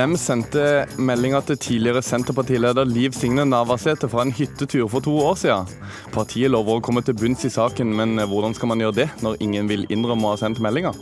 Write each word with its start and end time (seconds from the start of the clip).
Hvem 0.00 0.14
sendte 0.16 0.60
meldinga 0.96 1.42
til 1.44 1.58
tidligere 1.60 2.00
Senterpartileder 2.00 2.86
Liv 2.88 3.12
Signe 3.12 3.44
Navarsete 3.44 4.08
fra 4.08 4.22
en 4.24 4.30
hyttetur 4.32 4.86
for 4.88 5.04
to 5.04 5.12
år 5.20 5.34
siden? 5.36 5.68
Partiet 6.14 6.48
lover 6.48 6.78
å 6.78 6.84
komme 6.86 7.02
til 7.04 7.18
bunns 7.20 7.44
i 7.44 7.50
saken, 7.52 7.90
men 7.98 8.16
hvordan 8.16 8.56
skal 8.56 8.70
man 8.70 8.80
gjøre 8.80 8.96
det 8.96 9.06
når 9.20 9.36
ingen 9.44 9.68
vil 9.68 9.84
innrømme 9.92 10.24
å 10.24 10.32
ha 10.32 10.38
sendt 10.40 10.62
meldinga? 10.64 10.94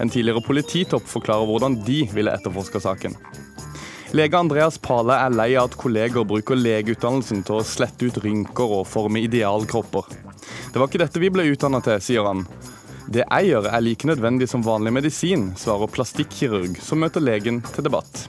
En 0.00 0.08
tidligere 0.08 0.40
polititopp 0.46 1.04
forklarer 1.10 1.50
hvordan 1.50 1.76
de 1.84 1.98
ville 2.14 2.32
etterforske 2.32 2.80
saken. 2.80 3.18
Lege 4.16 4.40
Andreas 4.40 4.80
Pale 4.80 5.20
er 5.20 5.36
lei 5.36 5.50
av 5.52 5.68
at 5.68 5.76
kolleger 5.84 6.24
bruker 6.24 6.56
legeutdannelsen 6.56 7.44
til 7.44 7.60
å 7.60 7.66
slette 7.76 8.08
ut 8.08 8.24
rynker 8.24 8.78
og 8.80 8.88
forme 8.88 9.20
idealkropper. 9.26 10.08
Det 10.72 10.80
var 10.80 10.88
ikke 10.88 11.04
dette 11.04 11.20
vi 11.20 11.34
ble 11.34 11.50
utdanna 11.52 11.84
til, 11.84 12.00
sier 12.00 12.24
han. 12.24 12.46
Det 13.10 13.24
jeg 13.24 13.48
gjør 13.48 13.64
er 13.66 13.82
like 13.82 14.06
nødvendig 14.06 14.46
som 14.46 14.62
vanlig 14.62 14.92
medisin, 14.94 15.48
svarer 15.58 15.90
plastikkirurg, 15.90 16.76
som 16.78 17.00
møter 17.02 17.24
legen 17.24 17.56
til 17.74 17.82
debatt. 17.82 18.28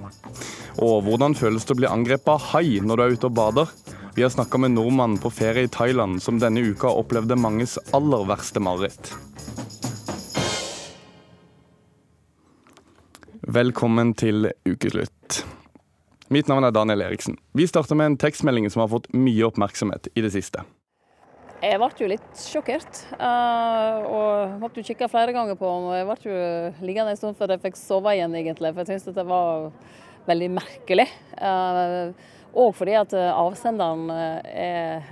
Og 0.81 1.03
hvordan 1.05 1.35
føles 1.37 1.67
det 1.67 1.75
å 1.75 1.77
bli 1.83 1.89
angrepet 1.89 2.31
av 2.33 2.47
hai 2.55 2.79
når 2.81 2.97
du 2.97 3.03
er 3.03 3.13
ute 3.13 3.29
og 3.29 3.35
bader? 3.37 3.69
Vi 4.17 4.25
har 4.25 4.33
snakka 4.33 4.57
med 4.57 4.73
nordmannen 4.73 5.21
på 5.21 5.29
ferie 5.29 5.67
i 5.67 5.69
Thailand 5.69 6.17
som 6.25 6.41
denne 6.41 6.65
uka 6.65 6.89
opplevde 6.89 7.37
manges 7.37 7.77
aller 7.93 8.25
verste 8.25 8.57
mareritt. 8.57 9.13
Velkommen 13.45 14.15
til 14.17 14.49
ukeslutt. 14.65 15.43
Mitt 16.33 16.49
navn 16.49 16.65
er 16.65 16.73
Daniel 16.73 17.05
Eriksen. 17.05 17.37
Vi 17.53 17.69
starter 17.69 17.93
med 17.99 18.15
en 18.15 18.21
tekstmelding 18.25 18.71
som 18.73 18.87
har 18.87 18.95
fått 18.97 19.11
mye 19.13 19.45
oppmerksomhet 19.45 20.09
i 20.15 20.25
det 20.25 20.33
siste. 20.33 20.65
Jeg 21.61 21.77
ble 21.77 21.87
jo 21.93 22.07
litt 22.09 22.39
sjokkert, 22.41 23.03
uh, 23.21 24.01
og 24.09 24.53
måtte 24.63 24.81
jo 24.81 24.87
kikke 24.87 25.05
flere 25.11 25.33
ganger 25.35 25.53
på 25.59 25.67
ham. 25.69 25.83
Jeg 25.93 26.07
ble 26.09 26.15
jo 26.25 26.37
liggende 26.87 27.13
en 27.13 27.19
stund 27.19 27.37
før 27.37 27.53
jeg 27.53 27.61
fikk 27.67 27.77
sove 27.77 28.15
igjen, 28.15 28.33
egentlig, 28.39 28.71
for 28.73 28.81
jeg 28.81 28.97
syntes 28.97 29.13
det 29.19 29.25
var 29.29 29.67
veldig 30.25 30.47
merkelig. 30.55 31.05
Uh, 31.37 32.39
og 32.57 32.73
fordi 32.75 32.95
at 32.97 33.13
avsenderen 33.13 34.09
er 34.11 35.05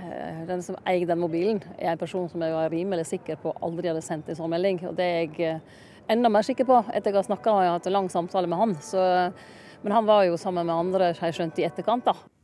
den 0.50 0.64
som 0.66 0.76
eier 0.90 1.06
den 1.08 1.22
mobilen, 1.22 1.62
er 1.78 1.94
en 1.94 2.02
person 2.02 2.26
som 2.28 2.42
jeg 2.42 2.52
var 2.52 2.74
rimelig 2.74 3.06
sikker 3.12 3.38
på 3.40 3.54
aldri 3.62 3.88
hadde 3.88 4.02
sendt 4.04 4.28
en 4.28 4.40
sånn 4.42 4.50
melding. 4.52 4.82
Og 4.90 4.98
det 4.98 5.06
er 5.06 5.22
jeg 5.38 5.62
enda 6.10 6.34
mer 6.34 6.44
sikker 6.44 6.66
på 6.68 6.82
etter 6.90 7.14
jeg 7.14 7.20
har 7.20 7.30
snakka 7.30 7.54
og 7.54 7.70
hatt 7.76 7.88
en 7.88 7.96
lang 7.96 8.10
samtale 8.12 8.50
med 8.50 8.60
han. 8.60 8.74
Så, 8.84 9.06
men 9.86 9.96
han 9.96 10.10
var 10.10 10.26
jo 10.26 10.36
sammen 10.40 10.66
med 10.66 10.74
andre, 10.74 11.14
har 11.14 11.30
jeg 11.30 11.38
skjønt, 11.38 11.62
i 11.62 11.70
etterkant, 11.70 12.10
da. 12.10 12.39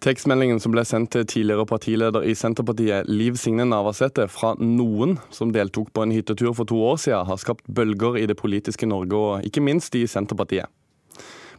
Tekstmeldingen 0.00 0.60
som 0.64 0.72
ble 0.72 0.80
sendt 0.88 1.10
til 1.12 1.26
tidligere 1.28 1.66
partileder 1.68 2.24
i 2.24 2.32
Senterpartiet, 2.38 3.08
Liv 3.12 3.36
Signe 3.36 3.66
Navarsete, 3.68 4.24
fra 4.32 4.54
noen 4.56 5.18
som 5.28 5.50
deltok 5.52 5.90
på 5.92 6.06
en 6.06 6.14
hyttetur 6.14 6.54
for 6.56 6.68
to 6.70 6.78
år 6.88 6.96
siden, 7.02 7.26
har 7.28 7.40
skapt 7.42 7.68
bølger 7.68 8.16
i 8.16 8.24
det 8.30 8.38
politiske 8.40 8.88
Norge, 8.88 9.18
og 9.18 9.44
ikke 9.44 9.60
minst 9.60 9.98
i 10.00 10.06
Senterpartiet. 10.08 10.72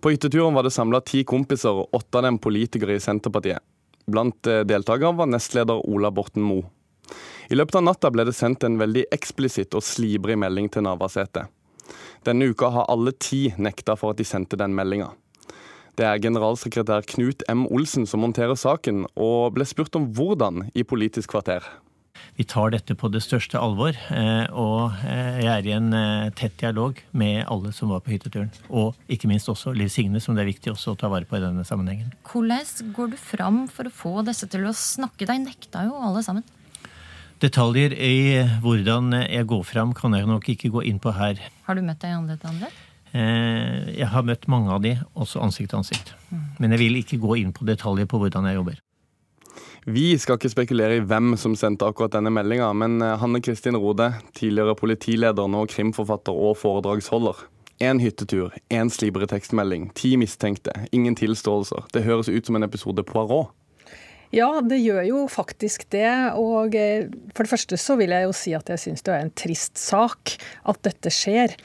På 0.01 0.09
hytteturen 0.09 0.57
var 0.57 0.65
det 0.65 0.73
samla 0.73 1.03
ti 1.05 1.21
kompiser, 1.23 1.83
og 1.83 1.93
åtte 1.93 2.17
av 2.17 2.25
dem 2.25 2.41
politikere 2.41 2.97
i 2.97 3.03
Senterpartiet. 3.03 3.61
Blant 4.09 4.49
eh, 4.49 4.63
deltakere 4.65 5.13
var 5.13 5.29
nestleder 5.29 5.85
Ola 5.85 6.09
Borten 6.09 6.41
Moe. 6.41 6.65
I 7.53 7.57
løpet 7.59 7.77
av 7.77 7.85
natta 7.85 8.09
ble 8.09 8.25
det 8.25 8.33
sendt 8.33 8.65
en 8.65 8.81
veldig 8.81 9.05
eksplisitt 9.13 9.77
og 9.77 9.85
slibrig 9.85 10.39
melding 10.41 10.71
til 10.73 10.87
Navarsete. 10.87 11.45
Denne 12.25 12.49
uka 12.49 12.73
har 12.73 12.89
alle 12.89 13.13
ti 13.21 13.51
nekta 13.57 13.93
for 13.99 14.15
at 14.15 14.21
de 14.21 14.25
sendte 14.25 14.57
den 14.57 14.73
meldinga. 14.73 15.11
Det 15.99 16.07
er 16.07 16.21
generalsekretær 16.23 17.03
Knut 17.11 17.43
M. 17.51 17.65
Olsen 17.67 18.05
som 18.07 18.23
håndterer 18.23 18.55
saken, 18.55 19.03
og 19.19 19.57
ble 19.57 19.67
spurt 19.67 19.95
om 19.99 20.07
hvordan 20.15 20.69
i 20.71 20.85
Politisk 20.87 21.33
kvarter. 21.33 21.65
Vi 22.37 22.45
tar 22.47 22.71
dette 22.71 22.95
på 22.95 23.09
det 23.11 23.19
største 23.25 23.59
alvor, 23.59 23.97
eh, 24.13 24.45
og 24.55 24.95
eh, 25.03 25.41
jeg 25.43 25.51
er 25.51 25.67
i 25.67 25.73
en 25.75 25.89
eh, 25.97 26.29
tett 26.37 26.55
dialog 26.61 26.99
med 27.17 27.41
alle 27.51 27.73
som 27.75 27.91
var 27.91 28.03
på 28.05 28.13
hytteturen. 28.13 28.51
Og 28.69 28.95
ikke 29.11 29.27
minst 29.31 29.49
også 29.51 29.73
Liv 29.75 29.91
Signe, 29.91 30.21
som 30.23 30.37
det 30.37 30.45
er 30.45 30.51
viktig 30.51 30.71
også 30.71 30.93
å 30.93 30.99
ta 31.01 31.09
vare 31.11 31.27
på 31.27 31.39
i 31.39 31.43
denne 31.43 31.65
sammenhengen. 31.67 32.13
Hvordan 32.29 32.93
går 32.95 33.11
du 33.13 33.19
fram 33.19 33.65
for 33.71 33.89
å 33.89 33.95
få 33.95 34.13
disse 34.27 34.47
til 34.51 34.69
å 34.69 34.75
snakke? 34.75 35.27
De 35.27 35.37
nekta 35.43 35.83
jo 35.89 35.97
alle 35.99 36.23
sammen. 36.25 36.47
Detaljer 37.41 37.95
i 37.97 38.15
hvordan 38.61 39.15
jeg 39.25 39.49
går 39.49 39.65
fram, 39.65 39.95
kan 39.97 40.13
jeg 40.15 40.29
nok 40.29 40.47
ikke 40.53 40.71
gå 40.71 40.85
inn 40.87 41.01
på 41.01 41.13
her. 41.17 41.41
Har 41.67 41.77
du 41.77 41.83
møtt 41.83 42.03
deg 42.03 42.15
andre 42.15 42.37
til 42.37 42.53
andre? 42.53 42.71
Eh, 43.11 43.91
jeg 43.97 44.07
har 44.07 44.23
møtt 44.27 44.47
mange 44.51 44.71
av 44.71 44.81
de, 44.83 44.95
også 45.19 45.41
ansikt 45.43 45.73
til 45.73 45.81
ansikt. 45.81 46.13
Men 46.59 46.75
jeg 46.75 46.81
vil 46.85 47.01
ikke 47.01 47.19
gå 47.21 47.41
inn 47.41 47.51
på 47.55 47.67
detaljer 47.67 48.07
på 48.09 48.21
hvordan 48.21 48.47
jeg 48.47 48.59
jobber. 48.59 48.79
Vi 49.89 50.11
skal 50.21 50.37
ikke 50.37 50.51
spekulere 50.53 50.99
i 50.99 51.05
hvem 51.09 51.33
som 51.41 51.55
sendte 51.57 51.87
akkurat 51.89 52.13
denne 52.13 52.29
meldinga, 52.33 52.69
men 52.77 53.01
eh, 53.01 53.17
Hanne 53.19 53.41
Kristin 53.43 53.79
Rode, 53.79 54.11
tidligere 54.37 54.77
politileder, 54.77 55.49
nå 55.49 55.65
krimforfatter 55.71 56.37
og 56.37 56.59
foredragsholder. 56.61 57.47
Én 57.81 57.97
hyttetur, 57.97 58.53
én 58.69 58.91
slibre 58.93 59.25
tekstmelding, 59.25 59.89
ti 59.97 60.13
mistenkte, 60.21 60.75
ingen 60.93 61.17
tilståelser. 61.17 61.89
Det 61.95 62.05
høres 62.05 62.29
ut 62.29 62.45
som 62.45 62.59
en 62.59 62.67
episode 62.67 63.01
Poirot. 63.07 63.49
Ja, 64.31 64.61
det 64.63 64.77
gjør 64.79 65.01
jo 65.03 65.21
faktisk 65.27 65.89
det. 65.91 66.07
Og 66.39 66.75
eh, 66.77 67.09
for 67.35 67.43
det 67.43 67.51
første 67.51 67.79
så 67.81 67.97
vil 67.99 68.13
jeg 68.15 68.29
jo 68.29 68.35
si 68.37 68.53
at 68.55 68.69
jeg 68.71 68.79
syns 68.85 69.03
det 69.03 69.15
er 69.15 69.25
en 69.25 69.33
trist 69.35 69.81
sak 69.81 70.37
at 70.63 70.79
dette 70.87 71.11
skjer. 71.11 71.57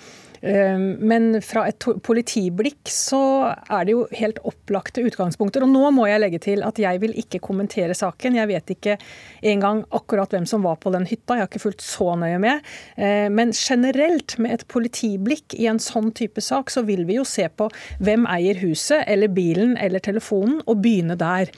Ehm, 0.42 0.96
men 1.00 1.40
fra 1.44 1.66
et 1.70 1.86
politiblikk 2.06 2.90
så 2.90 3.20
er 3.52 3.86
det 3.86 3.94
jo 3.94 4.04
helt 4.16 4.40
opplagte 4.46 5.04
utgangspunkter. 5.06 5.64
Og 5.64 5.72
nå 5.72 5.90
må 5.94 6.08
jeg 6.10 6.22
legge 6.22 6.40
til 6.48 6.64
at 6.66 6.78
jeg 6.80 7.00
vil 7.02 7.16
ikke 7.18 7.42
kommentere 7.44 7.96
saken. 7.96 8.38
Jeg 8.38 8.50
vet 8.50 8.74
ikke 8.76 8.98
engang 9.46 9.84
akkurat 9.96 10.34
hvem 10.34 10.46
som 10.48 10.66
var 10.66 10.78
på 10.82 10.92
den 10.94 11.08
hytta, 11.08 11.36
jeg 11.36 11.46
har 11.46 11.50
ikke 11.50 11.64
fulgt 11.66 11.84
så 11.86 12.12
nøye 12.18 12.40
med. 12.42 12.64
Ehm, 12.96 13.34
men 13.36 13.54
generelt, 13.56 14.38
med 14.42 14.58
et 14.58 14.66
politiblikk 14.72 15.56
i 15.56 15.68
en 15.70 15.80
sånn 15.82 16.12
type 16.16 16.42
sak, 16.44 16.72
så 16.72 16.84
vil 16.86 17.06
vi 17.08 17.20
jo 17.20 17.26
se 17.28 17.48
på 17.48 17.70
hvem 18.04 18.26
eier 18.30 18.58
huset 18.62 19.04
eller 19.06 19.32
bilen 19.32 19.76
eller 19.80 20.02
telefonen, 20.04 20.60
og 20.66 20.80
begynne 20.84 21.18
der. 21.20 21.52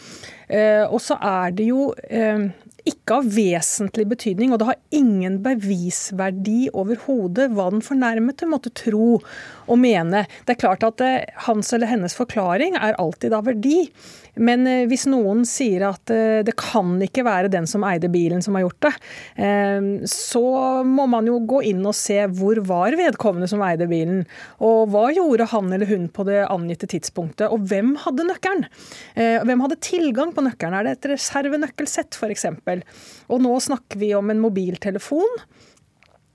Ehm, 0.49 0.89
og 0.89 1.01
så 1.05 1.19
er 1.21 1.53
det 1.57 1.69
jo 1.69 1.91
ikke 2.89 3.21
av 3.21 3.29
vesentlig 3.37 4.07
betydning, 4.11 4.53
og 4.53 4.61
det 4.61 4.69
har 4.71 4.81
ingen 4.97 5.39
bevisverdi 5.45 6.69
overhodet 6.73 7.51
hva 7.55 7.69
den 7.75 7.85
fornærmede 7.85 8.49
måtte 8.51 8.73
tro 8.75 9.19
og 9.69 9.79
mene. 9.81 10.25
Det 10.47 10.57
er 10.57 10.63
klart 10.63 10.87
at 10.87 11.03
eh, 11.05 11.27
hans 11.47 11.73
eller 11.75 11.91
hennes 11.91 12.17
forklaring 12.17 12.79
er 12.79 12.99
alltid 13.01 13.35
av 13.37 13.49
verdi. 13.49 13.85
Men 14.39 14.67
eh, 14.71 14.85
hvis 14.91 15.07
noen 15.11 15.45
sier 15.49 15.85
at 15.89 16.13
eh, 16.15 16.41
det 16.47 16.55
kan 16.59 16.97
ikke 17.05 17.25
være 17.27 17.53
den 17.53 17.69
som 17.71 17.85
eide 17.87 18.11
bilen 18.13 18.43
som 18.45 18.57
har 18.57 18.67
gjort 18.67 18.89
det, 18.89 18.95
så 20.11 20.43
må 20.87 21.05
man 21.11 21.27
jo 21.29 21.39
gå 21.49 21.61
inn 21.71 21.85
og 21.87 21.95
se 21.97 22.17
hvor 22.39 22.59
var 22.67 22.97
vedkommende 22.99 23.49
som 23.51 23.63
eide 23.65 23.89
bilen. 23.91 24.25
Og 24.65 24.91
hva 24.93 25.09
gjorde 25.15 25.49
han 25.53 25.71
eller 25.75 25.91
hun 25.91 26.09
på 26.13 26.27
det 26.29 26.41
angitte 26.47 26.89
tidspunktet, 26.91 27.49
og 27.53 27.67
hvem 27.71 27.95
hadde 28.05 28.27
nøkkelen? 28.29 28.67
Hvem 29.15 29.65
hadde 29.65 29.81
tilgang 29.85 30.35
på 30.35 30.45
nøkkelen? 30.47 30.77
Er 30.79 30.87
det 30.87 30.97
et 30.97 31.11
reservenøkkelsett 31.15 32.19
f.eks.? 32.19 32.47
Og 33.29 33.43
nå 33.45 33.55
snakker 33.69 34.01
vi 34.03 34.13
om 34.19 34.33
en 34.33 34.43
mobiltelefon. 34.43 35.43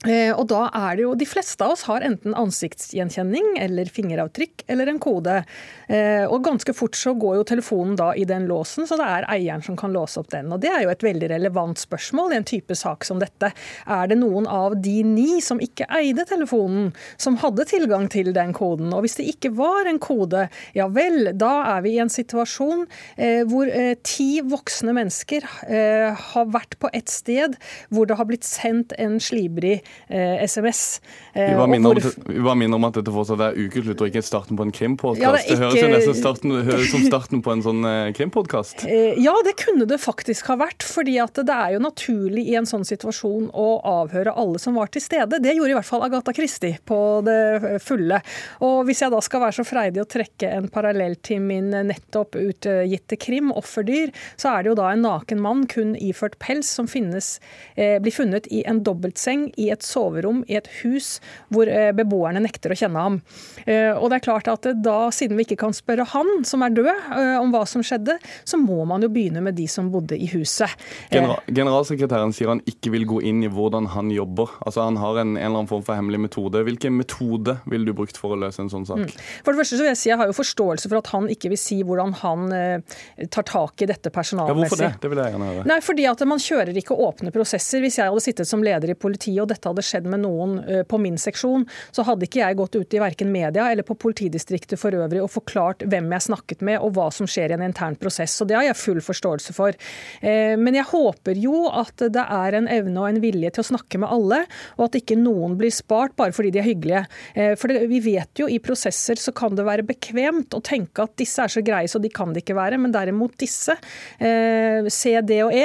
Eh, 0.04 0.32
og 0.36 0.48
da 0.52 0.66
er 0.68 0.96
det 0.96 1.04
jo, 1.06 1.14
De 1.16 1.28
fleste 1.28 1.64
av 1.64 1.74
oss 1.74 1.84
har 1.88 2.04
enten 2.04 2.34
ansiktsgjenkjenning 2.36 3.56
eller 3.64 3.88
fingeravtrykk 3.92 4.66
eller 4.68 4.90
en 4.90 5.00
kode. 5.02 5.40
Eh, 5.88 6.24
og 6.28 6.44
Ganske 6.44 6.74
fort 6.76 6.96
så 6.98 7.14
går 7.16 7.38
jo 7.38 7.46
telefonen 7.48 7.96
da 7.96 8.10
i 8.12 8.26
den 8.28 8.48
låsen, 8.50 8.88
så 8.88 8.98
det 9.00 9.06
er 9.08 9.28
eieren 9.32 9.64
som 9.64 9.78
kan 9.80 9.94
låse 9.94 10.20
opp 10.20 10.30
den. 10.34 10.52
Og 10.52 10.60
Det 10.60 10.70
er 10.70 10.84
jo 10.84 10.92
et 10.92 11.04
veldig 11.06 11.30
relevant 11.32 11.80
spørsmål 11.80 12.34
i 12.34 12.40
en 12.40 12.48
type 12.48 12.76
sak 12.76 13.06
som 13.08 13.20
dette. 13.22 13.52
Er 13.86 14.10
det 14.10 14.18
noen 14.20 14.46
av 14.50 14.76
de 14.80 15.02
ni 15.08 15.40
som 15.44 15.60
ikke 15.62 15.88
eide 15.88 16.26
telefonen, 16.28 16.92
som 17.16 17.38
hadde 17.40 17.64
tilgang 17.70 18.08
til 18.12 18.32
den 18.36 18.52
koden? 18.52 18.92
Og 18.92 19.04
Hvis 19.04 19.16
det 19.20 19.28
ikke 19.32 19.54
var 19.56 19.88
en 19.88 19.98
kode, 19.98 20.48
ja 20.76 20.88
vel, 20.88 21.32
da 21.32 21.76
er 21.76 21.84
vi 21.84 21.96
i 21.96 22.02
en 22.02 22.12
situasjon 22.12 22.86
eh, 23.16 23.42
hvor 23.48 23.68
ti 24.04 24.40
voksne 24.44 24.92
mennesker 24.94 25.44
har 25.64 26.46
vært 26.52 26.76
på 26.80 26.88
et 26.96 27.10
sted 27.10 27.54
hvor 27.92 28.06
det 28.08 28.16
har 28.18 28.26
blitt 28.28 28.46
sendt 28.46 28.92
en 29.00 29.16
slibrig 29.22 29.80
SMS. 30.08 31.00
Eh, 31.32 31.50
vi 31.50 31.54
bare 31.56 32.56
minne 32.56 32.76
om, 32.76 32.84
at 32.86 32.98
dette 32.98 33.12
fortsatt 33.12 33.40
er 33.42 33.56
ukeslutt 33.58 34.02
og 34.04 34.10
ikke 34.10 34.22
starten 34.24 34.58
på 34.58 34.66
en 34.66 34.72
krimpodkast. 34.74 35.22
Ja, 35.22 35.32
det, 35.34 35.44
det, 35.48 35.58
høres 35.58 35.80
jo 35.80 35.88
nesten 35.90 36.18
starten, 36.18 36.54
høres 36.68 36.90
som 36.92 37.06
starten 37.08 37.42
på 37.44 37.54
en 37.54 37.64
sånn 37.64 37.86
eh, 37.88 38.10
krimpodkast. 38.16 38.84
Eh, 38.86 39.18
ja, 39.22 39.34
det 39.46 39.56
kunne 39.58 39.88
det 39.90 39.98
faktisk 40.02 40.52
ha 40.52 40.58
vært. 40.60 40.84
fordi 40.84 41.16
at 41.22 41.38
det 41.40 41.54
er 41.54 41.74
jo 41.74 41.82
naturlig 41.82 42.44
i 42.50 42.56
en 42.58 42.68
sånn 42.68 42.84
situasjon 42.86 43.48
å 43.50 43.68
avhøre 43.88 44.34
alle 44.38 44.60
som 44.62 44.76
var 44.78 44.92
til 44.94 45.02
stede. 45.02 45.40
Det 45.42 45.54
gjorde 45.56 45.72
i 45.72 45.78
hvert 45.78 45.88
fall 45.88 46.04
Agatha 46.06 46.34
Christie 46.36 46.78
på 46.86 46.98
det 47.26 47.80
fulle. 47.82 48.20
Og 48.64 48.84
hvis 48.88 49.02
jeg 49.02 49.14
da 49.14 49.22
skal 49.24 49.44
være 49.46 49.58
så 49.58 49.66
freidig 49.66 50.02
å 50.04 50.08
trekke 50.10 50.52
en 50.58 50.68
parallell 50.72 51.16
til 51.24 51.42
min 51.42 51.72
nettopp 51.72 52.38
utgitte 52.38 53.18
krim, 53.20 53.50
'Offerdyr', 53.54 54.14
så 54.36 54.54
er 54.54 54.62
det 54.62 54.72
jo 54.72 54.78
da 54.78 54.90
en 54.92 55.04
naken 55.06 55.42
mann 55.42 55.66
kun 55.70 55.94
iført 55.96 56.38
pels 56.42 56.68
som 56.68 56.86
finnes, 56.90 57.38
blir 57.74 58.14
funnet 58.14 58.46
i 58.52 58.62
en 58.68 58.82
dobbeltseng 58.84 59.48
i 59.60 59.70
et 59.74 59.83
et 59.84 59.88
soverom 59.88 60.42
i 60.48 60.56
et 60.58 60.70
hus 60.80 61.18
hvor 61.52 61.68
eh, 61.68 61.92
beboerne 61.96 62.40
nekter 62.42 62.72
å 62.72 62.78
kjenne 62.78 63.04
ham. 63.04 63.20
Eh, 63.68 63.92
og 63.92 64.08
det 64.10 64.18
er 64.18 64.24
klart 64.24 64.48
at 64.50 64.70
da, 64.80 64.96
Siden 65.14 65.36
vi 65.38 65.44
ikke 65.44 65.60
kan 65.60 65.74
spørre 65.76 66.06
han 66.14 66.42
som 66.48 66.64
er 66.64 66.72
død, 66.74 66.90
om 67.38 67.52
hva 67.52 67.62
som 67.68 67.82
skjedde, 67.84 68.16
så 68.48 68.58
må 68.58 68.84
man 68.88 69.04
jo 69.04 69.10
begynne 69.12 69.42
med 69.44 69.56
de 69.58 69.66
som 69.70 69.90
bodde 69.92 70.16
i 70.16 70.26
huset. 70.32 70.70
General, 71.12 71.38
generalsekretæren 71.46 72.32
sier 72.34 72.50
han 72.50 72.62
ikke 72.68 72.92
vil 72.94 73.06
gå 73.08 73.20
inn 73.28 73.42
i 73.44 73.50
hvordan 73.52 73.90
han 73.94 74.10
jobber. 74.14 74.50
Altså 74.64 74.86
Han 74.86 74.98
har 75.00 75.20
en, 75.22 75.34
en 75.34 75.40
eller 75.40 75.60
annen 75.60 75.70
form 75.70 75.84
for 75.86 75.98
hemmelig 75.98 76.22
metode. 76.26 76.64
Hvilken 76.66 76.96
metode 76.98 77.58
vil 77.70 77.86
du 77.86 77.92
brukt 77.96 78.18
for 78.20 78.34
å 78.34 78.40
løse 78.40 78.62
en 78.64 78.72
sånn 78.72 78.86
sak? 78.88 79.04
Mm. 79.04 79.24
For 79.44 79.52
det 79.52 79.62
første 79.62 79.78
så 79.78 79.84
vil 79.84 79.92
jeg 79.92 80.00
si 80.00 80.10
jeg 80.10 80.20
har 80.20 80.30
jo 80.30 80.36
forståelse 80.36 80.90
for 80.90 81.00
at 81.00 81.10
han 81.14 81.28
ikke 81.32 81.50
vil 81.52 81.60
si 81.60 81.80
hvordan 81.86 82.14
han 82.22 82.54
eh, 82.54 82.98
tar 83.34 83.46
tak 83.48 83.84
i 83.84 83.88
dette 83.90 84.12
personalmessig. 84.14 84.54
Ja, 84.54 84.68
hvorfor 84.68 84.82
det? 84.84 84.92
Det 85.02 85.12
vil 85.12 85.22
jeg 85.22 85.34
gjerne 85.34 85.50
høre. 85.50 85.66
Nei, 85.70 85.80
fordi 85.84 86.06
at 86.10 86.22
Man 86.24 86.40
kjører 86.40 86.78
ikke 86.78 86.96
åpne 87.04 87.30
prosesser. 87.34 87.82
Hvis 87.84 87.98
jeg 87.98 88.08
hadde 88.08 88.22
sittet 88.22 88.48
som 88.48 88.62
leder 88.64 88.92
i 88.92 88.96
politiet 88.98 89.42
og 89.42 89.48
dette 89.50 89.68
hadde 89.68 89.73
skjedd 89.82 90.06
med 90.10 90.22
noen 90.22 90.58
uh, 90.62 90.82
på 90.86 90.98
min 91.02 91.16
seksjon, 91.18 91.64
så 91.90 92.04
hadde 92.06 92.28
ikke 92.28 92.42
jeg 92.42 92.58
gått 92.58 92.78
ut 92.78 92.94
i 92.94 93.02
verken 93.02 93.32
media 93.34 93.66
eller 93.72 93.86
på 93.86 93.96
politidistriktet 93.98 94.78
for 94.80 94.94
øvrig 94.94 95.22
og 95.24 95.32
forklart 95.32 95.82
hvem 95.90 96.12
jeg 96.14 96.26
snakket 96.28 96.64
med 96.66 96.78
og 96.78 96.94
hva 96.96 97.08
som 97.14 97.26
skjer 97.30 97.50
i 97.50 97.56
en 97.58 97.66
intern 97.66 97.96
prosess. 97.98 98.36
Så 98.36 98.46
Det 98.46 98.56
har 98.58 98.66
jeg 98.68 98.78
full 98.78 99.00
forståelse 99.04 99.56
for. 99.56 99.76
Uh, 100.22 100.54
men 100.60 100.78
jeg 100.78 100.88
håper 100.90 101.40
jo 101.40 101.64
at 101.72 102.06
det 102.14 102.24
er 102.24 102.58
en 102.58 102.70
evne 102.70 103.00
og 103.00 103.10
en 103.10 103.22
vilje 103.24 103.54
til 103.54 103.64
å 103.64 103.70
snakke 103.72 104.00
med 104.02 104.12
alle, 104.12 104.42
og 104.78 104.86
at 104.88 105.00
ikke 105.00 105.18
noen 105.18 105.56
blir 105.58 105.72
spart 105.74 106.16
bare 106.18 106.34
fordi 106.36 106.54
de 106.54 106.62
er 106.62 106.68
hyggelige. 106.68 107.04
Uh, 107.34 107.54
for 107.60 107.72
vi 107.90 108.02
vet 108.04 108.44
jo 108.44 108.48
i 108.50 108.60
prosesser 108.62 109.18
så 109.20 109.34
kan 109.34 109.56
det 109.56 109.66
være 109.66 109.86
bekvemt 109.86 110.54
å 110.54 110.62
tenke 110.64 111.04
at 111.04 111.16
disse 111.18 111.42
er 111.42 111.50
så 111.50 111.62
greie 111.64 111.88
så 111.90 112.00
de 112.02 112.10
kan 112.12 112.32
det 112.34 112.44
ikke 112.44 112.56
være, 112.56 112.78
men 112.80 112.92
derimot 112.94 113.36
disse, 113.40 113.74
C, 114.18 115.12
D 115.26 115.36
og 115.44 115.54
E, 115.54 115.64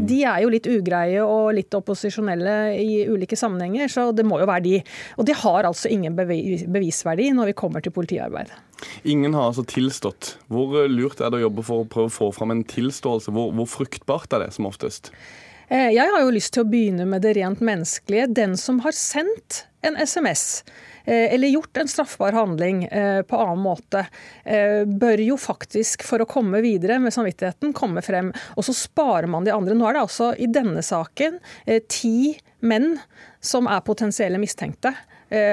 de 0.00 0.18
er 0.26 0.42
jo 0.44 0.50
litt 0.52 0.68
ugreie 0.70 1.22
og 1.24 1.52
litt 1.56 1.74
opposisjonelle 1.76 2.54
i 2.80 3.04
ulike 3.10 3.19
sammenhenger, 3.38 3.88
så 3.88 4.10
det 4.16 4.24
må 4.26 4.40
jo 4.40 4.48
være 4.50 4.64
de. 4.64 4.80
Og 5.18 5.26
de 5.28 5.36
har 5.36 5.68
altså 5.68 5.90
ingen 5.92 6.16
bevisverdi 6.16 7.30
når 7.36 7.52
vi 7.52 7.58
kommer 7.58 7.84
til 7.84 7.94
politiarbeid. 7.94 8.52
Ingen 9.04 9.34
har 9.36 9.50
altså 9.50 9.66
tilstått. 9.68 10.36
Hvor 10.48 10.88
lurt 10.88 11.20
er 11.20 11.30
det 11.30 11.40
å 11.40 11.46
jobbe 11.48 11.64
for 11.66 11.84
å 11.84 11.88
prøve 11.90 12.08
å 12.08 12.16
få 12.16 12.30
fram 12.36 12.54
en 12.54 12.64
tilståelse? 12.64 13.32
Hvor, 13.34 13.52
hvor 13.56 13.68
fruktbart 13.68 14.32
er 14.36 14.46
det 14.46 14.54
som 14.56 14.68
oftest? 14.70 15.12
Eh, 15.68 15.92
jeg 15.94 16.06
har 16.08 16.24
jo 16.24 16.32
lyst 16.34 16.54
til 16.56 16.64
å 16.64 16.70
begynne 16.70 17.06
med 17.08 17.26
det 17.26 17.36
rent 17.36 17.60
menneskelige. 17.60 18.30
Den 18.40 18.56
som 18.60 18.80
har 18.86 18.96
sendt 18.96 19.66
en 19.86 20.00
SMS 20.00 20.62
Eh, 20.62 20.89
eller 21.10 21.52
gjort 21.52 21.80
en 21.82 21.90
straffbar 21.90 22.36
handling 22.36 22.84
eh, 22.84 23.22
på 23.22 23.38
annen 23.40 23.62
måte, 23.64 24.04
eh, 24.44 24.82
bør 24.84 25.22
jo 25.24 25.38
faktisk, 25.40 26.04
for 26.06 26.22
å 26.22 26.28
komme 26.30 26.62
videre 26.64 27.00
med 27.02 27.14
samvittigheten, 27.14 27.74
komme 27.76 28.02
frem. 28.04 28.32
Og 28.56 28.66
så 28.66 28.76
sparer 28.76 29.30
man 29.30 29.46
de 29.46 29.54
andre. 29.54 29.76
Nå 29.76 29.88
er 29.88 29.98
det 29.98 30.04
altså 30.04 30.32
i 30.38 30.50
denne 30.50 30.84
saken 30.84 31.38
ti 31.90 32.34
menn 32.66 32.94
som 33.44 33.68
er 33.70 33.84
potensielle 33.86 34.40
mistenkte. 34.40 34.92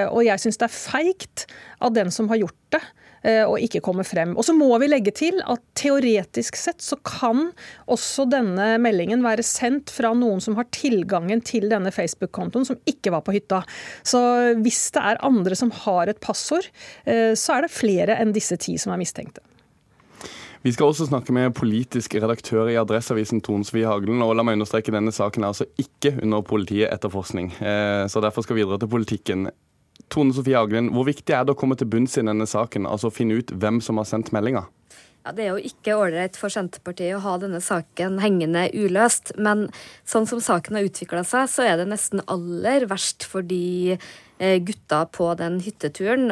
Og 0.10 0.24
jeg 0.26 0.42
syns 0.42 0.58
det 0.58 0.66
er 0.66 0.74
feigt 0.74 1.44
av 1.86 1.94
den 1.94 2.10
som 2.12 2.28
har 2.32 2.40
gjort 2.42 2.64
det, 2.74 2.82
Eh, 2.82 3.07
og 3.48 3.58
ikke 3.64 3.82
kommer 3.84 4.08
frem. 4.08 4.36
Og 4.38 4.46
så 4.48 4.56
må 4.56 4.70
vi 4.82 4.90
legge 4.90 5.12
til 5.16 5.42
at 5.44 5.62
teoretisk 5.78 6.58
sett 6.60 6.84
så 6.84 6.98
kan 7.06 7.50
også 7.92 8.28
denne 8.32 8.76
meldingen 8.82 9.26
være 9.26 9.46
sendt 9.46 9.92
fra 9.94 10.14
noen 10.18 10.42
som 10.44 10.58
har 10.60 10.70
tilgangen 10.76 11.44
til 11.46 11.68
denne 11.72 11.92
Facebook-kontoen, 11.94 12.68
som 12.68 12.80
ikke 12.90 13.14
var 13.16 13.26
på 13.26 13.36
hytta. 13.36 13.64
Så 14.08 14.22
hvis 14.64 14.88
det 14.96 15.04
er 15.04 15.22
andre 15.26 15.58
som 15.60 15.74
har 15.84 16.12
et 16.12 16.22
passord, 16.24 16.70
eh, 17.06 17.34
så 17.38 17.58
er 17.58 17.66
det 17.66 17.76
flere 17.76 18.18
enn 18.22 18.36
disse 18.36 18.58
ti 18.62 18.78
som 18.82 18.94
er 18.94 19.02
mistenkte. 19.02 19.44
Vi 20.66 20.74
skal 20.74 20.90
også 20.90 21.06
snakke 21.08 21.32
med 21.32 21.54
politisk 21.56 22.18
redaktør 22.18 22.68
i 22.72 22.80
Adresseavisen 22.80 23.44
Tone 23.46 23.64
Svi 23.64 23.86
Hagelen. 23.88 24.24
Og 24.26 24.34
la 24.36 24.44
meg 24.44 24.58
understreke, 24.58 24.92
denne 24.92 25.14
saken 25.16 25.46
er 25.46 25.54
altså 25.54 25.68
ikke 25.80 26.18
under 26.26 26.42
politiet 26.44 26.90
etterforskning. 26.92 27.54
Eh, 27.62 28.04
så 28.12 28.24
derfor 28.24 28.44
skal 28.44 28.58
vi 28.58 28.66
videre 28.66 28.82
til 28.82 28.92
politikken. 28.92 29.48
Tone 30.14 30.34
Sofie 30.36 30.58
Aglen, 30.58 30.92
hvor 30.96 31.08
viktig 31.08 31.36
er 31.36 31.46
det 31.46 31.56
å 31.56 31.60
komme 31.60 31.78
til 31.80 31.90
bunns 31.92 32.18
i 32.18 32.26
denne 32.26 32.48
saken, 32.48 32.88
altså 32.88 33.12
finne 33.14 33.40
ut 33.42 33.52
hvem 33.52 33.82
som 33.84 34.00
har 34.00 34.08
sendt 34.10 34.34
meldinga? 34.36 34.66
Ja, 35.28 35.34
Det 35.36 35.44
er 35.44 35.58
jo 35.58 35.70
ikke 35.70 35.98
ålreit 36.00 36.38
for 36.40 36.54
Senterpartiet 36.54 37.18
å 37.18 37.24
ha 37.26 37.34
denne 37.42 37.60
saken 37.60 38.22
hengende 38.24 38.70
uløst. 38.72 39.34
Men 39.36 39.66
sånn 40.08 40.28
som 40.30 40.40
saken 40.40 40.78
har 40.80 40.88
utvikla 40.88 41.26
seg, 41.28 41.50
så 41.52 41.66
er 41.68 41.82
det 41.82 41.90
nesten 41.92 42.24
aller 42.32 42.88
verst 42.88 43.28
for 43.28 43.44
de 43.44 43.98
eh, 43.98 44.58
gutta 44.64 45.04
på 45.12 45.34
den 45.36 45.60
hytteturen. 45.66 46.32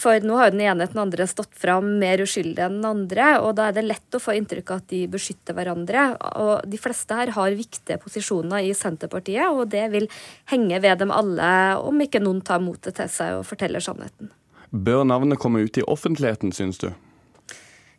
For 0.00 0.24
nå 0.24 0.38
har 0.38 0.48
jo 0.48 0.54
den 0.54 0.64
ene 0.64 0.86
den 0.88 1.02
andre 1.02 1.26
stått 1.28 1.52
fram 1.60 1.98
mer 2.00 2.22
uskyldig 2.24 2.62
enn 2.64 2.78
den 2.78 2.88
andre, 2.88 3.34
og 3.44 3.52
da 3.58 3.68
er 3.68 3.76
det 3.76 3.84
lett 3.84 4.16
å 4.16 4.22
få 4.22 4.32
inntrykk 4.38 4.72
av 4.72 4.80
at 4.80 4.88
de 4.94 5.02
beskytter 5.12 5.56
hverandre. 5.56 6.06
Og 6.40 6.64
de 6.72 6.80
fleste 6.80 7.18
her 7.18 7.34
har 7.36 7.58
viktige 7.58 8.00
posisjoner 8.00 8.64
i 8.64 8.72
Senterpartiet, 8.76 9.52
og 9.52 9.68
det 9.74 9.84
vil 9.92 10.08
henge 10.52 10.80
ved 10.80 11.04
dem 11.04 11.12
alle, 11.12 11.52
om 11.84 12.00
ikke 12.00 12.22
noen 12.24 12.40
tar 12.40 12.64
motet 12.64 12.96
til 12.96 13.12
seg 13.12 13.42
og 13.42 13.46
forteller 13.50 13.84
sannheten. 13.84 14.32
Bør 14.70 15.04
navnet 15.04 15.40
komme 15.42 15.66
ut 15.66 15.76
i 15.76 15.84
offentligheten, 15.84 16.54
syns 16.56 16.80
du? 16.80 16.92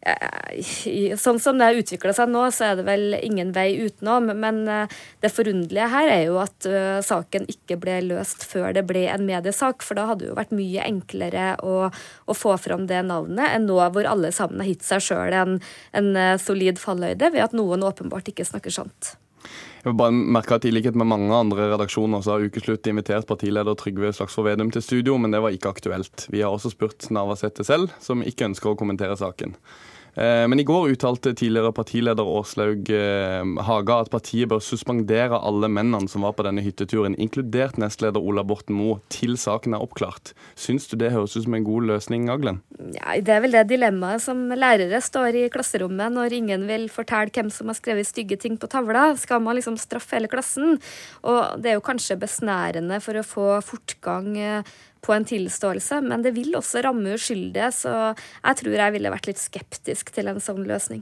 Sånn 0.01 1.38
som 1.39 1.59
det 1.59 1.68
har 1.68 1.77
utvikla 1.77 2.13
seg 2.18 2.31
nå, 2.33 2.48
så 2.50 2.71
er 2.71 2.80
det 2.80 2.86
vel 2.88 3.15
ingen 3.21 3.51
vei 3.53 3.75
utenom. 3.77 4.31
Men 4.42 4.63
eh, 4.65 4.95
det 5.21 5.33
forunderlige 5.33 5.89
her 5.94 6.09
er 6.09 6.24
jo 6.25 6.39
at 6.42 6.68
eh, 6.69 7.00
saken 7.06 7.45
ikke 7.51 7.77
ble 7.81 8.00
løst 8.09 8.45
før 8.50 8.74
det 8.77 8.86
ble 8.89 9.06
en 9.12 9.27
mediesak. 9.27 9.86
For 9.86 10.00
da 10.00 10.07
hadde 10.09 10.25
det 10.25 10.31
jo 10.31 10.39
vært 10.39 10.56
mye 10.57 10.86
enklere 10.88 11.53
å, 11.62 11.92
å 11.92 12.38
få 12.38 12.57
fram 12.62 12.88
det 12.89 13.03
navnet 13.07 13.53
enn 13.53 13.69
nå 13.69 13.77
hvor 13.94 14.07
alle 14.09 14.33
sammen 14.36 14.63
har 14.63 14.71
gitt 14.71 14.88
seg 14.88 15.06
sjøl 15.06 15.38
en, 15.38 15.59
en 15.98 16.13
eh, 16.18 16.38
solid 16.42 16.81
falløyde 16.81 17.31
ved 17.33 17.45
at 17.45 17.57
noen 17.57 17.86
åpenbart 17.86 18.33
ikke 18.33 18.48
snakker 18.48 18.74
sant. 18.74 19.15
Jeg 19.81 19.89
vil 19.89 19.98
bare 19.98 20.13
merke 20.13 20.57
at 20.59 20.65
I 20.69 20.71
likhet 20.74 20.98
med 20.98 21.09
mange 21.09 21.33
andre 21.33 21.71
redaksjoner 21.71 22.21
så 22.21 22.36
har 22.36 22.44
Ukeslutt 22.45 22.86
invitert 22.89 23.25
partileder 23.30 23.77
Trygve 23.77 24.12
Slagsvold 24.13 24.51
Vedum 24.51 24.69
til 24.74 24.83
studio, 24.86 25.15
men 25.18 25.33
det 25.33 25.42
var 25.42 25.56
ikke 25.56 25.71
aktuelt. 25.74 26.27
Vi 26.30 26.44
har 26.45 26.53
også 26.53 26.69
spurt 26.75 27.07
Navarsete 27.09 27.65
selv, 27.65 27.89
som 27.98 28.21
ikke 28.21 28.51
ønsker 28.51 28.69
å 28.69 28.77
kommentere 28.77 29.18
saken. 29.18 29.56
Eh, 30.16 30.46
men 30.48 30.60
i 30.60 30.66
går 30.68 30.92
uttalte 30.92 31.31
tidligere 31.38 31.72
partileder 31.75 32.28
Åslaug 32.28 32.90
eh, 32.92 33.46
Haga 33.63 34.02
at 34.04 34.12
partiet 34.12 34.50
bør 34.52 34.60
suspendere 34.63 35.40
alle 35.40 35.69
mennene 35.72 36.12
som 36.12 36.25
var 36.25 36.36
på 36.36 36.44
denne 36.48 36.63
hytteturen, 36.66 37.16
inkludert 37.16 37.80
nestleder 37.80 38.19
Ola 38.19 38.44
Borten 38.48 38.75
Moe, 38.75 39.00
til 39.13 39.38
saken 39.40 39.78
er 39.78 39.86
oppklart. 39.86 40.34
Syns 40.60 40.90
du 40.92 40.98
det 41.00 41.13
høres 41.16 41.38
ut 41.38 41.46
som 41.46 41.56
en 41.56 41.68
god 41.68 41.88
løsning, 41.94 42.28
Aglen? 42.34 42.60
Ja, 42.98 43.16
det 43.22 43.36
er 43.38 43.44
vel 43.46 43.56
det 43.56 43.66
dilemmaet 43.72 44.25
som 44.25 44.44
lærere 44.52 45.00
står 45.04 45.40
i 45.40 45.48
klasserommet 45.54 46.12
når 46.16 46.36
ingen 46.42 46.68
vil 46.68 46.88
fortelle 46.92 47.31
hvem 47.31 47.52
som 47.54 47.72
har 47.72 47.78
skrevet 47.80 48.10
stygge 48.10 48.40
ting 48.42 48.58
på 48.60 48.69
tavla. 48.72 49.12
Skal 49.19 49.44
man 49.44 49.56
liksom 49.58 49.80
straffe 49.80 50.18
hele 50.18 50.31
klassen? 50.31 50.80
Og 51.24 51.62
det 51.62 51.72
er 51.72 51.80
jo 51.80 51.86
kanskje 51.86 52.20
besnærende 52.20 53.00
for 53.03 53.20
å 53.20 53.27
få 53.27 53.50
fortgang 53.63 54.34
eh, 54.39 54.77
på 55.01 55.15
en 55.15 55.25
tilståelse, 55.25 56.01
men 56.05 56.22
det 56.25 56.36
vil 56.36 56.53
også 56.58 56.84
ramme 56.86 57.15
uskyldige, 57.17 57.72
så 57.74 57.93
jeg 58.13 58.60
tror 58.62 58.77
jeg 58.77 58.96
ville 58.98 59.13
vært 59.13 59.31
litt 59.31 59.41
skeptisk 59.41 60.13
til 60.13 60.29
en 60.29 60.41
sånn 60.43 60.63
løsning. 60.70 61.01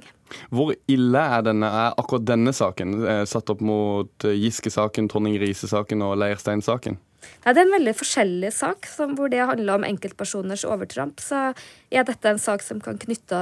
Hvor 0.53 0.73
ille 0.89 1.25
er, 1.35 1.45
denne, 1.45 1.69
er 1.69 1.99
akkurat 1.99 2.27
denne 2.27 2.53
saken, 2.55 2.95
eh, 3.03 3.25
satt 3.29 3.51
opp 3.53 3.61
mot 3.65 4.27
eh, 4.27 4.37
Giske-saken, 4.39 5.09
Tonning 5.11 5.39
Riise-saken 5.41 6.03
og 6.05 6.17
Leirstein-saken? 6.21 6.99
Nei, 7.39 7.53
det 7.53 7.61
er 7.61 7.67
en 7.67 7.73
veldig 7.77 7.93
forskjellig 7.95 8.49
sak, 8.51 8.87
hvor 9.15 9.29
det 9.31 9.39
handler 9.47 9.79
om 9.79 9.85
enkeltpersoners 9.87 10.65
overtramp. 10.67 11.21
Så 11.23 11.53
er 11.89 12.05
dette 12.07 12.27
en 12.27 12.41
sak 12.41 12.63
som 12.65 12.81
kan 12.83 12.99
knytte, 12.99 13.39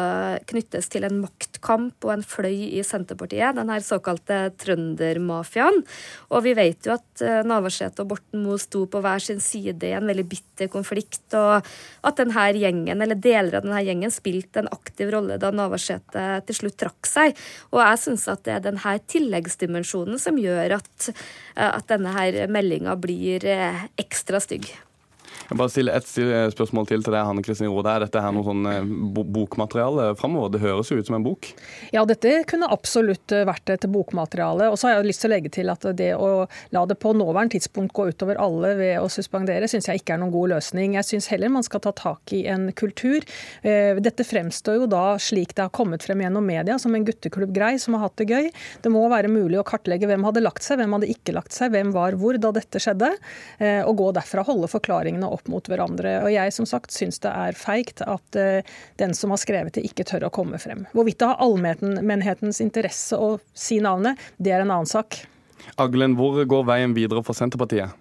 knyttes 0.49 0.89
til 0.93 1.07
en 1.07 1.17
maktkamp 1.23 2.05
og 2.05 2.13
en 2.13 2.25
fløy 2.25 2.77
i 2.77 2.83
Senterpartiet, 2.85 3.57
den 3.57 3.71
her 3.73 3.83
såkalte 3.85 4.39
trøndermafiaen. 4.61 5.81
Og 6.29 6.45
vi 6.45 6.53
vet 6.57 6.87
jo 6.87 6.93
at 6.95 7.25
uh, 7.25 7.41
Navarsete 7.47 8.05
og 8.05 8.13
Borten 8.13 8.45
Moe 8.45 8.61
sto 8.61 8.85
på 8.89 9.01
hver 9.03 9.23
sin 9.23 9.41
side 9.43 9.89
i 9.89 9.95
en 9.97 10.09
veldig 10.09 10.27
bitter 10.29 10.71
konflikt, 10.73 11.25
og 11.37 11.65
at 12.05 12.21
denne 12.21 12.47
gjengen, 12.57 13.01
eller 13.01 13.17
deler 13.17 13.59
av 13.59 13.65
denne 13.65 13.81
gjengen 13.85 14.13
spilte 14.13 14.61
en 14.61 14.71
aktiv 14.73 15.09
rolle 15.13 15.39
da 15.41 15.51
Navarsete 15.53 16.27
til 16.47 16.61
slutt 16.61 16.76
trakk 16.79 17.09
seg. 17.09 17.37
Og 17.73 17.81
jeg 17.83 18.01
syns 18.03 18.27
at 18.31 18.43
det 18.47 18.55
er 18.55 18.65
denne 18.69 18.97
tilleggsdimensjonen 19.13 20.21
som 20.21 20.39
gjør 20.41 20.79
at, 20.79 21.11
uh, 21.57 21.71
at 21.73 21.87
denne 21.91 22.13
her 22.15 22.43
meldinga 22.51 22.97
blir 23.01 23.47
uh, 23.47 23.87
ekstra 23.99 24.41
stygg. 24.43 24.69
Jeg 25.47 25.59
bare 25.59 25.71
stille 25.71 25.93
et 25.95 26.09
spørsmål 26.53 26.87
til 26.89 27.03
til 27.05 27.13
deg, 27.15 27.23
Hanne 27.27 27.43
Kristin 27.45 27.71
Rode. 27.71 27.91
Er 27.91 28.03
dette 28.03 28.21
her 28.21 28.33
noe 28.35 28.45
sånn 28.45 28.67
eh, 28.69 28.87
bokmateriale 29.37 30.09
framover? 30.19 30.51
Det 30.53 30.61
høres 30.63 30.91
jo 30.91 30.97
ut 30.99 31.07
som 31.07 31.17
en 31.17 31.25
bok? 31.25 31.49
Ja, 31.95 32.03
dette 32.07 32.33
kunne 32.49 32.69
absolutt 32.73 33.33
eh, 33.35 33.45
vært 33.47 33.71
et 33.73 33.87
bokmateriale. 33.91 34.69
Og 34.71 34.79
så 34.79 34.89
har 34.89 34.97
jeg 34.97 35.09
lyst 35.09 35.23
til 35.23 35.31
å 35.31 35.33
legge 35.35 35.51
til 35.53 35.71
at 35.71 35.87
det 35.97 36.09
å 36.17 36.47
la 36.75 36.83
det 36.89 36.97
på 36.99 37.13
nåværende 37.15 37.55
tidspunkt 37.55 37.95
gå 37.95 38.09
utover 38.11 38.39
alle 38.41 38.73
ved 38.79 38.95
å 39.01 39.07
suspendere, 39.11 39.69
syns 39.71 39.89
jeg 39.89 40.01
ikke 40.01 40.17
er 40.17 40.21
noen 40.23 40.33
god 40.35 40.55
løsning. 40.57 40.97
Jeg 40.99 41.07
syns 41.07 41.29
heller 41.31 41.53
man 41.53 41.65
skal 41.65 41.83
ta 41.85 41.93
tak 41.95 42.33
i 42.35 42.43
en 42.51 42.69
kultur. 42.77 43.23
Eh, 43.63 43.99
dette 44.03 44.27
fremstår 44.27 44.81
jo 44.81 44.89
da 44.91 45.05
slik 45.21 45.55
det 45.57 45.67
har 45.67 45.73
kommet 45.75 46.05
frem 46.05 46.25
gjennom 46.25 46.45
media, 46.45 46.77
som 46.81 46.95
en 46.95 47.07
gutteklubb 47.07 47.53
grei 47.55 47.75
som 47.81 47.97
har 47.97 48.07
hatt 48.07 48.19
det 48.19 48.29
gøy. 48.31 48.51
Det 48.83 48.93
må 48.93 49.05
være 49.11 49.31
mulig 49.31 49.61
å 49.61 49.67
kartlegge 49.67 50.09
hvem 50.09 50.27
hadde 50.27 50.43
lagt 50.43 50.65
seg, 50.65 50.81
hvem 50.81 50.97
hadde 50.97 51.11
ikke 51.13 51.35
lagt 51.37 51.55
seg, 51.55 51.71
hvem 51.75 51.93
var 51.95 52.17
hvor 52.19 52.37
da 52.41 52.51
dette 52.55 52.81
skjedde, 52.81 53.09
og 53.87 53.93
gå 53.99 54.07
derfra 54.15 54.43
holde 54.47 54.69
forklaringene 55.17 55.29
opp 55.33 55.47
mot 55.47 55.67
hverandre. 55.67 56.23
Og 56.23 56.31
jeg 56.31 56.53
som 56.53 56.65
sagt 56.65 56.91
syns 56.91 57.19
det 57.19 57.31
er 57.31 57.55
feigt 57.55 58.01
at 58.01 58.37
uh, 58.37 58.61
den 58.97 59.13
som 59.13 59.31
har 59.31 59.37
skrevet 59.37 59.75
det, 59.75 59.85
ikke 59.85 60.05
tør 60.05 60.27
å 60.27 60.33
komme 60.33 60.57
frem. 60.59 60.85
Hvorvidt 60.93 61.19
det 61.19 61.27
har 61.27 61.41
allmennhetens 61.41 62.61
interesse 62.61 63.17
å 63.17 63.39
si 63.53 63.79
navnet, 63.79 64.17
det 64.37 64.51
er 64.53 64.61
en 64.61 64.71
annen 64.71 64.87
sak. 64.87 65.25
Aglen, 65.77 66.15
hvor 66.15 66.43
går 66.45 66.65
veien 66.67 66.93
videre 66.95 67.23
for 67.23 67.35
Senterpartiet? 67.35 67.91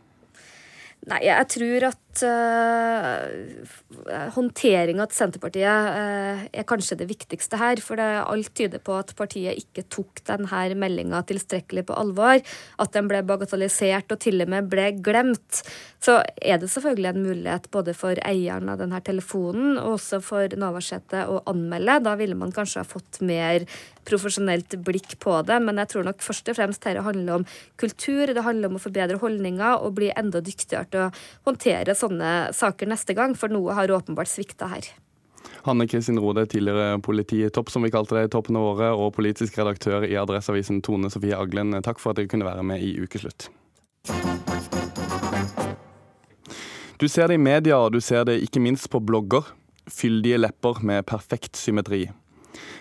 Nei, 1.06 1.20
jeg 1.22 1.46
tror 1.52 1.90
at 1.92 2.00
uh, 2.24 3.26
eh, 4.06 4.28
håndteringa 4.34 5.06
til 5.10 5.18
Senterpartiet 5.18 5.88
uh, 5.96 6.44
er 6.48 6.66
kanskje 6.68 6.98
det 7.00 7.08
viktigste 7.10 7.58
her. 7.60 7.80
For 7.84 8.00
det, 8.00 8.06
alt 8.22 8.52
tyder 8.56 8.82
på 8.82 8.94
at 8.96 9.12
partiet 9.18 9.58
ikke 9.60 9.86
tok 9.92 10.22
denne 10.28 10.62
meldinga 10.78 11.22
tilstrekkelig 11.28 11.86
på 11.88 11.98
alvor. 11.98 12.40
At 12.82 12.94
den 12.96 13.10
ble 13.10 13.20
bagatellisert 13.26 14.14
og 14.14 14.22
til 14.24 14.44
og 14.44 14.52
med 14.54 14.70
ble 14.72 14.92
glemt. 15.04 15.62
Så 16.02 16.20
er 16.40 16.62
det 16.62 16.70
selvfølgelig 16.72 17.12
en 17.12 17.26
mulighet 17.26 17.68
både 17.74 17.96
for 17.96 18.18
eieren 18.24 18.70
av 18.72 18.80
denne 18.80 19.00
telefonen 19.04 19.76
og 19.80 19.96
også 19.96 20.22
for 20.24 20.56
Navarsete 20.56 21.26
å 21.28 21.42
anmelde. 21.50 22.00
Da 22.06 22.16
ville 22.20 22.38
man 22.38 22.54
kanskje 22.54 22.82
ha 22.84 22.88
fått 22.88 23.20
mer 23.26 23.66
profesjonelt 24.06 24.76
blikk 24.86 25.16
på 25.22 25.40
det. 25.46 25.58
Men 25.64 25.80
jeg 25.82 25.92
tror 25.92 26.06
nok 26.06 26.22
først 26.24 26.50
og 26.52 26.58
fremst 26.58 26.84
dette 26.86 27.02
handler 27.02 27.40
om 27.40 27.46
kultur, 27.80 28.30
det 28.30 28.44
handler 28.46 28.70
om 28.70 28.78
å 28.78 28.82
forbedre 28.82 29.18
holdninger 29.22 29.82
og 29.82 29.96
bli 29.98 30.12
enda 30.14 30.42
dyktigere 30.44 30.86
til 30.92 31.06
å 31.06 31.10
håndtere 31.48 31.96
sånne 31.98 32.05
saker 32.54 32.86
neste 32.86 33.14
gang, 33.16 33.34
for 33.34 33.52
noe 33.52 33.74
har 33.74 33.90
åpenbart 33.90 34.30
svikta 34.30 34.70
her. 34.70 34.86
Hanne 35.66 35.86
Kristin 35.90 36.18
Rode, 36.18 36.46
tidligere 36.46 37.00
polititopp, 37.02 37.70
som 37.70 37.82
vi 37.82 37.90
kalte 37.90 38.14
det 38.14 38.24
i 38.28 38.32
toppene 38.32 38.62
våre, 38.62 38.92
og 38.94 39.14
politisk 39.16 39.58
redaktør 39.58 40.06
i 40.06 40.14
Adresseavisen 40.18 40.82
Tone 40.82 41.10
Sofie 41.10 41.34
Aglen, 41.34 41.74
takk 41.82 41.98
for 42.02 42.12
at 42.12 42.20
dere 42.20 42.30
kunne 42.30 42.46
være 42.46 42.62
med 42.66 42.82
i 42.86 42.94
Ukeslutt. 43.02 43.48
Du 46.96 47.08
ser 47.08 47.28
det 47.28 47.34
i 47.34 47.42
media, 47.42 47.76
og 47.76 47.92
du 47.92 48.00
ser 48.00 48.24
det 48.24 48.38
ikke 48.46 48.62
minst 48.62 48.88
på 48.90 49.02
blogger. 49.02 49.50
Fyldige 49.90 50.38
lepper 50.38 50.80
med 50.86 51.04
perfekt 51.06 51.58
symmetri. 51.58 52.06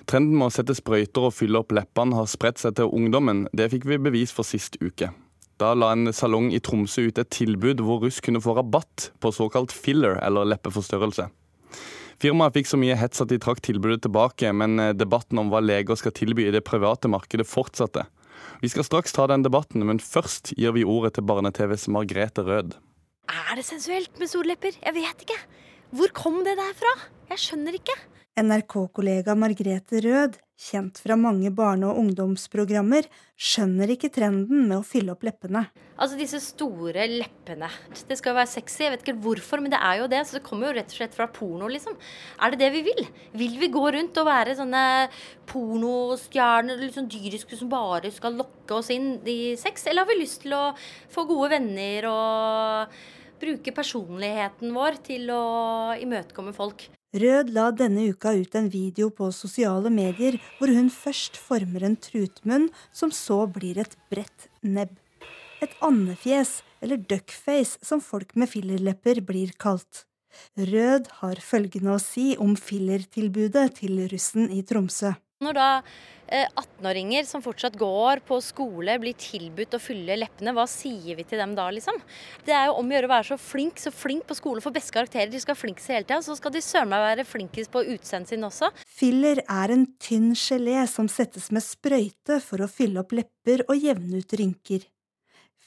Trenden 0.06 0.38
med 0.38 0.52
å 0.52 0.54
sette 0.54 0.78
sprøyter 0.78 1.28
og 1.28 1.34
fylle 1.34 1.60
opp 1.60 1.74
leppene 1.76 2.16
har 2.16 2.30
spredt 2.30 2.62
seg 2.62 2.78
til 2.78 2.94
ungdommen. 2.94 3.48
Det 3.52 3.72
fikk 3.74 3.90
vi 3.90 3.98
bevis 3.98 4.32
for 4.32 4.48
sist 4.48 4.78
uke. 4.80 5.10
Da 5.62 5.72
la 5.72 5.94
en 5.96 6.12
salong 6.12 6.50
i 6.52 6.60
Tromsø 6.60 7.06
ut 7.08 7.20
et 7.22 7.32
tilbud 7.32 7.80
hvor 7.86 8.02
russ 8.04 8.20
kunne 8.24 8.42
få 8.44 8.58
rabatt 8.58 9.10
på 9.24 9.32
såkalt 9.32 9.72
filler, 9.72 10.18
eller 10.26 10.48
leppeforstørrelse. 10.52 11.30
Firmaet 12.20 12.56
fikk 12.56 12.68
så 12.68 12.80
mye 12.80 12.96
hets 13.00 13.24
at 13.24 13.32
de 13.32 13.40
trakk 13.40 13.62
tilbudet 13.64 14.02
tilbake, 14.06 14.52
men 14.56 14.80
eh, 14.80 14.94
debatten 14.96 15.40
om 15.40 15.52
hva 15.52 15.62
leger 15.64 16.00
skal 16.00 16.16
tilby 16.16 16.48
i 16.48 16.54
det 16.56 16.64
private 16.68 17.12
markedet 17.12 17.48
fortsatte. 17.48 18.06
Vi 18.64 18.72
skal 18.72 18.88
straks 18.88 19.16
ta 19.16 19.28
den 19.32 19.44
debatten, 19.44 19.84
men 19.88 20.00
først 20.04 20.54
gir 20.56 20.76
vi 20.76 20.86
ordet 20.88 21.16
til 21.16 21.28
barne-TVs 21.28 21.88
Margrethe 21.92 22.44
Rød. 22.48 22.76
Er 23.32 23.60
det 23.60 23.66
sensuelt 23.68 24.20
med 24.20 24.32
sollepper? 24.32 24.76
Jeg 24.80 24.96
vet 24.96 25.24
ikke. 25.26 25.40
Hvor 25.96 26.12
kom 26.16 26.42
det 26.48 26.56
der 26.60 26.76
fra? 26.78 26.94
Jeg 27.32 27.44
skjønner 27.44 27.80
ikke. 27.80 27.96
NRK-kollega 28.40 29.36
Margrethe 29.40 30.02
Rød, 30.04 30.40
kjent 30.56 31.00
fra 31.04 31.18
mange 31.20 31.52
barne- 31.52 31.88
og 31.90 32.00
ungdomsprogrammer, 32.00 33.08
skjønner 33.36 33.92
ikke 33.92 34.12
trenden 34.14 34.70
med 34.70 34.78
å 34.80 34.86
fylle 34.88 35.12
opp 35.12 35.26
leppene. 35.28 35.66
Altså 36.00 36.18
disse 36.20 36.40
store 36.44 37.06
leppene. 37.12 37.70
Det 38.08 38.18
skal 38.20 38.34
jo 38.34 38.40
være 38.40 38.52
sexy, 38.52 38.84
jeg 38.84 38.94
vet 38.94 39.04
ikke 39.04 39.20
hvorfor, 39.24 39.62
men 39.64 39.72
det 39.72 39.80
er 39.80 40.02
jo 40.02 40.08
det. 40.12 40.22
Så 40.28 40.38
det 40.38 40.44
kommer 40.48 40.70
jo 40.70 40.76
rett 40.78 40.92
og 40.92 40.98
slett 40.98 41.16
fra 41.16 41.28
porno, 41.32 41.68
liksom. 41.72 41.96
Er 42.44 42.52
det 42.52 42.62
det 42.64 42.72
vi 42.76 42.84
vil? 42.88 43.04
Vil 43.36 43.60
vi 43.60 43.72
gå 43.72 43.84
rundt 43.96 44.20
og 44.20 44.28
være 44.28 44.56
sånne 44.60 44.86
pornostjerner, 45.52 46.84
sånn 46.96 47.12
dyriske 47.12 47.60
som 47.60 47.72
bare 47.72 48.12
skal 48.16 48.40
lokke 48.40 48.80
oss 48.80 48.92
inn 48.96 49.20
i 49.28 49.56
sex? 49.60 49.88
Eller 49.88 50.04
har 50.04 50.12
vi 50.12 50.20
lyst 50.24 50.44
til 50.44 50.56
å 50.56 50.66
få 51.12 51.28
gode 51.28 51.52
venner 51.56 52.10
og 52.12 53.00
bruke 53.40 53.76
personligheten 53.76 54.72
vår 54.76 55.02
til 55.04 55.32
å 55.32 55.44
imøtekomme 56.00 56.56
folk? 56.56 56.88
Rød 57.16 57.54
la 57.56 57.70
denne 57.72 58.10
uka 58.12 58.34
ut 58.36 58.56
en 58.60 58.66
video 58.68 59.08
på 59.08 59.30
sosiale 59.32 59.88
medier 59.94 60.36
hvor 60.58 60.72
hun 60.76 60.90
først 60.92 61.38
former 61.40 61.86
en 61.88 61.96
trutmunn, 61.96 62.68
som 62.92 63.14
så 63.16 63.46
blir 63.48 63.80
et 63.80 63.96
bredt 64.12 64.50
nebb. 64.62 64.92
Et 65.64 65.72
andefjes, 65.80 66.60
eller 66.84 67.00
duckface, 67.00 67.80
som 67.80 68.04
folk 68.04 68.36
med 68.36 68.52
fillerlepper 68.52 69.24
blir 69.24 69.56
kalt. 69.56 70.04
Rød 70.60 71.08
har 71.22 71.40
følgende 71.40 71.96
å 71.96 72.04
si 72.04 72.34
om 72.36 72.58
fillertilbudet 72.60 73.70
til 73.80 74.04
russen 74.12 74.52
i 74.52 74.60
Tromsø. 74.68 75.14
Når 75.46 75.58
da 75.58 75.70
18-åringer 76.26 77.22
eh, 77.22 77.28
som 77.28 77.44
fortsatt 77.46 77.76
går 77.78 78.24
på 78.26 78.40
skole, 78.42 78.98
blir 79.02 79.14
tilbudt 79.20 79.76
å 79.78 79.82
fylle 79.82 80.18
leppene, 80.18 80.56
hva 80.58 80.66
sier 80.70 81.20
vi 81.20 81.26
til 81.28 81.42
dem 81.42 81.54
da, 81.58 81.68
liksom? 81.74 82.00
Det 82.48 82.56
er 82.56 82.70
jo 82.70 82.80
om 82.80 82.90
å 82.90 82.96
gjøre 82.96 83.10
å 83.10 83.14
være 83.14 83.28
så 83.30 83.38
flink, 83.42 83.82
så 83.82 83.94
flink 83.94 84.26
på 84.30 84.38
skole, 84.38 84.64
få 84.64 84.74
beste 84.74 84.96
karakterer. 84.96 85.30
De 85.30 85.42
skal 85.42 85.58
flinkest 85.60 85.94
hele 85.94 86.08
tida, 86.08 86.22
så 86.26 86.38
skal 86.38 86.56
de 86.56 86.64
søren 86.66 86.90
meg 86.90 87.04
være 87.06 87.28
flinkest 87.30 87.74
på 87.74 87.86
utseendet 87.94 88.34
sin 88.34 88.48
også. 88.48 88.72
Filler 88.98 89.44
er 89.44 89.76
en 89.76 89.86
tynn 90.02 90.34
gelé 90.40 90.82
som 90.90 91.10
settes 91.12 91.52
med 91.54 91.66
sprøyte 91.66 92.42
for 92.44 92.66
å 92.66 92.72
fylle 92.72 93.04
opp 93.04 93.14
lepper 93.16 93.68
og 93.70 93.78
jevne 93.78 94.24
ut 94.24 94.38
rynker. 94.42 94.90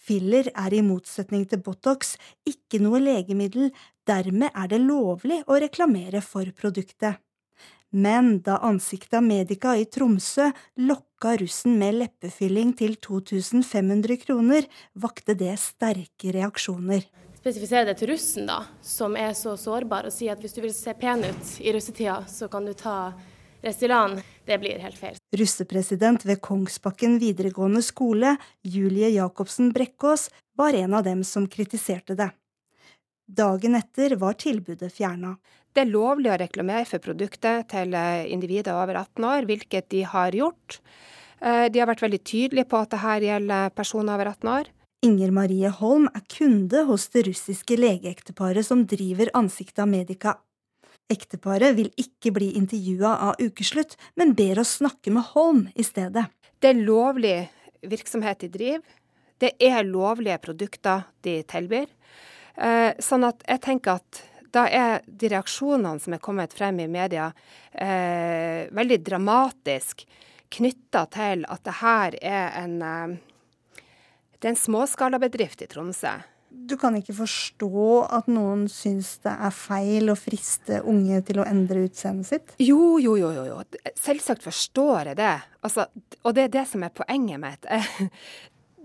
Filler 0.09 0.49
er 0.57 0.75
i 0.75 0.83
motsetning 0.83 1.45
til 1.47 1.61
Botox 1.61 2.17
ikke 2.49 2.81
noe 2.81 2.99
legemiddel, 3.03 3.71
dermed 4.09 4.55
er 4.57 4.71
det 4.73 4.81
lovlig 4.81 5.43
å 5.47 5.61
reklamere 5.61 6.25
for 6.25 6.49
produktet. 6.57 7.21
Men 7.91 8.41
da 8.45 8.59
Ansikta 8.69 9.21
Medica 9.21 9.77
i 9.77 9.87
Tromsø 9.89 10.51
lokka 10.77 11.37
russen 11.41 11.79
med 11.81 11.97
leppefylling 12.03 12.75
til 12.77 12.99
2500 13.01 14.21
kroner, 14.27 14.69
vakte 14.93 15.35
det 15.39 15.55
sterke 15.63 16.35
reaksjoner. 16.37 17.07
Spesifisere 17.39 17.87
det 17.89 17.97
til 18.01 18.13
russen, 18.13 18.49
da, 18.51 18.61
som 18.85 19.17
er 19.17 19.33
så 19.39 19.55
sårbar, 19.57 20.11
og 20.11 20.13
si 20.13 20.29
at 20.29 20.43
hvis 20.43 20.57
du 20.57 20.61
vil 20.67 20.75
se 20.75 20.93
pen 20.99 21.25
ut 21.25 21.53
i 21.63 21.73
russetida, 21.73 22.21
så 22.29 22.51
kan 22.53 22.67
du 22.69 22.75
ta 22.77 23.15
Restylane. 23.63 24.23
Det 24.47 24.59
blir 24.59 24.79
helt 24.79 24.99
feil. 24.99 25.17
Russepresident 25.37 26.25
ved 26.27 26.41
Kongsbakken 26.45 27.19
videregående 27.19 27.83
skole, 27.83 28.37
Julie 28.63 29.11
Jacobsen 29.17 29.73
Brekkås, 29.75 30.29
var 30.57 30.77
en 30.79 30.95
av 30.95 31.05
dem 31.07 31.25
som 31.25 31.49
kritiserte 31.51 32.15
det. 32.19 32.31
Dagen 33.29 33.77
etter 33.77 34.17
var 34.17 34.39
tilbudet 34.41 34.89
fjerna. 34.95 35.35
Det 35.77 35.85
er 35.85 35.91
lovlig 35.93 36.31
å 36.33 36.39
reklamere 36.41 36.87
for 36.89 37.03
produktet 37.05 37.69
til 37.71 37.93
eh, 37.95 38.25
individer 38.33 38.73
over 38.73 38.97
18 39.03 39.27
år, 39.29 39.47
hvilket 39.51 39.91
de 39.93 40.01
har 40.09 40.33
gjort. 40.33 40.79
Eh, 41.45 41.67
de 41.69 41.83
har 41.83 41.91
vært 41.91 42.07
veldig 42.07 42.23
tydelige 42.25 42.71
på 42.71 42.81
at 42.81 42.95
dette 42.95 43.19
gjelder 43.29 43.75
personer 43.77 44.17
over 44.17 44.33
18 44.33 44.53
år. 44.55 44.71
Inger 45.05 45.31
Marie 45.31 45.71
Holm 45.71 46.09
er 46.17 46.25
kunde 46.33 46.83
hos 46.89 47.05
det 47.15 47.27
russiske 47.29 47.77
legeekteparet 47.79 48.67
som 48.67 48.87
driver 48.89 49.31
Ansikta 49.39 49.87
Medica. 49.87 50.39
Ekteparet 51.13 51.77
vil 51.77 51.93
ikke 52.01 52.33
bli 52.35 52.49
intervjua 52.59 53.13
av 53.29 53.45
Ukeslutt, 53.45 53.95
men 54.17 54.35
ber 54.37 54.65
oss 54.65 54.79
snakke 54.81 55.13
med 55.15 55.29
Holm 55.35 55.67
i 55.77 55.87
stedet. 55.87 56.27
Det 56.59 56.73
er 56.73 56.81
lovlig 56.81 57.37
virksomhet 57.87 58.41
de 58.43 58.51
driver. 58.57 58.97
Det 59.39 59.53
er 59.63 59.87
lovlige 59.87 60.41
produkter 60.43 61.07
de 61.23 61.39
tilbyr. 61.47 61.87
Eh, 62.59 62.93
sånn 62.99 63.27
at 63.29 63.45
jeg 63.47 63.63
tenker 63.63 64.01
at 64.01 64.23
da 64.55 64.65
er 64.67 65.05
de 65.07 65.31
reaksjonene 65.31 66.01
som 66.03 66.17
er 66.17 66.23
kommet 66.25 66.55
frem 66.57 66.81
i 66.83 66.89
media, 66.91 67.31
eh, 67.73 68.67
veldig 68.75 68.99
dramatisk 69.05 70.07
knytta 70.51 71.05
til 71.13 71.45
at 71.49 71.63
det 71.65 71.77
her 71.83 72.17
er 72.23 72.51
en, 72.65 72.83
eh, 72.83 73.85
det 74.41 74.49
er 74.49 74.55
en 74.55 74.65
småskalabedrift 74.65 75.63
i 75.63 75.67
Tromsø. 75.67 76.17
Du 76.51 76.77
kan 76.77 76.95
ikke 76.97 77.13
forstå 77.13 78.09
at 78.11 78.27
noen 78.27 78.69
syns 78.69 79.19
det 79.23 79.35
er 79.37 79.51
feil 79.53 80.09
å 80.09 80.17
friste 80.17 80.81
unge 80.83 81.21
til 81.29 81.41
å 81.43 81.47
endre 81.47 81.85
utseendet 81.85 82.27
sitt? 82.27 82.55
Jo, 82.59 82.99
jo, 82.99 83.17
jo, 83.21 83.31
jo. 83.45 83.63
Selvsagt 83.95 84.43
forstår 84.43 85.13
jeg 85.13 85.17
det. 85.21 85.35
Altså, 85.63 85.87
og 86.25 86.35
det 86.35 86.45
er 86.45 86.55
det 86.57 86.67
som 86.69 86.83
er 86.83 86.95
poenget 86.95 87.41
mitt. 87.41 87.69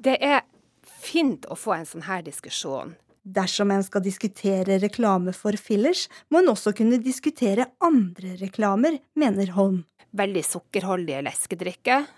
Det 0.04 0.18
er 0.20 0.42
fint 0.84 1.46
å 1.48 1.56
få 1.56 1.78
en 1.78 1.86
sånn 1.88 2.04
her 2.04 2.26
diskusjon. 2.26 2.98
Dersom 3.24 3.72
en 3.72 3.84
skal 3.84 4.04
diskutere 4.04 4.82
reklame 4.84 5.32
for 5.32 5.56
fillers, 5.56 6.10
må 6.28 6.42
en 6.42 6.52
også 6.52 6.74
kunne 6.76 7.00
diskutere 7.00 7.70
andre 7.80 8.36
reklamer, 8.42 8.98
mener 9.16 9.54
Holm. 9.56 9.86
Veldig 10.12 10.44
sukkerholdige 10.44 11.22
leskedrikker. 11.24 12.10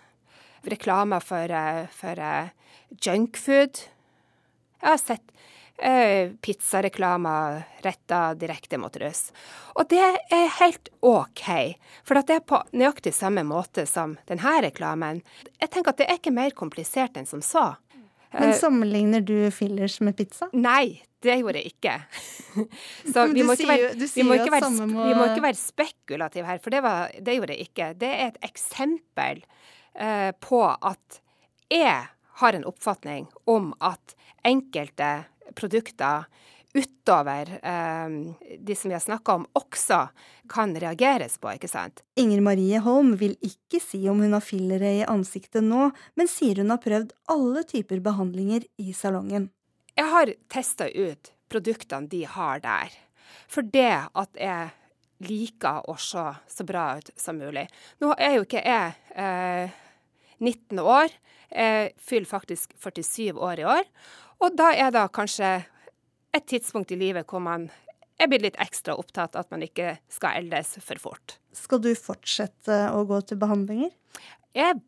Reklamer 0.65 1.21
for, 1.21 1.51
eh, 1.53 1.85
for 1.93 2.17
uh, 2.17 2.49
junkfood. 2.89 3.83
Jeg 4.81 4.89
har 4.89 4.97
sett 4.97 5.29
uh, 5.77 6.33
pizzareklamer 6.41 7.61
retta 7.85 8.33
direkte 8.33 8.81
mot 8.81 8.97
russ. 8.97 9.29
Og 9.77 9.85
det 9.93 10.01
er 10.01 10.49
helt 10.57 10.89
OK, 11.05 11.45
for 12.01 12.17
det 12.17 12.39
er 12.39 12.49
på 12.49 12.63
nøyaktig 12.73 13.13
samme 13.13 13.45
måte 13.45 13.85
som 13.85 14.17
denne 14.25 14.57
reklamen. 14.65 15.21
Jeg 15.61 15.69
tenker 15.69 15.93
at 15.93 16.01
det 16.01 16.09
er 16.09 16.17
ikke 16.17 16.33
mer 16.33 16.57
komplisert 16.57 17.21
enn 17.21 17.29
som 17.29 17.45
så. 17.45 17.75
Men 18.35 18.51
eh, 18.51 18.57
sammenligner 18.59 19.23
du 19.25 19.37
fillers 19.51 19.99
med 20.03 20.17
pizza? 20.17 20.49
Nei, 20.53 21.01
det 21.23 21.37
gjorde 21.39 21.61
jeg 21.61 21.73
ikke. 21.73 21.93
Så 23.13 23.27
vi 23.31 23.45
må 23.45 23.55
ikke, 23.55 23.69
være, 23.69 23.93
vi 23.97 24.25
må 24.25 24.39
ikke, 24.39 24.53
være, 24.53 24.71
vi 24.89 25.13
må 25.15 25.27
ikke 25.29 25.45
være 25.45 25.59
spekulative 25.59 26.49
her, 26.49 26.59
for 26.63 26.75
det, 26.75 26.81
var, 26.85 27.13
det, 27.15 27.37
gjorde 27.37 27.55
jeg 27.55 27.69
ikke. 27.69 27.91
Det 28.01 28.11
er 28.11 28.33
et 28.33 28.41
eksempel 28.45 29.41
uh, 29.99 30.31
på 30.43 30.61
at 30.65 31.21
jeg 31.71 32.03
har 32.41 32.57
en 32.57 32.67
oppfatning 32.67 33.29
om 33.49 33.71
at 33.83 34.15
enkelte 34.45 35.11
produkter 35.55 36.27
utover 36.75 37.49
eh, 37.63 38.15
de 38.59 38.75
som 38.75 38.91
vi 38.91 38.95
har 38.97 39.03
snakka 39.03 39.37
om, 39.39 39.45
også 39.55 40.01
kan 40.51 40.75
reageres 40.75 41.37
på, 41.39 41.53
ikke 41.55 41.69
sant? 41.71 42.03
Inger 42.19 42.43
Marie 42.43 42.81
Holm 42.83 43.13
vil 43.19 43.37
ikke 43.45 43.79
si 43.83 44.01
om 44.11 44.19
hun 44.23 44.35
har 44.35 44.43
fillere 44.43 44.91
i 44.99 45.05
ansiktet 45.07 45.63
nå, 45.63 45.89
men 46.19 46.31
sier 46.31 46.59
hun 46.61 46.73
har 46.73 46.83
prøvd 46.83 47.15
alle 47.31 47.63
typer 47.69 48.03
behandlinger 48.03 48.67
i 48.81 48.95
salongen. 48.95 49.49
Jeg 49.95 50.11
har 50.11 50.33
testa 50.51 50.89
ut 50.91 51.31
produktene 51.51 52.11
de 52.11 52.25
har 52.27 52.59
der. 52.63 52.91
For 53.47 53.63
det 53.63 54.09
at 54.11 54.35
jeg 54.35 54.73
liker 55.23 55.85
å 55.87 55.95
se 56.01 56.25
så 56.51 56.65
bra 56.67 56.97
ut 56.99 57.11
som 57.15 57.39
mulig. 57.39 57.69
Nå 58.03 58.11
er 58.19 58.35
jo 58.35 58.43
ikke 58.43 58.63
jeg 58.65 58.95
eh, 59.15 59.71
19 60.43 60.81
år. 60.81 61.13
Jeg 61.55 61.93
fyller 62.03 62.27
faktisk 62.27 62.75
47 62.83 63.39
år 63.39 63.63
i 63.63 63.69
år. 63.77 63.87
Og 64.43 64.57
da 64.59 64.73
er 64.75 64.91
det 64.91 65.05
kanskje 65.15 65.53
et 66.35 66.47
tidspunkt 66.51 66.91
i 66.91 66.99
livet 66.99 67.27
hvor 67.29 67.43
man 67.43 67.69
er 68.19 68.29
blitt 68.31 68.45
litt 68.45 68.59
ekstra 68.63 68.95
opptatt 68.99 69.35
av 69.35 69.45
at 69.45 69.53
man 69.53 69.63
ikke 69.65 69.97
skal 70.11 70.39
eldes 70.39 70.75
for 70.83 70.99
fort. 71.01 71.37
Skal 71.55 71.81
du 71.83 71.91
fortsette 71.99 72.85
å 72.95 73.03
gå 73.07 73.19
til 73.27 73.39
behandlinger? 73.39 73.91
Jeg 74.55 74.75
er 74.75 74.83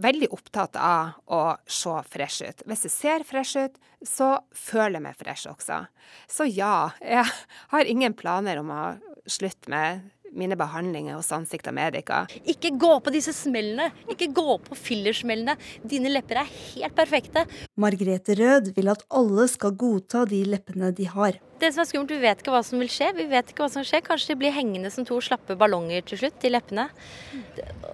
veldig 0.00 0.30
opptatt 0.32 0.78
av 0.80 1.18
å 1.30 1.42
se 1.68 1.94
fresh 2.08 2.46
ut. 2.46 2.62
Hvis 2.70 2.86
jeg 2.86 2.94
ser 2.94 3.26
fresh 3.26 3.58
ut, 3.60 3.76
så 4.06 4.32
føler 4.56 4.98
jeg 4.98 5.06
meg 5.08 5.18
fresh 5.18 5.50
også. 5.50 5.82
Så 6.30 6.46
ja, 6.48 6.90
jeg 7.04 7.26
har 7.74 7.90
ingen 7.90 8.16
planer 8.16 8.62
om 8.62 8.72
å 8.72 8.84
slutte 9.30 9.70
med 9.72 10.08
mine 10.36 10.56
behandlinger 10.58 11.18
hos 11.18 11.30
Ansikta 11.34 11.72
Medica. 11.74 12.24
Ikke 12.48 12.72
gå 12.78 12.92
på 13.02 13.12
disse 13.14 13.34
smellene. 13.36 13.90
Ikke 14.10 14.30
gå 14.34 14.56
på 14.64 14.78
fillersmellene. 14.78 15.56
Dine 15.86 16.12
lepper 16.12 16.42
er 16.42 16.50
helt 16.50 16.96
perfekte. 16.96 17.44
Margrethe 17.80 18.36
Rød 18.38 18.72
vil 18.76 18.90
at 18.92 19.04
alle 19.10 19.46
skal 19.50 19.76
godta 19.78 20.24
de 20.28 20.42
leppene 20.48 20.92
de 20.96 21.08
har. 21.10 21.40
Det 21.60 21.68
som 21.74 21.82
er 21.82 21.88
skummelt, 21.90 22.12
Vi 22.14 22.22
vet 22.22 22.40
ikke 22.40 22.54
hva 22.54 22.62
som 22.64 22.80
vil 22.80 22.88
skje. 22.88 23.10
Vi 23.16 23.26
vet 23.28 23.50
ikke 23.50 23.66
hva 23.66 23.70
som 23.72 23.84
skjer. 23.84 24.00
Kanskje 24.06 24.32
de 24.32 24.38
blir 24.40 24.54
hengende 24.56 24.90
som 24.90 25.04
to 25.04 25.18
slappe 25.20 25.56
ballonger 25.60 26.00
til 26.08 26.22
slutt, 26.22 26.40
de 26.40 26.48
leppene. 26.54 26.88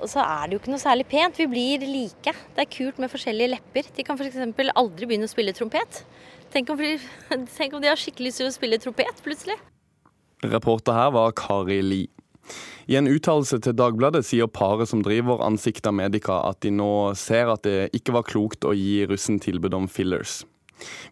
Og 0.02 0.08
så 0.12 0.22
er 0.22 0.46
det 0.46 0.54
jo 0.54 0.60
ikke 0.62 0.74
noe 0.74 0.82
særlig 0.82 1.08
pent. 1.10 1.40
Vi 1.40 1.48
blir 1.50 1.82
like. 1.82 2.34
Det 2.54 2.62
er 2.62 2.70
kult 2.70 3.00
med 3.02 3.10
forskjellige 3.10 3.56
lepper. 3.56 3.90
De 3.96 4.06
kan 4.06 4.18
f.eks. 4.18 4.38
aldri 4.70 5.06
begynne 5.08 5.26
å 5.26 5.32
spille 5.32 5.56
trompet. 5.56 6.04
Tenk 6.54 6.70
om, 6.70 6.78
de, 6.78 6.94
tenk 7.58 7.74
om 7.74 7.82
de 7.82 7.90
har 7.90 7.98
skikkelig 7.98 8.30
lyst 8.30 8.44
til 8.44 8.50
å 8.50 8.54
spille 8.54 8.78
trompet 8.78 9.24
plutselig. 9.24 9.58
Reporter 10.46 10.94
her 10.94 11.10
var 11.16 11.34
Kari 11.34 11.80
Li. 11.82 12.04
I 12.86 12.98
en 13.00 13.10
uttalelse 13.10 13.58
til 13.62 13.74
Dagbladet 13.74 14.22
sier 14.26 14.46
paret 14.46 14.90
som 14.90 15.02
driver 15.02 15.42
Ansikta 15.46 15.90
Medica 15.94 16.42
at 16.46 16.60
de 16.62 16.70
nå 16.74 16.90
ser 17.18 17.50
at 17.50 17.64
det 17.66 17.78
ikke 17.96 18.14
var 18.14 18.28
klokt 18.28 18.66
å 18.66 18.76
gi 18.76 19.00
russen 19.10 19.40
tilbud 19.42 19.74
om 19.74 19.88
fillers. 19.90 20.44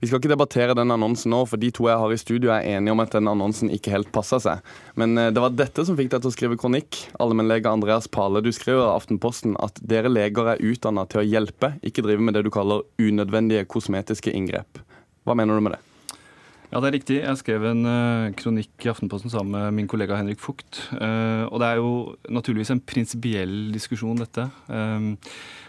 Vi 0.00 0.08
skal 0.08 0.20
ikke 0.20 0.32
debattere 0.34 0.74
den 0.76 0.92
annonsen 0.92 1.32
nå, 1.32 1.40
for 1.48 1.60
de 1.60 1.70
to 1.74 1.86
jeg 1.88 2.00
har 2.00 2.12
i 2.12 2.18
studio 2.20 2.52
er 2.52 2.66
enige 2.74 2.92
om 2.92 3.00
at 3.00 3.14
den 3.16 3.30
annonsen 3.30 3.72
ikke 3.72 3.94
helt 3.94 4.10
passa 4.12 4.38
seg. 4.42 4.74
Men 5.00 5.16
eh, 5.18 5.30
det 5.34 5.40
var 5.42 5.56
dette 5.56 5.86
som 5.88 5.96
fikk 5.98 6.12
deg 6.12 6.24
til 6.24 6.30
å 6.30 6.34
skrive 6.34 6.58
kronikk. 6.60 7.00
Allmennlege 7.22 7.72
Andreas 7.72 8.08
Pale, 8.12 8.44
du 8.44 8.52
skriver 8.52 8.84
i 8.84 8.92
Aftenposten 8.92 9.56
at 9.64 9.80
dere 9.80 10.12
leger 10.12 10.52
er 10.52 10.62
utdanna 10.62 11.06
til 11.08 11.22
å 11.22 11.26
hjelpe, 11.26 11.74
ikke 11.82 12.04
drive 12.04 12.28
med 12.28 12.36
det 12.36 12.44
du 12.46 12.52
kaller 12.54 12.84
unødvendige 13.00 13.64
kosmetiske 13.70 14.34
inngrep. 14.36 14.84
Hva 15.24 15.36
mener 15.38 15.56
du 15.56 15.64
med 15.64 15.78
det? 15.78 15.82
Ja, 16.74 16.80
det 16.82 16.88
er 16.88 16.94
riktig. 16.96 17.16
Jeg 17.20 17.38
skrev 17.38 17.64
en 17.68 17.86
uh, 17.86 18.32
kronikk 18.34 18.82
i 18.82 18.88
Aftenposten 18.90 19.30
sammen 19.30 19.54
med 19.54 19.76
min 19.76 19.86
kollega 19.86 20.16
Henrik 20.18 20.40
Fugt. 20.42 20.80
Uh, 20.90 21.46
og 21.46 21.60
det 21.62 21.68
er 21.68 21.78
jo 21.78 21.92
naturligvis 22.34 22.72
en 22.74 22.80
prinsipiell 22.82 23.52
diskusjon, 23.70 24.18
dette. 24.18 24.48
Um, 24.66 25.12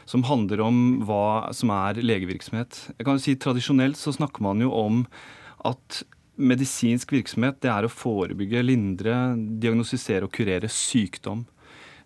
som 0.09 0.25
handler 0.25 0.63
om 0.65 0.79
hva 1.05 1.53
som 1.53 1.69
er 1.75 2.01
legevirksomhet. 2.01 2.79
Jeg 2.95 3.05
kan 3.05 3.19
jo 3.19 3.21
si 3.21 3.37
Tradisjonelt 3.37 4.01
så 4.01 4.15
snakker 4.17 4.47
man 4.47 4.65
jo 4.65 4.73
om 4.73 5.05
at 5.69 6.01
medisinsk 6.41 7.13
virksomhet 7.13 7.61
det 7.61 7.69
er 7.69 7.85
å 7.85 7.93
forebygge, 7.93 8.65
lindre, 8.65 9.21
diagnostisere 9.61 10.25
og 10.25 10.33
kurere 10.33 10.73
sykdom. 10.73 11.45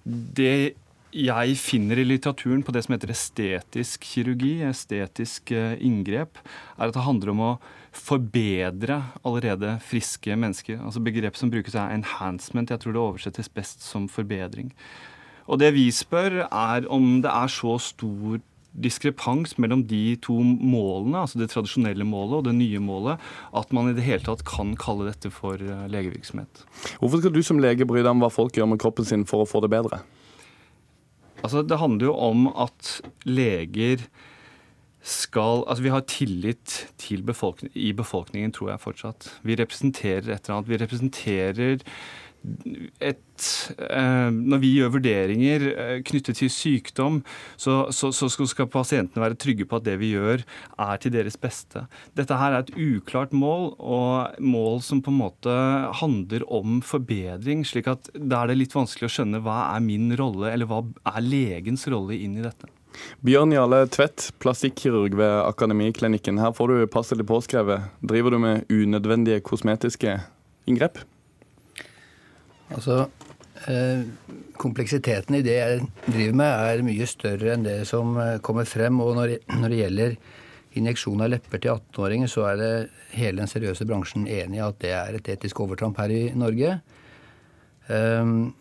Det 0.04 0.76
jeg 1.16 1.56
finner 1.58 2.04
i 2.04 2.10
litteraturen 2.12 2.68
på 2.68 2.76
det 2.76 2.84
som 2.84 3.00
heter 3.00 3.16
estetisk 3.16 4.04
kirurgi, 4.12 4.58
estetisk 4.68 5.56
inngrep, 5.56 6.44
er 6.76 6.92
at 6.92 7.00
det 7.00 7.08
handler 7.08 7.32
om 7.32 7.48
å 7.48 7.60
forbedre 7.96 9.02
allerede 9.26 9.78
friske 9.82 10.36
mennesker. 10.36 10.80
Altså 10.84 11.02
Begrep 11.04 11.36
som 11.36 11.52
brukes 11.52 11.76
er 11.76 11.90
'enhancement'. 11.90 12.70
Jeg 12.70 12.80
tror 12.80 12.92
det 12.94 13.02
oversettes 13.02 13.50
best 13.50 13.84
som 13.84 14.08
forbedring. 14.10 14.74
Og 15.48 15.60
det 15.60 15.74
vi 15.74 15.90
spør, 15.92 16.46
er 16.52 16.86
om 16.88 17.22
det 17.22 17.32
er 17.32 17.48
så 17.48 17.80
stor 17.82 18.40
diskrepans 18.78 19.58
mellom 19.58 19.82
de 19.88 20.16
to 20.22 20.36
målene, 20.44 21.24
altså 21.24 21.40
det 21.42 21.50
tradisjonelle 21.50 22.06
målet 22.06 22.38
og 22.38 22.44
det 22.44 22.56
nye 22.56 22.80
målet, 22.80 23.18
at 23.58 23.74
man 23.74 23.90
i 23.90 23.96
det 23.98 24.06
hele 24.06 24.24
tatt 24.24 24.46
kan 24.46 24.76
kalle 24.80 25.10
dette 25.10 25.32
for 25.34 25.56
eh, 25.56 25.88
legevirksomhet. 25.90 26.64
Hvorfor 27.02 27.24
skal 27.24 27.34
du 27.34 27.42
som 27.46 27.60
lege 27.60 27.88
bry 27.90 28.04
deg 28.04 28.12
om 28.14 28.22
hva 28.24 28.32
folk 28.32 28.56
gjør 28.56 28.70
med 28.74 28.80
kroppen 28.80 29.06
sin 29.10 29.26
for 29.30 29.44
å 29.44 29.50
få 29.50 29.64
det 29.66 29.72
bedre? 29.74 30.04
Altså, 31.42 31.64
Det 31.64 31.80
handler 31.80 32.12
jo 32.12 32.14
om 32.14 32.48
at 32.54 33.02
leger 33.26 34.06
skal 35.02 35.64
Altså, 35.68 35.84
vi 35.84 35.92
har 35.94 36.02
tillit 36.08 36.88
til 36.98 37.24
befolkning, 37.24 37.72
i 37.76 37.92
befolkningen, 37.94 38.52
tror 38.52 38.72
jeg 38.74 38.84
fortsatt. 38.84 39.30
Vi 39.44 39.56
representerer 39.56 40.28
et 40.28 40.44
eller 40.44 40.58
annet. 40.58 40.70
Vi 40.70 40.82
representerer 40.82 41.86
et 43.04 43.46
eh, 43.84 44.30
Når 44.32 44.62
vi 44.62 44.72
gjør 44.78 44.94
vurderinger 44.96 45.66
eh, 45.70 45.96
knyttet 46.08 46.40
til 46.40 46.52
sykdom, 46.54 47.20
så, 47.60 47.90
så, 47.96 48.12
så, 48.16 48.30
skal 48.32 48.70
pasientene 48.72 49.24
være 49.24 49.40
trygge 49.40 49.68
på 49.68 49.80
at 49.80 49.86
det 49.88 49.98
vi 50.02 50.14
gjør, 50.14 50.46
er 50.80 51.02
til 51.02 51.14
deres 51.16 51.38
beste. 51.40 51.86
Dette 52.18 52.38
her 52.40 52.56
er 52.56 52.64
et 52.64 52.74
uklart 52.76 53.36
mål, 53.36 53.74
og 53.80 54.40
mål 54.40 54.82
som 54.86 55.04
på 55.04 55.12
en 55.14 55.20
måte 55.20 55.60
handler 56.02 56.48
om 56.48 56.80
forbedring. 56.86 57.66
slik 57.68 57.92
at 57.92 58.12
da 58.16 58.44
er 58.44 58.54
det 58.54 58.62
litt 58.62 58.76
vanskelig 58.76 59.10
å 59.10 59.16
skjønne 59.20 59.44
hva 59.44 59.62
er 59.76 59.84
min 59.84 60.12
rolle, 60.20 60.54
eller 60.54 60.70
hva 60.70 60.84
er 61.12 61.26
legens 61.26 61.88
rolle 61.92 62.18
inn 62.18 62.40
i 62.40 62.46
dette. 62.46 62.72
Bjørn 63.24 63.54
Jarle 63.54 63.84
Tvedt, 63.92 64.32
plastikkirurg 64.42 65.14
ved 65.20 65.36
Akademiklinikken. 65.44 66.40
Her 66.42 66.56
får 66.56 66.72
du 66.72 66.90
passelig 66.92 67.28
påskrevet. 67.30 67.92
Driver 68.02 68.34
du 68.34 68.42
med 68.42 68.74
unødvendige 68.74 69.44
kosmetiske 69.46 70.18
inngrep? 70.70 71.04
Altså, 72.76 73.08
eh, 73.68 74.04
Kompleksiteten 74.60 75.38
i 75.38 75.44
det 75.46 75.56
jeg 75.56 75.88
driver 76.10 76.36
med, 76.36 76.66
er 76.68 76.86
mye 76.86 77.08
større 77.08 77.54
enn 77.54 77.64
det 77.64 77.80
som 77.88 78.18
eh, 78.20 78.38
kommer 78.44 78.68
frem. 78.68 79.00
Og 79.04 79.16
når, 79.18 79.38
det 79.40 79.82
gjelder 79.82 80.18
injeksjon 80.80 81.24
av 81.24 81.32
lepper 81.34 81.64
til 81.64 81.78
18-åringer, 81.78 82.30
så 82.32 82.46
er 82.52 82.60
det 82.60 82.72
hele 83.16 83.42
den 83.42 83.52
seriøse 83.52 83.88
bransjen 83.90 84.28
enig 84.30 84.60
i 84.60 84.66
at 84.66 84.82
det 84.84 84.94
er 84.96 85.18
et 85.18 85.32
etisk 85.36 85.64
overtramp 85.64 85.98
her 86.02 86.14
i 86.14 86.24
Norge. 86.38 86.80
Um, 87.90 88.52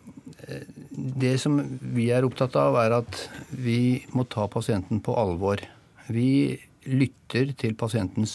det 1.19 1.35
som 1.41 1.59
vi 1.93 2.07
er 2.13 2.25
opptatt 2.25 2.55
av, 2.57 2.77
er 2.81 2.95
at 3.01 3.19
vi 3.51 4.01
må 4.15 4.25
ta 4.25 4.47
pasienten 4.49 5.03
på 5.05 5.13
alvor. 5.19 5.61
Vi 6.09 6.57
lytter 6.89 7.53
til 7.59 7.75
pasientens 7.77 8.33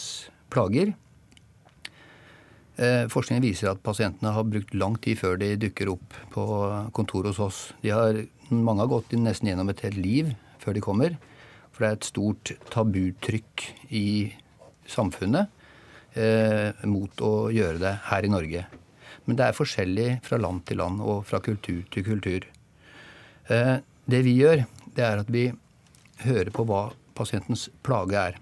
plager. 0.53 0.93
Eh, 2.75 3.05
forskningen 3.07 3.45
viser 3.45 3.69
at 3.71 3.83
pasientene 3.83 4.33
har 4.35 4.47
brukt 4.47 4.73
lang 4.75 4.97
tid 4.99 5.19
før 5.21 5.37
de 5.39 5.53
dukker 5.59 5.93
opp 5.93 6.15
på 6.33 6.45
kontoret 6.95 7.31
hos 7.31 7.39
oss. 7.39 7.59
Har, 7.85 8.19
mange 8.51 8.83
har 8.83 8.91
gått 8.91 9.15
nesten 9.15 9.47
gjennom 9.47 9.71
et 9.71 9.83
helt 9.85 10.01
liv 10.01 10.33
før 10.59 10.75
de 10.75 10.83
kommer. 10.83 11.15
For 11.71 11.83
det 11.83 11.87
er 11.87 11.99
et 11.99 12.09
stort 12.09 12.51
tabutrykk 12.73 13.63
i 13.95 14.07
samfunnet 14.91 15.51
eh, 16.19 16.75
mot 16.87 17.23
å 17.23 17.33
gjøre 17.55 17.79
det 17.81 17.95
her 18.09 18.27
i 18.27 18.33
Norge. 18.33 18.65
Men 19.25 19.39
det 19.39 19.47
er 19.47 19.57
forskjellig 19.57 20.09
fra 20.25 20.39
land 20.41 20.65
til 20.67 20.79
land 20.83 21.01
og 21.01 21.23
fra 21.29 21.39
kultur 21.43 21.81
til 21.91 22.05
kultur. 22.05 22.45
Eh, 23.47 23.75
det 24.05 24.21
vi 24.27 24.35
gjør, 24.35 24.65
det 24.95 25.05
er 25.05 25.23
at 25.23 25.31
vi 25.31 25.47
hører 26.25 26.51
på 26.53 26.67
hva 26.67 26.89
pasientens 27.15 27.69
plage 27.87 28.19
er. 28.19 28.39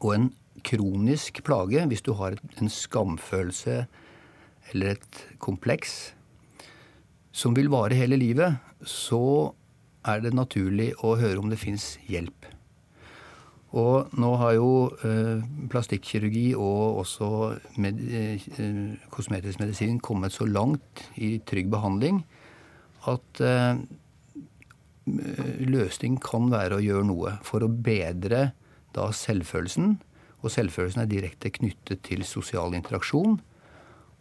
Og 0.00 0.14
en 0.14 0.28
kronisk 0.64 1.42
plage, 1.46 1.84
hvis 1.90 2.04
du 2.04 2.12
har 2.18 2.38
en 2.58 2.70
skamfølelse 2.72 3.82
eller 4.72 4.96
et 4.96 5.22
kompleks 5.42 6.12
som 7.32 7.54
vil 7.56 7.70
vare 7.72 7.96
hele 7.96 8.18
livet, 8.18 8.58
så 8.82 9.52
er 10.08 10.22
det 10.24 10.34
naturlig 10.36 10.92
å 11.04 11.16
høre 11.20 11.42
om 11.42 11.50
det 11.52 11.60
fins 11.60 11.96
hjelp. 12.08 12.48
Og 13.76 14.14
nå 14.16 14.30
har 14.40 14.54
jo 14.56 14.70
eh, 15.04 15.44
plastikkirurgi 15.68 16.54
og 16.56 17.02
også 17.02 17.28
med, 17.76 18.00
eh, 18.08 18.46
kosmetisk 19.12 19.60
medisin 19.60 19.98
kommet 20.00 20.32
så 20.32 20.48
langt 20.48 21.04
i 21.20 21.36
trygg 21.44 21.68
behandling 21.70 22.22
at 23.12 23.42
eh, 23.44 23.82
løsning 25.68 26.16
kan 26.24 26.48
være 26.52 26.78
å 26.78 26.84
gjøre 26.84 27.08
noe 27.10 27.36
for 27.44 27.64
å 27.64 27.68
bedre 27.68 28.50
da 28.96 29.10
selvfølelsen. 29.12 29.98
Og 30.42 30.52
selvfølelsen 30.54 31.02
er 31.02 31.10
direkte 31.10 31.50
knyttet 31.54 32.04
til 32.06 32.22
sosial 32.26 32.76
interaksjon. 32.78 33.38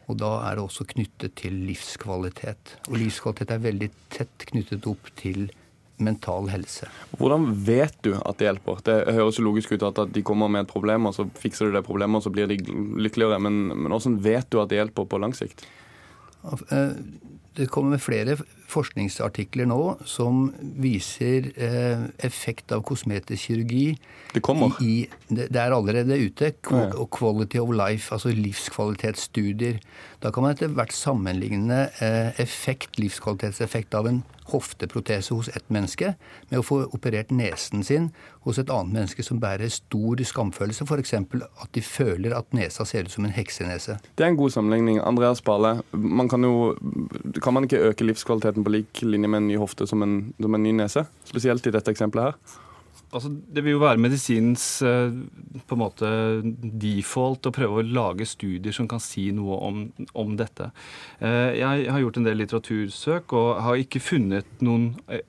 Og 0.08 0.18
da 0.18 0.32
er 0.48 0.58
det 0.58 0.64
også 0.64 0.88
knyttet 0.88 1.36
til 1.42 1.56
livskvalitet. 1.68 2.78
Og 2.88 3.00
livskvalitet 3.02 3.54
er 3.54 3.64
veldig 3.64 3.90
tett 4.14 4.48
knyttet 4.50 4.88
opp 4.90 5.12
til 5.20 5.50
mental 5.98 6.48
helse. 6.54 6.88
Hvordan 7.18 7.50
vet 7.66 7.96
du 8.06 8.12
at 8.18 8.38
det 8.38 8.48
hjelper? 8.48 8.82
Det 8.86 8.98
høres 9.18 9.40
jo 9.40 9.48
logisk 9.48 9.74
ut 9.74 9.86
at 9.88 10.04
de 10.14 10.24
kommer 10.26 10.50
med 10.54 10.66
et 10.66 10.72
problem, 10.72 11.10
og 11.10 11.16
så 11.18 11.26
fikser 11.42 11.68
du 11.68 11.76
det 11.76 11.86
problemet, 11.88 12.20
og 12.20 12.28
så 12.28 12.34
blir 12.34 12.50
de 12.50 12.60
lykkeligere. 13.02 13.40
Men, 13.42 13.66
men 13.74 13.92
hvordan 13.92 14.20
vet 14.24 14.50
du 14.54 14.62
at 14.62 14.72
det 14.72 14.80
hjelper 14.80 15.10
på 15.10 15.22
lang 15.22 15.34
sikt? 15.38 15.66
Eh, 16.46 16.94
det 17.58 17.70
kommer 17.74 17.98
med 17.98 18.04
flere 18.06 18.38
forskningsartikler 18.68 19.68
nå 19.70 19.82
som 20.08 20.50
viser 20.82 21.50
eh, 21.56 22.08
effekt 22.28 22.74
av 22.76 22.84
kosmetisk 22.88 23.50
kirurgi. 23.50 23.96
Det 24.34 24.44
kommer? 24.44 24.76
I, 24.84 25.08
det, 25.30 25.48
det, 25.54 25.62
er 25.62 25.76
allerede 25.76 26.20
ute. 26.20 26.52
Og 26.72 27.08
quality 27.14 27.62
of 27.64 27.72
life, 27.72 28.12
altså 28.14 28.34
livskvalitetsstudier. 28.36 29.80
Da 30.24 30.34
kan 30.34 30.44
man 30.44 30.56
etter 30.56 30.74
hvert 30.74 30.96
sammenligne 30.96 31.88
eh, 32.04 32.34
effekt, 32.44 33.00
livskvalitetseffekt 33.00 33.96
av 33.98 34.12
en 34.12 34.24
hofteprotese 34.48 35.36
hos 35.36 35.50
ett 35.52 35.70
menneske 35.74 36.14
med 36.50 36.62
å 36.62 36.66
få 36.66 36.80
operert 36.96 37.32
nesen 37.36 37.84
sin 37.84 38.10
hos 38.48 38.60
et 38.62 38.72
annet 38.72 38.96
menneske 38.96 39.26
som 39.26 39.42
bærer 39.44 39.72
stor 39.74 40.22
skamfølelse, 40.24 40.88
f.eks. 40.88 41.14
at 41.14 41.74
de 41.76 41.84
føler 41.84 42.36
at 42.36 42.54
nesa 42.56 42.86
ser 42.88 43.08
ut 43.08 43.14
som 43.14 43.28
en 43.28 43.36
heksenese. 43.36 43.98
Det 44.16 44.24
er 44.24 44.32
en 44.32 44.40
god 44.40 44.56
sammenligning. 44.56 45.02
Andreas 45.04 45.44
Bale, 45.44 45.82
man 45.92 46.32
kan, 46.32 46.48
jo, 46.48 46.72
kan 47.44 47.58
man 47.58 47.68
ikke 47.68 47.84
øke 47.90 48.08
livskvaliteten 48.08 48.57
på 48.66 48.74
lik 48.74 49.04
linje 49.06 49.30
med 49.30 49.44
en 49.44 49.52
ny 49.52 49.60
hofte 49.62 49.88
som 49.90 50.06
en, 50.06 50.16
som 50.42 50.56
en 50.58 50.64
ny 50.64 50.74
nese? 50.78 51.06
Spesielt 51.28 51.68
i 51.68 51.74
dette 51.76 51.94
eksempelet 51.94 52.32
her? 52.32 52.64
Altså, 53.08 53.30
det 53.32 53.62
vil 53.64 53.78
jo 53.78 53.84
være 53.86 54.02
medisinens 54.04 54.64
eh, 54.84 55.14
på 55.68 55.76
en 55.78 55.80
måte 55.80 56.10
default 56.60 57.48
å 57.48 57.54
prøve 57.56 57.80
å 57.80 57.86
lage 57.86 58.28
studier 58.28 58.76
som 58.76 58.90
kan 58.92 59.00
si 59.00 59.30
noe 59.36 59.60
om, 59.64 59.86
om 60.12 60.34
dette. 60.40 60.68
Eh, 61.24 61.56
jeg 61.62 61.88
har 61.88 62.04
gjort 62.04 62.20
en 62.20 62.28
del 62.28 62.42
litteratursøk 62.42 63.38
og 63.38 63.50
har 63.64 63.80
ikke 63.80 64.04
funnet 64.04 64.60
noen 64.66 64.92
Eh, 65.08 65.24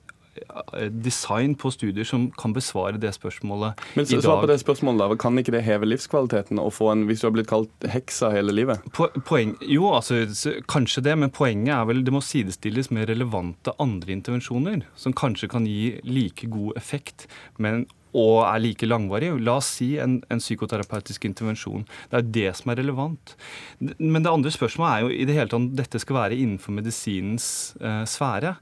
design 0.91 1.55
på 1.59 1.71
studier 1.73 2.07
som 2.07 2.29
kan 2.39 2.53
besvare 2.55 2.99
det 3.01 3.11
spørsmålet 3.15 3.79
Men 3.95 4.05
så, 4.05 4.13
i 4.13 4.19
dag. 4.19 4.25
Svar 4.25 4.41
på 4.43 4.49
det 4.51 4.59
spørsmålet 4.61 5.03
da, 5.03 5.19
Kan 5.19 5.39
ikke 5.41 5.53
det 5.55 5.63
heve 5.65 5.89
livskvaliteten 5.89 6.61
å 6.61 6.69
få 6.73 6.91
en, 6.93 7.05
hvis 7.09 7.23
du 7.23 7.29
har 7.29 7.35
blitt 7.35 7.51
kalt 7.51 7.87
heksa 7.89 8.31
hele 8.33 8.55
livet? 8.55 8.85
Poeng, 8.95 9.55
jo, 9.65 9.89
altså 9.93 10.23
kanskje 10.71 11.05
det, 11.05 11.15
men 11.19 11.33
poenget 11.35 11.75
er 11.75 11.87
vel 11.89 12.03
det 12.05 12.15
må 12.15 12.23
sidestilles 12.25 12.91
med 12.95 13.09
relevante 13.11 13.73
andre 13.81 14.15
intervensjoner 14.15 14.83
som 14.99 15.15
kanskje 15.17 15.51
kan 15.51 15.67
gi 15.69 15.99
like 16.07 16.49
god 16.51 16.77
effekt, 16.79 17.27
men 17.57 17.85
og 18.17 18.43
er 18.47 18.61
like 18.63 18.87
langvarig. 18.87 19.31
La 19.45 19.57
oss 19.59 19.69
si 19.79 19.91
en, 20.01 20.19
en, 20.29 20.41
psykoterapeutisk 20.41 21.27
intervensjon. 21.29 21.85
Det 22.09 22.19
er 22.19 22.29
det 22.39 22.51
som 22.57 22.73
er 22.73 22.81
relevant. 22.81 23.35
Men 23.79 24.23
det 24.25 24.31
andre 24.31 24.53
spørsmålet 24.53 24.91
er 24.91 25.03
jo 25.03 25.11
i 25.13 25.27
det 25.29 25.37
hele 25.37 25.49
tatt 25.51 25.59
om 25.59 25.69
dette 25.77 26.01
skal 26.01 26.19
være 26.21 26.39
innenfor 26.39 26.75
medisinens 26.79 27.49
eh, 27.81 28.05
sfære, 28.09 28.55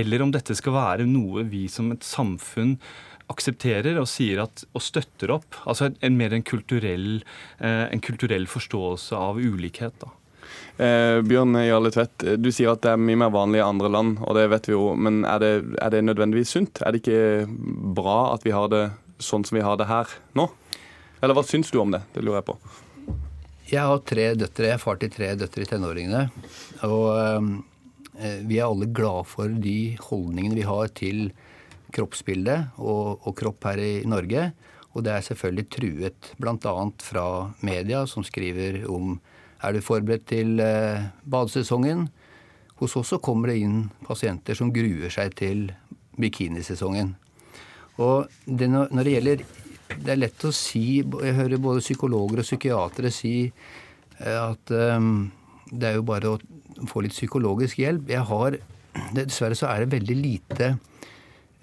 eller 0.00 0.24
om 0.24 0.32
dette 0.34 0.56
skal 0.56 0.76
være 0.76 1.08
noe 1.10 1.44
vi 1.50 1.66
som 1.72 1.92
et 1.94 2.06
samfunn 2.06 2.78
aksepterer 3.32 3.96
og 4.00 4.08
sier 4.10 4.42
at, 4.44 4.66
og 4.76 4.84
støtter 4.84 5.32
opp. 5.36 5.60
Altså 5.68 5.90
en, 5.94 6.18
mer 6.18 6.34
en 6.36 6.44
kulturell, 6.44 7.22
eh, 7.58 7.86
en 7.88 8.04
kulturell 8.04 8.48
forståelse 8.50 9.16
av 9.16 9.40
ulikhet. 9.40 9.96
da. 10.00 10.12
Eh, 10.74 11.20
Bjørn 11.22 11.54
Jarle 11.62 11.92
Tvedt, 11.94 12.24
du 12.42 12.50
sier 12.50 12.72
at 12.72 12.82
det 12.82 12.94
er 12.94 13.00
mye 13.00 13.20
mer 13.20 13.32
vanlig 13.34 13.60
i 13.60 13.66
andre 13.66 13.90
land, 13.92 14.16
og 14.26 14.34
det 14.38 14.48
vet 14.50 14.68
vi 14.70 14.74
jo. 14.74 14.88
Men 14.98 15.22
er 15.28 15.42
det, 15.42 15.52
er 15.82 15.94
det 15.94 16.04
nødvendigvis 16.06 16.54
sunt? 16.56 16.82
Er 16.82 16.94
det 16.94 17.04
ikke 17.04 17.46
bra 17.96 18.34
at 18.34 18.46
vi 18.46 18.54
har 18.54 18.70
det 18.72 18.88
sånn 19.22 19.46
som 19.46 19.58
vi 19.58 19.64
har 19.64 19.78
det 19.78 19.86
her 19.90 20.10
nå? 20.34 20.48
Eller 21.22 21.36
hva 21.38 21.44
syns 21.46 21.70
du 21.72 21.78
om 21.80 21.94
det? 21.94 22.02
Det 22.12 22.24
lurer 22.24 22.42
jeg 22.42 22.48
på. 22.50 22.58
Jeg 23.70 23.80
har 23.88 24.02
tre 24.04 24.26
døtre. 24.36 24.68
Jeg 24.68 24.76
er 24.76 24.82
far 24.82 24.98
til 25.00 25.12
tre 25.14 25.30
døtre 25.40 25.64
i 25.64 25.68
tenåringene. 25.70 26.26
Og 26.84 27.06
eh, 27.16 28.42
vi 28.44 28.58
er 28.58 28.66
alle 28.66 28.90
glad 28.92 29.30
for 29.30 29.48
de 29.48 29.94
holdningene 30.10 30.58
vi 30.58 30.66
har 30.68 30.90
til 30.98 31.28
kroppsbildet 31.94 32.74
og, 32.82 33.22
og 33.24 33.36
kropp 33.38 33.70
her 33.70 33.80
i 33.80 33.92
Norge. 34.10 34.50
Og 34.94 35.06
det 35.06 35.14
er 35.14 35.26
selvfølgelig 35.26 35.66
truet 35.74 36.32
bl.a. 36.38 36.74
fra 37.02 37.26
media, 37.66 38.04
som 38.10 38.26
skriver 38.26 38.84
om 38.90 39.16
er 39.64 39.74
du 39.76 39.84
forberedt 39.84 40.28
til 40.30 40.60
eh, 40.62 41.08
badesesongen? 41.24 42.08
Hos 42.80 42.96
oss 42.98 43.12
så 43.14 43.20
kommer 43.22 43.52
det 43.52 43.60
inn 43.62 43.84
pasienter 44.06 44.56
som 44.58 44.72
gruer 44.74 45.12
seg 45.12 45.34
til 45.38 45.68
bikinisesongen. 46.20 47.14
Og 48.02 48.30
det, 48.44 48.68
når 48.70 49.06
det 49.06 49.12
gjelder 49.12 49.42
Det 49.94 50.10
er 50.10 50.18
lett 50.18 50.44
å 50.48 50.50
si 50.50 50.98
Jeg 50.98 51.34
hører 51.36 51.60
både 51.62 51.82
psykologer 51.84 52.40
og 52.42 52.46
psykiatere 52.46 53.12
si 53.14 53.36
eh, 53.46 54.38
at 54.40 54.72
um, 54.74 55.30
det 55.70 55.88
er 55.88 55.98
jo 55.98 56.06
bare 56.06 56.32
å 56.32 56.86
få 56.90 57.04
litt 57.04 57.14
psykologisk 57.14 57.78
hjelp. 57.80 58.10
Jeg 58.10 58.26
har 58.28 58.58
Dessverre 59.14 59.56
så 59.58 59.68
er 59.70 59.82
det 59.82 59.94
veldig 59.96 60.16
lite 60.18 60.66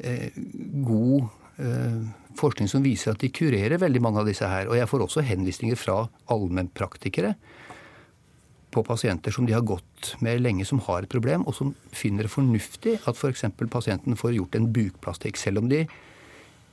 eh, 0.03 0.35
god 0.83 1.29
eh, 1.63 1.99
forskning 2.39 2.67
som 2.71 2.83
viser 2.83 3.13
at 3.13 3.21
de 3.23 3.29
kurerer 3.31 3.79
veldig 3.79 4.01
mange 4.03 4.19
av 4.19 4.27
disse 4.27 4.47
her. 4.47 4.67
Og 4.67 4.75
jeg 4.75 4.89
får 4.91 5.05
også 5.05 5.23
henvisninger 5.27 5.79
fra 5.79 6.01
allmennpraktikere 6.33 7.35
på 8.71 8.83
pasienter 8.87 9.33
som 9.35 9.47
de 9.47 9.55
har 9.55 9.65
gått 9.67 10.15
med 10.23 10.41
lenge, 10.41 10.65
som 10.65 10.79
har 10.87 11.03
et 11.03 11.11
problem, 11.11 11.43
og 11.47 11.55
som 11.57 11.73
finner 11.95 12.27
det 12.27 12.33
fornuftig 12.33 12.99
at 13.05 13.17
f.eks. 13.17 13.45
pasienten 13.71 14.17
får 14.19 14.37
gjort 14.37 14.55
en 14.57 14.71
bukplastikk, 14.73 15.39
selv 15.39 15.63
om 15.63 15.69
de 15.71 15.85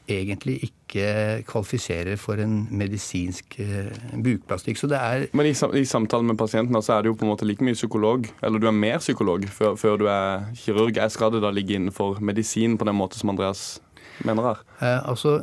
egentlig 0.08 0.54
ikke 0.64 1.42
kvalifiserer 1.48 2.16
for 2.20 2.40
en 2.40 2.62
medisinsk 2.72 3.58
uh, 3.60 3.90
bukplastikk. 4.24 4.80
Så 4.80 4.88
det 4.90 4.96
er 4.96 5.26
Men 5.36 5.46
i, 5.46 5.52
i 5.52 5.84
samtalen 5.84 6.26
med 6.26 6.38
pasienten 6.38 6.82
så 6.82 6.96
er 6.96 7.02
du 7.02 7.10
jo 7.10 7.18
på 7.18 7.26
en 7.26 7.32
måte 7.32 7.48
like 7.48 7.64
mye 7.64 7.76
psykolog, 7.76 8.28
eller 8.42 8.58
du 8.58 8.68
er 8.70 8.76
mer 8.76 8.98
psykolog 8.98 9.44
før, 9.52 9.76
før 9.76 10.00
du 10.00 10.06
er 10.08 10.48
kirurg. 10.56 10.96
Er 10.96 11.12
skal 11.12 11.32
det 11.34 11.42
da 11.44 11.52
ligge 11.52 11.76
innenfor 11.76 12.22
medisin 12.24 12.78
på 12.78 12.88
den 12.88 12.96
måten 12.96 13.20
som 13.20 13.34
Andreas 13.34 13.82
mener 14.24 14.48
her? 14.48 14.64
Eh, 14.80 15.10
altså, 15.10 15.42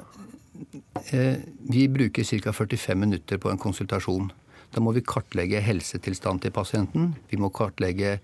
eh, 1.12 1.38
vi 1.70 1.88
bruker 1.88 2.24
ca. 2.24 2.52
45 2.52 2.98
minutter 3.00 3.38
på 3.38 3.52
en 3.52 3.62
konsultasjon. 3.62 4.32
Da 4.76 4.84
må 4.84 4.92
vi 4.96 5.06
kartlegge 5.08 5.64
helsetilstanden 5.64 6.44
til 6.44 6.52
pasienten. 6.56 7.14
Vi 7.32 7.40
må 7.40 7.50
kartlegge 7.56 8.18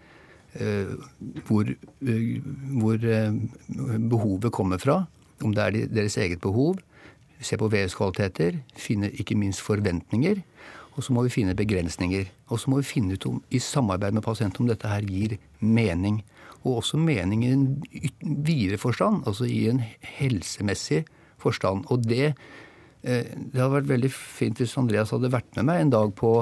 uh, 0.59 0.93
hvor, 1.47 1.69
uh, 1.71 2.37
hvor 2.81 2.99
uh, 2.99 3.99
behovet 4.11 4.51
kommer 4.51 4.81
fra. 4.81 5.05
Om 5.41 5.55
det 5.55 5.63
er 5.63 5.93
deres 5.95 6.17
eget 6.19 6.41
behov. 6.43 6.81
Se 7.41 7.57
på 7.57 7.71
vevskvaliteter. 7.71 8.59
Finne 8.77 9.09
ikke 9.15 9.39
minst 9.39 9.63
forventninger. 9.63 10.43
Og 10.97 11.05
så 11.05 11.15
må 11.15 11.23
vi 11.23 11.33
finne 11.33 11.55
begrensninger. 11.55 12.27
Og 12.51 12.59
så 12.59 12.71
må 12.71 12.81
vi 12.81 12.89
finne 12.89 13.15
ut 13.15 13.25
om, 13.29 13.39
i 13.49 13.59
samarbeid 13.63 14.17
med 14.17 14.25
pasienten 14.25 14.65
om 14.65 14.69
dette 14.69 14.91
her 14.91 15.07
gir 15.07 15.37
mening. 15.59 16.19
Og 16.61 16.81
også 16.81 16.99
mening 16.99 17.45
i 17.45 17.53
en 17.55 17.65
videre 18.21 18.77
forstand, 18.77 19.23
altså 19.25 19.47
i 19.49 19.63
en 19.71 19.79
helsemessig 20.19 21.05
forstand. 21.41 21.87
Og 21.89 22.03
det 22.05 22.33
det 23.01 23.57
hadde 23.57 23.75
vært 23.79 23.89
veldig 23.89 24.11
fint 24.13 24.59
hvis 24.61 24.77
Andreas 24.77 25.13
hadde 25.15 25.31
vært 25.33 25.49
med 25.57 25.69
meg 25.71 25.85
en 25.85 25.93
dag 25.95 26.11
på 26.17 26.35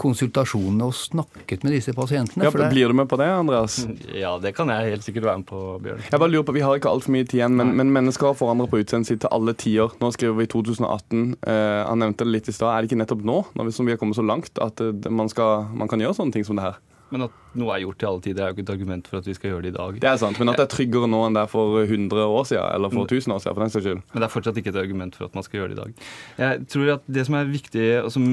konsultasjonene 0.00 0.86
og 0.88 0.94
snakket 0.96 1.64
med 1.66 1.74
disse 1.76 1.92
pasientene. 1.96 2.46
Ja, 2.46 2.52
blir 2.52 2.88
du 2.92 2.96
med 2.96 3.08
på 3.10 3.18
det, 3.20 3.28
Andreas? 3.28 3.82
Ja, 4.16 4.34
det 4.40 4.54
kan 4.56 4.70
jeg 4.72 4.94
helt 4.94 5.04
sikkert 5.04 5.26
være 5.28 5.42
med 5.42 5.48
på, 5.50 5.60
Bjørn. 5.84 6.00
Jeg 6.08 6.22
bare 6.22 6.32
lurer 6.32 6.46
på, 6.48 6.54
Vi 6.56 6.64
har 6.64 6.78
ikke 6.78 6.92
altfor 6.92 7.12
mye 7.12 7.26
tid 7.26 7.42
igjen, 7.42 7.56
men, 7.58 7.74
men 7.76 7.92
mennesker 7.92 8.36
forandret 8.38 8.72
på 8.72 8.80
utseendet 8.80 9.10
sitt 9.10 9.22
til 9.24 9.32
alle 9.34 9.54
tider. 9.58 9.92
Nå 10.00 10.12
skriver 10.16 10.38
vi 10.40 10.48
2018. 10.54 11.26
Eh, 11.44 11.82
han 11.90 12.02
nevnte 12.04 12.24
det 12.24 12.36
litt 12.38 12.48
i 12.48 12.56
stad. 12.56 12.72
Er 12.72 12.80
det 12.80 12.92
ikke 12.92 13.02
nettopp 13.02 13.26
nå, 13.28 13.38
når 13.58 13.68
vi, 13.68 13.76
som 13.76 13.88
vi 13.88 13.94
har 13.94 14.00
kommet 14.00 14.18
så 14.18 14.24
langt, 14.24 14.52
at 14.64 14.80
eh, 14.80 15.12
man, 15.12 15.30
skal, 15.32 15.68
man 15.76 15.92
kan 15.92 16.00
gjøre 16.02 16.16
sånne 16.22 16.38
ting 16.38 16.48
som 16.48 16.58
det 16.58 16.70
her? 16.70 16.80
Men 17.12 17.28
at 17.28 17.41
noe 17.58 17.74
er 17.74 17.84
gjort 17.84 17.98
til 18.00 18.08
alle 18.10 18.24
tider, 18.24 18.42
er 18.42 18.52
jo 18.52 18.56
ikke 18.56 18.64
et 18.66 18.74
argument 18.74 19.08
for 19.10 19.20
at 19.20 19.28
vi 19.28 19.36
skal 19.36 19.52
gjøre 19.52 19.66
det 19.66 19.72
i 19.72 19.76
dag. 19.76 20.00
Det 20.04 20.10
er 20.10 20.20
sant, 20.20 20.40
men 20.40 20.52
at 20.52 20.60
det 20.60 20.66
er 20.66 20.72
tryggere 20.74 21.10
nå 21.10 21.22
enn 21.26 21.38
det 21.38 21.44
er 21.44 21.52
for 21.52 21.80
100 21.82 22.26
år 22.26 22.46
siden, 22.50 22.68
eller 22.76 22.92
for 22.94 23.08
1000 23.08 23.36
år 23.36 23.42
siden, 23.44 23.56
for 23.56 23.64
den 23.64 23.74
saks 23.74 23.86
skyld. 23.86 24.02
Men 24.12 24.22
det 24.22 24.28
er 24.28 24.34
fortsatt 24.36 24.60
ikke 24.62 24.72
et 24.74 24.80
argument 24.82 25.18
for 25.18 25.28
at 25.28 25.38
man 25.38 25.46
skal 25.46 25.60
gjøre 25.60 25.72
det 25.72 25.78
i 25.78 25.80
dag. 25.82 26.06
Jeg 26.42 26.66
tror 26.74 26.92
at 26.96 27.08
det 27.18 27.26
som 27.28 27.38
er 27.38 27.50
viktig, 27.52 27.88
og 28.02 28.12
som, 28.14 28.28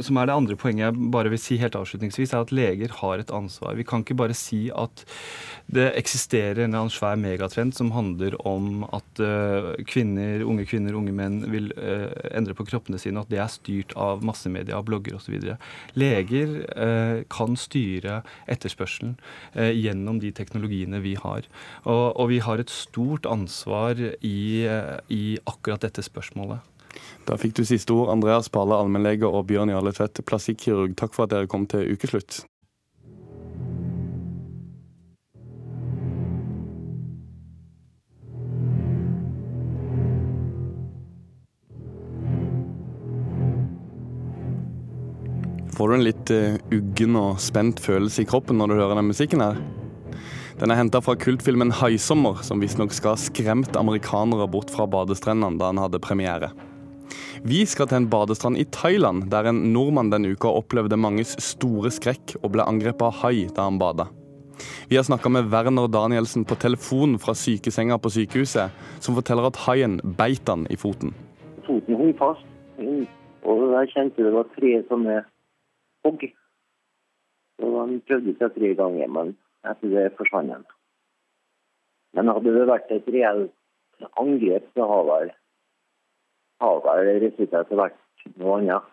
som 0.00 0.20
er 0.20 0.30
det 0.30 0.38
andre 0.38 0.58
poenget 0.60 0.86
jeg 0.88 1.10
bare 1.14 1.32
vil 1.32 1.42
si 1.42 1.58
helt 1.60 1.78
avslutningsvis, 1.78 2.34
er 2.34 2.44
at 2.46 2.54
leger 2.54 2.96
har 3.00 3.22
et 3.22 3.34
ansvar. 3.34 3.76
Vi 3.78 3.86
kan 3.88 4.04
ikke 4.04 4.18
bare 4.18 4.36
si 4.38 4.66
at 4.74 5.04
det 5.66 5.86
eksisterer 5.96 6.60
en 6.60 6.68
eller 6.68 6.84
annen 6.84 6.92
svær 6.92 7.16
megatrend 7.16 7.72
som 7.76 7.92
handler 7.94 8.36
om 8.46 8.84
at 8.92 9.22
uh, 9.22 9.72
kvinner, 9.88 10.44
unge 10.44 10.66
kvinner, 10.68 10.96
unge 10.98 11.14
menn 11.16 11.40
vil 11.50 11.70
uh, 11.78 12.10
endre 12.36 12.56
på 12.56 12.66
kroppene 12.68 13.00
sine, 13.00 13.16
og 13.18 13.26
at 13.26 13.32
det 13.32 13.40
er 13.40 13.52
styrt 13.52 13.94
av 13.96 14.24
massemedia, 14.26 14.82
blogger 14.84 15.16
osv. 15.16 15.38
Leger 15.96 16.56
uh, 16.76 17.24
kan 17.32 17.56
styre 17.58 18.20
etterspørselen 18.54 19.16
eh, 19.52 19.72
gjennom 19.74 20.20
de 20.22 20.32
teknologiene 20.34 21.02
vi 21.04 21.16
har. 21.20 21.48
Og, 21.84 22.06
og, 22.14 22.28
vi 22.32 22.40
har 22.44 22.62
et 22.62 22.72
stort 22.72 23.26
ansvar 23.28 23.98
i, 23.98 24.38
i 25.10 25.24
akkurat 25.44 25.84
dette 25.84 26.04
spørsmålet. 26.06 26.62
Da 27.26 27.36
fikk 27.40 27.56
du 27.58 27.64
siste 27.66 27.94
ord, 27.94 28.12
Andreas 28.14 28.50
Pale, 28.52 28.76
allmennlege, 28.78 29.26
og 29.26 29.48
Bjørn 29.50 29.72
Jarle 29.72 29.94
Tvedt, 29.96 30.22
plastikkirurg. 30.28 30.94
Takk 30.98 31.16
for 31.16 31.26
at 31.26 31.34
dere 31.34 31.50
kom 31.50 31.66
til 31.70 31.90
ukeslutt. 31.94 32.44
Får 45.74 45.88
du 45.88 45.94
en 45.94 46.04
litt 46.06 46.30
uh, 46.30 46.54
uggen 46.70 47.16
og 47.18 47.40
spent 47.42 47.80
følelse 47.82 48.22
i 48.22 48.28
kroppen 48.30 48.60
når 48.60 48.70
du 48.70 48.74
hører 48.78 48.98
den 49.00 49.08
musikken 49.10 49.40
her? 49.42 49.56
Den 50.60 50.70
er 50.70 50.78
henta 50.78 51.00
fra 51.02 51.16
kultfilmen 51.18 51.72
'Haisommer', 51.74 52.44
som 52.46 52.62
visstnok 52.62 52.94
skal 52.94 53.16
ha 53.16 53.18
skremt 53.18 53.74
amerikanere 53.74 54.46
bort 54.46 54.70
fra 54.70 54.86
badestrendene 54.86 55.58
da 55.58 55.72
han 55.72 55.82
hadde 55.82 55.98
premiere. 55.98 56.52
Vi 57.42 57.64
skal 57.66 57.90
til 57.90 58.04
en 58.04 58.08
badestrand 58.12 58.60
i 58.62 58.68
Thailand, 58.70 59.26
der 59.34 59.50
en 59.50 59.72
nordmann 59.74 60.14
denne 60.14 60.30
uka 60.30 60.46
opplevde 60.46 60.96
manges 60.96 61.34
store 61.42 61.90
skrekk 61.90 62.36
og 62.44 62.54
ble 62.54 62.62
angrepet 62.70 63.08
av 63.10 63.18
hai 63.24 63.50
da 63.50 63.66
han 63.66 63.82
bada. 63.82 64.06
Vi 64.86 64.94
har 64.94 65.02
snakka 65.10 65.28
med 65.28 65.50
Werner 65.50 65.90
Danielsen 65.90 66.46
på 66.46 66.54
telefon 66.54 67.18
fra 67.18 67.34
sykesenga 67.34 67.98
på 67.98 68.14
sykehuset, 68.14 68.70
som 69.02 69.18
forteller 69.18 69.50
at 69.50 69.58
haien 69.66 69.98
beit 70.04 70.46
han 70.46 70.68
i 70.70 70.78
foten. 70.78 71.10
Foten 71.66 71.98
hang 71.98 72.14
fast, 72.14 72.46
og 72.78 73.70
jeg 73.74 73.96
kjente 73.98 74.22
det 74.22 74.38
var 74.38 74.46
tre 74.54 74.76
sånne 74.86 75.24
hogg. 76.04 76.24
Og 77.62 77.76
han 77.80 78.00
prøvde 78.08 78.34
seg 78.38 78.56
tre 78.56 78.72
ganger, 78.78 79.10
men 79.16 79.34
etter 79.64 79.92
det 79.92 80.08
forsvant 80.18 80.52
han. 80.52 80.64
Men 82.14 82.30
hadde 82.30 82.54
det 82.54 82.66
vært 82.70 82.90
et 82.94 83.06
reelt 83.10 83.52
angrep, 84.20 84.66
så 84.74 84.88
har 84.90 85.06
vel, 85.08 85.30
har 86.62 86.82
vel 86.84 87.14
resultatet 87.24 87.78
vært 87.78 88.26
noe 88.38 88.58
annet. 88.58 88.90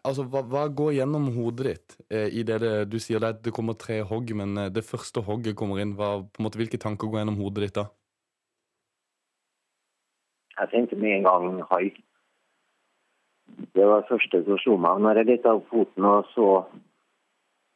Altså, 0.00 0.24
hva, 0.32 0.40
hva, 0.48 0.62
går 0.72 0.94
gjennom 0.96 1.26
hodet 1.34 1.66
ditt 1.66 1.96
eh, 2.08 2.30
i 2.32 2.44
det, 2.48 2.56
det, 2.62 2.70
du 2.88 2.96
sier 3.02 3.20
det, 3.20 3.34
det 3.44 3.52
kommer 3.52 3.76
tre 3.76 3.98
hogg, 4.08 4.32
men 4.38 4.56
eh, 4.56 4.70
det 4.72 4.84
første 4.88 5.20
hogget 5.26 5.58
kommer 5.58 5.82
inn? 5.82 5.92
Hva, 5.98 6.22
på 6.24 6.40
en 6.40 6.46
måte, 6.46 6.60
hvilke 6.60 6.80
tanker 6.80 7.10
går 7.10 7.20
gjennom 7.20 7.36
hodet 7.42 7.66
ditt 7.66 7.76
da? 7.76 7.90
Jeg 10.56 10.72
tenkte 10.72 10.96
med 11.00 11.18
en 11.18 11.28
gang 11.28 11.60
hai. 11.68 11.90
Det 13.72 13.86
var 13.86 14.02
det 14.02 14.10
første 14.10 14.42
som 14.46 14.60
slo 14.60 14.76
meg. 14.80 15.00
Når 15.02 15.20
jeg 15.20 15.30
lette 15.30 15.54
opp 15.56 15.68
foten 15.72 16.06
og 16.08 16.28
så 16.32 16.48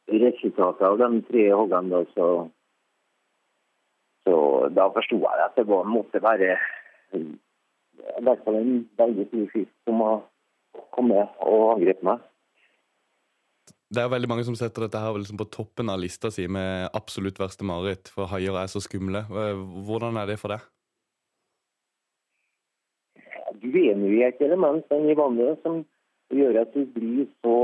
resultatet 0.07 0.85
av 0.87 0.97
de 1.01 1.09
tre 1.27 1.43
hoggene, 1.51 2.03
så, 2.15 2.27
så 4.27 4.37
da 4.73 4.87
forsto 4.95 5.19
jeg 5.23 5.43
at 5.43 5.59
det 5.59 5.67
var, 5.67 5.89
måtte 5.89 6.23
være 6.23 6.55
i 7.17 8.23
hvert 8.23 8.41
fall 8.45 8.57
en 8.59 8.73
veldig 8.99 9.27
stor 9.29 9.45
fisk 9.53 9.73
som 9.87 10.01
kom 10.95 11.11
med 11.11 11.37
og 11.43 11.69
angrep 11.75 12.03
meg. 12.05 12.23
Det 13.87 14.01
er 14.03 14.11
veldig 14.11 14.27
mange 14.27 14.43
som 14.43 14.55
setter 14.59 14.83
dette 14.83 14.99
her 14.99 15.15
liksom 15.15 15.39
på 15.39 15.47
toppen 15.51 15.87
av 15.91 16.01
lista 16.01 16.31
si 16.33 16.43
med 16.51 16.89
absolutt 16.97 17.39
verste 17.39 17.67
mareritt, 17.67 18.11
for 18.11 18.27
haier 18.31 18.57
er 18.59 18.67
så 18.71 18.81
skumle. 18.83 19.23
Hvordan 19.87 20.19
er 20.19 20.27
det 20.27 20.39
for 20.41 20.51
deg? 20.51 20.65
Du 23.61 23.69
er 23.79 23.97
i 23.97 24.23
et 24.25 24.41
element 24.41 24.85
i 24.93 25.15
vannet 25.17 25.61
som 25.63 25.83
gjør 26.33 26.61
at 26.61 26.73
du 26.75 26.85
blir 26.93 27.25
så 27.41 27.57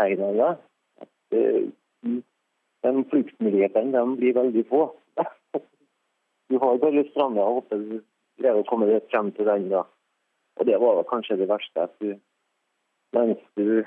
deg 0.00 0.20
at 0.20 1.08
uh, 1.32 1.66
de 2.86 3.04
fluktmulighetene 3.10 4.04
blir 4.16 4.36
veldig 4.36 4.66
få. 4.70 4.88
Du 6.46 6.60
har 6.62 6.76
bare 6.78 7.02
stranda 7.10 7.42
og 7.42 7.56
håper 7.56 7.80
du 7.82 7.94
greier 8.38 8.60
å 8.60 8.66
komme 8.68 8.86
deg 8.86 9.08
frem 9.10 9.32
til 9.34 9.48
den. 9.48 9.64
da. 9.72 9.80
Og 10.60 10.68
det 10.68 10.76
var 10.78 11.02
kanskje 11.10 11.40
det 11.40 11.48
verste. 11.50 11.88
at 11.88 11.94
du, 11.98 12.12
Mens 13.16 13.40
du 13.58 13.82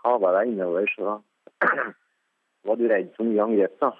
kava 0.00 0.32
deg 0.38 0.54
innover, 0.54 0.88
så 0.94 1.18
var 2.66 2.80
du 2.80 2.86
redd 2.88 3.12
for 3.16 3.28
mye 3.28 3.44
angrep. 3.44 3.76
da. 3.82 3.92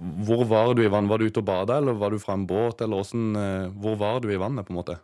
Hvor 0.00 0.44
var 0.48 0.74
du 0.74 0.80
i 0.84 0.88
vann? 0.88 1.08
Var 1.08 1.18
du 1.18 1.26
ute 1.28 1.42
og 1.42 1.46
bada, 1.46 1.76
eller 1.76 1.92
var 2.00 2.10
du 2.10 2.18
fra 2.18 2.32
en 2.32 2.46
båt? 2.46 2.80
eller 2.80 2.96
hvordan, 2.96 3.36
eh, 3.36 3.72
Hvor 3.80 3.96
var 4.00 4.20
du 4.20 4.32
i 4.32 4.40
vannet, 4.40 4.66
på 4.66 4.72
en 4.72 4.80
måte? 4.80 4.96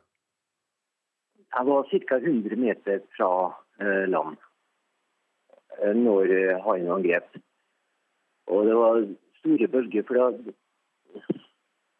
Jeg 1.57 1.67
var 1.67 1.85
ca. 1.91 2.17
100 2.17 2.57
meter 2.57 3.03
fra 3.17 3.31
eh, 3.81 4.09
land 4.09 4.37
eh, 5.83 5.93
når 5.93 6.33
haien 6.65 6.89
angrep. 6.91 7.29
Og 8.49 8.67
det 8.67 8.75
var 8.75 9.05
store 9.41 9.69
bølger. 9.69 10.03
for 10.03 10.15
det 10.15 10.55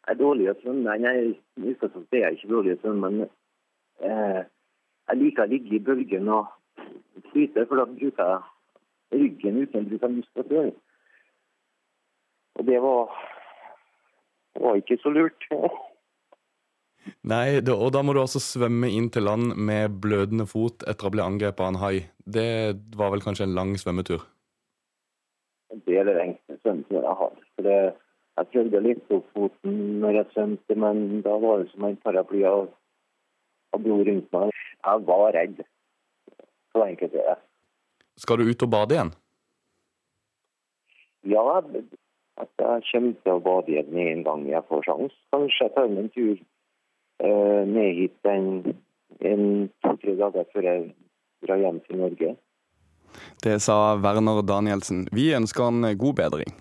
jeg 0.07 0.15
er 0.15 0.19
dårlig 0.23 0.49
å 0.49 0.57
svømme. 0.61 0.97
Nei, 0.97 1.15
i 1.59 1.69
utgangspunktet 1.69 2.17
er 2.17 2.23
jeg 2.25 2.37
ikke 2.37 2.53
dårlig 2.53 2.77
å 2.77 2.81
svømme, 2.81 3.09
men 3.09 3.29
jeg 3.99 5.17
liker 5.19 5.43
å 5.43 5.51
ligge 5.51 5.75
i 5.75 5.83
bølgen 5.83 6.29
og 6.29 6.47
flyte, 7.31 7.65
for 7.67 7.75
da 7.75 7.85
bruker 7.85 8.29
jeg 9.11 9.19
ryggen 9.21 9.61
uten 9.65 9.89
bruk 9.89 10.03
av 10.03 10.13
muskulatur. 10.15 10.71
Og 12.57 12.65
det 12.65 12.79
var, 12.81 13.13
var 14.59 14.79
ikke 14.79 14.97
så 15.01 15.13
lurt. 15.13 15.47
Nei, 17.31 17.59
og 17.61 17.91
da 17.95 18.01
må 18.03 18.15
du 18.15 18.21
altså 18.21 18.41
svømme 18.43 18.89
inn 18.91 19.11
til 19.13 19.27
land 19.27 19.53
med 19.55 19.99
blødende 20.03 20.47
fot 20.49 20.83
etter 20.89 21.07
å 21.07 21.13
bli 21.13 21.23
angrepet 21.23 21.63
av 21.63 21.69
en 21.71 21.79
hai. 21.83 21.95
Det 22.25 22.49
var 22.99 23.13
vel 23.13 23.23
kanskje 23.23 23.47
en 23.47 23.55
lang 23.55 23.75
svømmetur? 23.79 24.25
Det 25.85 25.95
er 25.99 26.07
det 26.07 26.17
lengste 26.17 26.57
svømmeturen 26.61 27.07
jeg 27.07 27.17
har. 27.21 27.39
For 27.55 27.67
det 27.67 27.79
jeg 28.37 28.49
prøvde 28.53 28.83
litt 28.85 29.13
opp 29.15 29.29
foten 29.33 29.77
når 30.03 30.19
jeg 30.19 30.31
svømte, 30.33 30.75
men 30.77 31.21
da 31.25 31.37
var 31.41 31.63
det 31.63 31.71
som 31.71 31.87
en 31.87 31.97
paraply 32.03 32.43
av, 32.45 32.67
av 33.73 33.81
blod 33.81 34.03
rundt 34.09 34.27
meg. 34.35 34.51
Jeg 34.85 35.05
var 35.07 35.31
redd. 35.33 35.63
Så 36.73 36.83
enkelt 36.85 37.15
er 37.17 37.31
det. 37.31 37.37
Skal 38.21 38.41
du 38.41 38.51
ut 38.51 38.65
og 38.65 38.73
bade 38.73 38.93
igjen? 38.97 39.13
Ja, 41.27 41.43
at 42.37 42.61
jeg 42.61 42.83
kommer 42.91 43.15
til 43.23 43.33
å 43.33 43.43
bade 43.45 43.73
igjen 43.73 43.97
en 44.03 44.23
gang 44.27 44.45
jeg 44.49 44.65
får 44.69 44.85
sjanse. 44.85 45.17
Kanskje 45.33 45.65
jeg 45.65 45.73
tar 45.75 45.89
meg 45.91 46.03
en 46.03 46.11
tur 46.13 46.35
eh, 47.25 47.63
ned 47.69 47.89
hit 47.97 48.29
en, 48.29 48.49
en 49.31 49.43
to-tre 49.85 50.15
dager 50.19 50.47
før 50.53 50.69
jeg 50.69 50.85
drar 51.45 51.63
hjem 51.63 51.81
til 51.87 52.03
Norge. 52.03 52.35
Det 53.43 53.57
sa 53.63 53.95
Werner 54.03 54.43
Danielsen. 54.45 55.07
Vi 55.15 55.31
ønsker 55.37 55.69
han 55.69 55.93
god 55.97 56.17
bedring. 56.21 56.53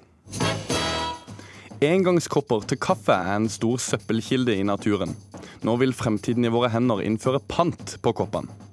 Engangskopper 1.84 2.64
til 2.64 2.80
kaffe 2.80 3.12
er 3.12 3.34
en 3.36 3.50
stor 3.52 3.76
søppelkilde 3.82 4.54
i 4.56 4.64
naturen. 4.64 5.12
Nå 5.66 5.76
vil 5.82 5.92
fremtiden 5.96 6.46
i 6.48 6.52
våre 6.52 6.70
hender 6.72 7.02
innføre 7.04 7.42
pant 7.52 7.98
på 8.00 8.12
koppene. 8.16 8.65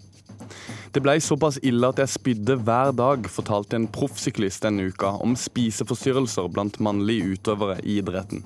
Det 0.93 1.01
ble 1.01 1.15
såpass 1.25 1.56
ille 1.65 1.88
at 1.89 1.97
jeg 1.97 2.12
spydde 2.13 2.60
hver 2.67 2.91
dag, 2.93 3.25
fortalte 3.25 3.79
en 3.79 3.88
proffsyklist 3.89 4.62
denne 4.62 4.91
uka 4.93 5.15
om 5.25 5.34
spiseforstyrrelser 5.34 6.51
blant 6.53 6.77
mannlige 6.86 7.32
utøvere 7.34 7.79
i 7.82 7.95
idretten. 7.97 8.43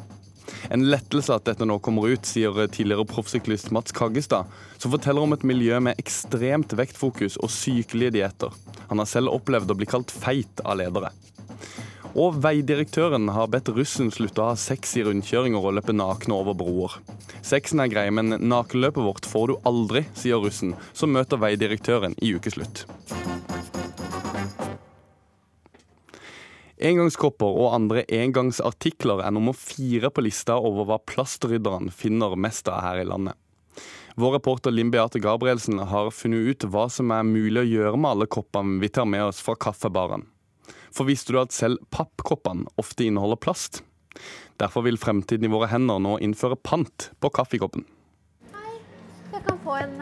En 0.71 0.85
lettelse 0.87 1.35
at 1.35 1.43
dette 1.49 1.67
nå 1.67 1.75
kommer 1.83 2.07
ut, 2.07 2.23
sier 2.23 2.55
tidligere 2.71 3.03
proffsyklist 3.09 3.73
Mats 3.75 3.91
Kaggestad, 3.91 4.47
som 4.79 4.93
forteller 4.95 5.27
om 5.27 5.35
et 5.35 5.43
miljø 5.43 5.81
med 5.83 5.99
ekstremt 5.99 6.71
vektfokus 6.79 7.35
og 7.43 7.51
sykelige 7.51 8.15
dietter. 8.15 8.55
Han 8.87 9.03
har 9.03 9.11
selv 9.11 9.35
opplevd 9.35 9.75
å 9.75 9.77
bli 9.81 9.89
kalt 9.91 10.15
feit 10.15 10.63
av 10.63 10.79
ledere. 10.79 11.11
Og 12.15 12.37
veidirektøren 12.43 13.27
har 13.35 13.49
bedt 13.51 13.73
russen 13.75 14.11
slutte 14.13 14.43
å 14.43 14.51
ha 14.51 14.59
sex 14.59 14.95
i 14.97 15.03
rundkjøringer 15.07 15.63
og 15.63 15.75
løpe 15.77 15.95
nakne 15.95 16.37
over 16.37 16.55
broer. 16.57 16.99
Sexen 17.45 17.81
er 17.83 17.91
grei, 17.91 18.07
men 18.13 18.37
nakenløpet 18.47 19.03
vårt 19.03 19.27
får 19.27 19.51
du 19.51 19.55
aldri, 19.67 20.05
sier 20.17 20.39
russen, 20.41 20.75
som 20.93 21.11
møter 21.13 21.41
veidirektøren 21.41 22.15
i 22.23 22.33
ukeslutt. 22.37 22.85
Engangskopper 26.77 27.57
og 27.57 27.73
andre 27.73 28.03
engangsartikler 28.13 29.23
er 29.25 29.33
nummer 29.33 29.57
fire 29.57 30.11
på 30.13 30.21
lista 30.21 30.59
over 30.61 30.85
hva 30.85 30.99
plastrydderne 31.09 31.89
finner 31.89 32.37
mest 32.37 32.69
av 32.69 32.83
her 32.85 33.01
i 33.01 33.07
landet. 33.09 33.33
Vår 34.17 34.37
reporter 34.37 34.73
Linn 34.73 34.89
Beate 34.93 35.19
Gabrielsen 35.21 35.81
har 35.89 36.13
funnet 36.13 36.45
ut 36.49 36.69
hva 36.73 36.87
som 36.89 37.11
er 37.13 37.25
mulig 37.25 37.63
å 37.63 37.69
gjøre 37.69 37.97
med 38.01 38.11
alle 38.13 38.29
koppene 38.29 38.79
vi 38.81 38.89
tar 38.93 39.09
med 39.09 39.25
oss 39.25 39.41
fra 39.45 39.57
kaffebaren. 39.57 40.25
For 40.93 41.09
visste 41.09 41.33
du 41.35 41.41
at 41.41 41.55
selv 41.55 41.81
pappkoppene 41.93 42.67
ofte 42.81 43.07
inneholder 43.07 43.39
plast? 43.41 43.81
Derfor 44.57 44.85
vil 44.87 44.97
fremtiden 44.97 45.45
i 45.45 45.53
våre 45.53 45.69
hender 45.69 46.01
nå 46.01 46.17
innføre 46.23 46.57
pant 46.57 47.11
på 47.21 47.31
kaffekoppen. 47.33 47.85
Hei, 48.55 48.77
jeg 49.35 49.45
kan 49.45 49.59
få 49.65 49.77
en 49.83 49.99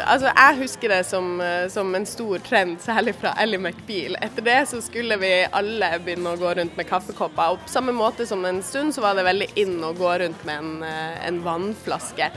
altså, 0.00 0.32
jeg 0.32 0.58
husker 0.62 0.92
det 0.94 1.00
som, 1.06 1.40
eh, 1.40 1.68
som, 1.72 1.94
en 1.94 2.06
stor 2.08 2.42
trend, 2.46 2.80
særlig 2.80 3.14
fra 3.20 3.34
Ellie 3.42 3.60
McBeal. 3.60 4.16
Etter 4.24 4.46
det 4.46 4.58
så 4.70 4.80
skulle 4.84 5.18
vi 5.20 5.32
alle 5.52 5.92
begynne 6.02 6.34
å 6.34 6.40
gå 6.40 6.56
rundt 6.58 6.76
med 6.78 6.88
kaffekopper. 6.88 7.54
Og 7.54 7.64
på 7.66 7.74
samme 7.76 7.94
måte 7.96 8.26
som 8.26 8.44
en 8.48 8.62
stund 8.62 8.96
så 8.96 9.04
var 9.04 9.18
det 9.18 9.28
veldig 9.28 9.52
inn 9.62 9.78
å 9.84 9.94
gå 9.96 10.18
rundt 10.24 10.44
med 10.48 10.64
en, 10.64 10.76
eh, 10.88 11.26
en 11.28 11.42
vannflaske 11.44 12.32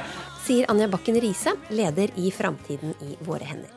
sier 0.46 0.68
Anja 0.70 0.86
Bakken 0.88 1.18
Riise, 1.22 1.56
leder 1.74 2.12
i 2.22 2.30
Framtiden 2.32 2.94
i 3.02 3.15
våre 3.26 3.48
hender. 3.50 3.72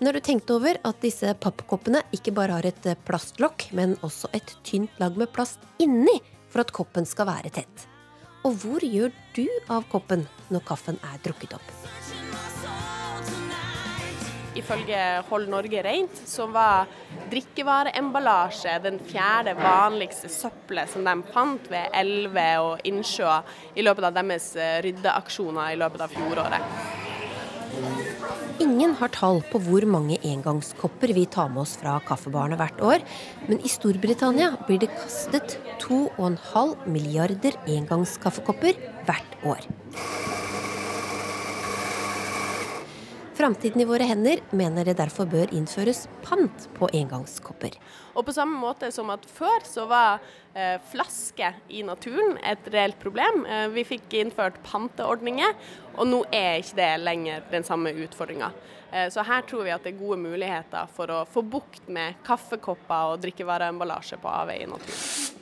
Har 0.00 0.14
du 0.14 0.20
tenkt 0.24 0.50
over 0.54 0.78
at 0.86 1.00
disse 1.02 1.34
pappkoppene 1.42 2.00
ikke 2.14 2.32
bare 2.32 2.54
har 2.56 2.68
et 2.68 2.88
plastlokk, 3.04 3.66
men 3.76 3.96
også 4.06 4.30
et 4.36 4.54
tynt 4.64 4.94
lag 5.02 5.18
med 5.18 5.32
plast 5.34 5.60
inni 5.82 6.16
for 6.48 6.62
at 6.62 6.72
koppen 6.72 7.08
skal 7.08 7.28
være 7.28 7.52
tett? 7.60 7.88
Og 8.46 8.56
hvor 8.62 8.84
gjør 8.86 9.12
du 9.36 9.44
av 9.68 9.84
koppen 9.92 10.24
når 10.48 10.64
kaffen 10.70 11.00
er 11.10 11.20
drukket 11.26 11.58
opp? 11.58 11.74
Ifølge 14.58 15.02
Hold 15.30 15.48
Norge 15.52 15.82
Rent, 15.86 16.22
som 16.28 16.52
var 16.54 16.88
drikkevareemballasje 17.32 18.78
den 18.84 18.98
fjerde 19.08 19.54
vanligste 19.58 20.30
søppelet 20.32 20.90
som 20.92 21.06
de 21.06 21.16
fant 21.32 21.70
ved 21.72 21.92
elver 21.96 22.64
og 22.64 22.88
innsjøer 22.88 23.46
i 23.78 23.84
løpet 23.86 24.08
av 24.10 24.16
deres 24.18 24.50
eh, 24.58 24.78
ryddeaksjoner 24.86 25.74
i 25.74 25.80
løpet 25.80 26.06
av 26.06 26.14
fjoråret. 26.14 27.06
Ingen 28.58 28.96
har 28.98 29.12
tall 29.14 29.38
på 29.52 29.60
hvor 29.62 29.84
mange 29.86 30.18
engangskopper 30.26 31.12
vi 31.14 31.28
tar 31.30 31.50
med 31.52 31.62
oss 31.62 31.76
fra 31.78 31.98
kaffebarene 32.08 32.58
hvert 32.58 32.80
år, 32.82 33.04
men 33.46 33.62
i 33.62 33.70
Storbritannia 33.70 34.50
blir 34.66 34.82
det 34.82 34.90
kastet 34.96 35.58
2,5 35.84 36.88
milliarder 36.90 37.58
engangskaffekopper 37.70 38.80
hvert 39.06 39.38
år. 39.46 39.68
Framtiden 43.38 43.80
i 43.80 43.84
våre 43.86 44.02
hender 44.02 44.40
mener 44.50 44.88
det 44.88 44.96
derfor 44.98 45.28
bør 45.30 45.52
innføres 45.54 46.08
pant 46.24 46.64
på 46.74 46.88
engangskopper. 46.90 47.76
Og 48.18 48.24
på 48.26 48.32
samme 48.34 48.58
måte 48.58 48.88
som 48.90 49.12
at 49.14 49.28
før 49.30 49.62
så 49.62 49.84
var 49.86 50.24
eh, 50.58 50.80
flaske 50.90 51.52
i 51.70 51.84
naturen 51.86 52.34
et 52.42 52.66
reelt 52.74 52.98
problem. 52.98 53.44
Eh, 53.46 53.68
vi 53.76 53.84
fikk 53.86 54.16
innført 54.18 54.58
panteordninger, 54.66 55.54
og 55.94 56.10
nå 56.10 56.24
er 56.34 56.58
ikke 56.64 56.80
det 56.80 56.90
lenger 57.04 57.46
den 57.54 57.68
samme 57.68 57.94
utfordringa. 58.08 58.50
Eh, 58.90 59.06
så 59.14 59.22
her 59.30 59.46
tror 59.46 59.68
vi 59.68 59.76
at 59.76 59.86
det 59.86 59.94
er 59.94 60.02
gode 60.02 60.18
muligheter 60.24 60.90
for 60.98 61.14
å 61.14 61.22
få 61.30 61.46
bukt 61.46 61.86
med 61.86 62.18
kaffekopper 62.26 63.14
og 63.14 63.22
drikkevareemballasje 63.22 64.18
på 64.18 64.34
avveie 64.34 64.66
i 64.66 64.72
naturen. 64.74 65.34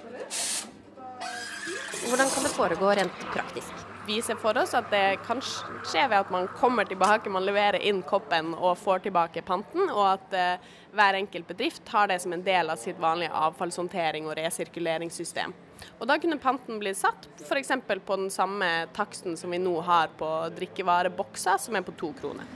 Hvordan 2.06 2.28
kan 2.28 2.44
det 2.44 2.56
foregå 2.60 2.96
rent 3.00 3.28
praktisk? 3.32 3.75
Vi 4.06 4.22
ser 4.22 4.36
for 4.38 4.58
oss 4.58 4.70
at 4.78 4.86
det 4.90 5.18
kan 5.26 5.40
skje 5.42 6.04
ved 6.06 6.20
at 6.20 6.28
man 6.30 6.46
kommer 6.60 6.86
tilbake, 6.86 7.30
man 7.32 7.42
leverer 7.42 7.82
inn 7.82 8.04
koppen 8.06 8.52
og 8.54 8.78
får 8.78 9.02
tilbake 9.08 9.42
panten, 9.42 9.88
og 9.90 10.04
at 10.12 10.36
uh, 10.36 10.68
hver 10.94 11.18
enkelt 11.18 11.48
bedrift 11.48 11.90
har 11.90 12.06
det 12.12 12.20
som 12.22 12.36
en 12.36 12.44
del 12.46 12.70
av 12.70 12.78
sitt 12.78 13.00
vanlige 13.02 13.34
avfallshåndtering 13.34 14.28
og 14.30 14.36
resirkuleringssystem. 14.38 15.54
Og 15.98 16.06
Da 16.06 16.20
kunne 16.22 16.38
panten 16.38 16.78
bli 16.78 16.94
satt 16.94 17.26
f.eks. 17.42 17.74
på 17.82 18.16
den 18.22 18.30
samme 18.30 18.86
taksten 18.94 19.34
som 19.36 19.50
vi 19.50 19.58
nå 19.58 19.74
har 19.84 20.14
på 20.18 20.30
drikkevarebokser, 20.54 21.58
som 21.66 21.76
er 21.76 21.82
på 21.82 21.96
to 21.98 22.14
kroner. 22.20 22.46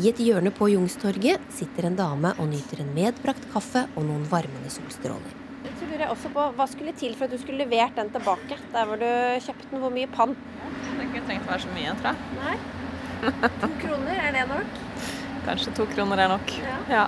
I 0.00 0.08
et 0.08 0.24
hjørne 0.24 0.50
på 0.50 0.72
Jungstorget 0.72 1.52
sitter 1.54 1.86
en 1.86 2.00
dame 2.00 2.32
og 2.40 2.48
nyter 2.50 2.80
en 2.82 2.94
medbrakt 2.96 3.44
kaffe 3.52 3.84
og 3.92 4.08
noen 4.08 4.24
varmende 4.32 4.72
solstråler. 4.72 5.42
Så 5.64 5.86
lurer 5.86 6.04
jeg 6.04 6.12
også 6.12 6.30
på, 6.32 6.42
Hva 6.56 6.66
skulle 6.70 6.92
til 6.96 7.14
for 7.18 7.26
at 7.26 7.32
du 7.34 7.40
skulle 7.40 7.64
levert 7.64 7.96
den 7.98 8.10
tilbake 8.14 8.58
der 8.72 8.88
hvor 8.88 9.00
du 9.00 9.08
kjøpte 9.44 9.70
den? 9.70 9.80
Hvor 9.82 9.92
mye 9.94 10.10
pann? 10.10 10.34
Ikke 11.14 11.28
trengt 11.28 11.44
å 11.46 11.52
være 11.52 11.62
så 11.62 11.70
mye, 11.70 11.92
tror 12.00 12.08
jeg. 12.10 12.38
Nei? 12.42 12.54
To 13.62 13.68
kroner, 13.78 14.16
er 14.18 14.32
det 14.34 14.40
nok? 14.50 14.78
Kanskje 15.44 15.74
to 15.78 15.84
kroner 15.92 16.24
er 16.24 16.32
nok. 16.32 16.54
Ja. 16.58 16.78
ja. 16.90 17.02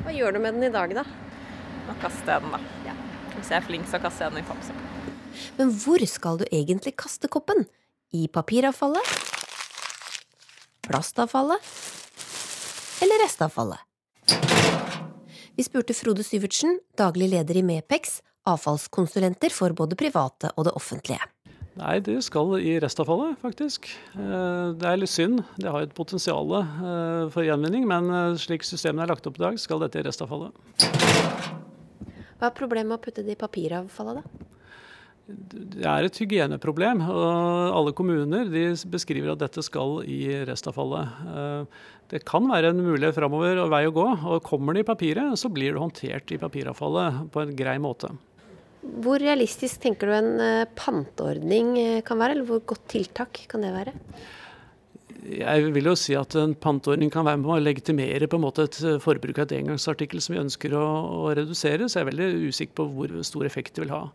Hva 0.00 0.14
gjør 0.16 0.32
du 0.32 0.38
med 0.40 0.56
den 0.56 0.64
i 0.64 0.70
dag, 0.72 0.94
da? 0.96 1.04
Nå 1.84 1.96
kaster 2.00 2.38
jeg 2.38 2.46
den, 2.46 2.54
da. 2.56 2.60
Ja. 2.88 2.94
Hvis 3.34 3.50
jeg 3.52 3.58
er 3.58 3.66
flink, 3.66 3.84
så 3.90 4.00
kaster 4.00 4.24
jeg 4.26 4.32
den 4.32 4.40
i 4.40 4.46
pappersøppel. 4.48 4.86
Men 5.58 5.74
hvor 5.82 6.04
skal 6.08 6.40
du 6.40 6.46
egentlig 6.48 6.94
kaste 7.04 7.28
koppen? 7.28 7.66
I 8.16 8.24
papiravfallet? 8.32 9.12
Plastavfallet? 10.88 11.68
Eller 13.04 13.22
restavfallet? 13.26 13.84
Vi 15.60 15.68
spurte 15.68 15.92
Frode 15.98 16.24
Syvertsen, 16.24 16.80
daglig 16.96 17.28
leder 17.34 17.60
i 17.60 17.66
Mepex, 17.66 18.22
avfallskonsulenter 18.48 19.52
for 19.52 19.76
både 19.76 20.00
private 20.00 20.54
og 20.56 20.70
det 20.70 20.74
offentlige. 20.80 21.20
Nei, 21.78 22.00
det 22.02 22.18
skal 22.26 22.56
i 22.58 22.74
restavfallet, 22.82 23.38
faktisk. 23.40 23.86
Eh, 24.18 24.72
det 24.74 24.88
er 24.88 24.98
litt 24.98 25.12
synd. 25.12 25.44
Det 25.60 25.70
har 25.70 25.86
et 25.86 25.94
potensial 25.94 26.50
eh, 26.58 27.30
for 27.30 27.46
gjenvinning, 27.46 27.86
men 27.88 28.10
eh, 28.10 28.38
slik 28.42 28.66
systemet 28.66 29.04
er 29.04 29.12
lagt 29.12 29.28
opp 29.30 29.38
i 29.38 29.44
dag, 29.44 29.58
skal 29.60 29.84
dette 29.84 30.00
i 30.00 30.06
restavfallet. 30.06 30.50
Hva 32.40 32.48
er 32.48 32.56
problemet 32.56 32.90
med 32.90 32.98
å 32.98 33.04
putte 33.04 33.22
det 33.22 33.36
i 33.36 33.40
papiravfallet, 33.40 34.18
da? 34.18 34.46
Det 35.30 35.84
er 35.86 36.08
et 36.08 36.16
hygieneproblem. 36.18 37.04
og 37.06 37.76
Alle 37.78 37.92
kommuner 37.94 38.48
beskriver 38.90 39.36
at 39.36 39.44
dette 39.44 39.62
skal 39.62 40.00
i 40.02 40.24
restavfallet. 40.48 41.68
Det 42.10 42.24
kan 42.26 42.48
være 42.50 42.72
en 42.72 42.80
mulighet 42.82 43.14
framover 43.14 43.60
og 43.62 43.70
vei 43.70 43.84
å 43.86 43.94
gå. 43.94 44.08
og 44.26 44.42
Kommer 44.42 44.74
det 44.74 44.82
i 44.82 44.88
papiret, 44.88 45.38
så 45.38 45.52
blir 45.54 45.76
det 45.76 45.84
håndtert 45.84 46.34
i 46.34 46.40
papiravfallet 46.42 47.30
på 47.30 47.44
en 47.44 47.54
grei 47.54 47.76
måte. 47.78 48.10
Hvor 48.80 49.20
realistisk 49.20 49.82
tenker 49.82 50.08
du 50.08 50.16
en 50.16 50.30
eh, 50.40 50.68
panteordning 50.76 51.74
eh, 51.78 52.02
kan 52.06 52.20
være, 52.20 52.38
eller 52.38 52.48
hvor 52.48 52.62
godt 52.72 52.86
tiltak 52.88 53.42
kan 53.50 53.64
det 53.64 53.74
være? 53.74 53.92
Jeg 55.20 55.72
vil 55.74 55.90
jo 55.90 55.92
si 56.00 56.14
at 56.16 56.32
en 56.40 56.54
panteordning 56.56 57.10
kan 57.12 57.26
være 57.26 57.42
med 57.42 57.52
å 57.52 57.58
legitimere 57.60 58.28
på 58.30 58.38
en 58.40 58.46
måte 58.46 58.64
et 58.64 58.78
eh, 58.80 59.00
forbruk 59.02 59.36
av 59.36 59.48
et 59.48 59.58
engangsartikkel 59.58 60.24
som 60.24 60.36
vi 60.36 60.40
ønsker 60.46 60.76
å, 60.78 60.84
å 61.26 61.34
redusere, 61.36 61.88
så 61.88 62.00
jeg 62.00 62.06
er 62.06 62.12
veldig 62.12 62.48
usikker 62.48 62.78
på 62.80 62.88
hvor 62.94 63.18
stor 63.28 63.48
effekt 63.48 63.76
det 63.76 63.84
vil 63.84 63.92
ha. 63.92 64.06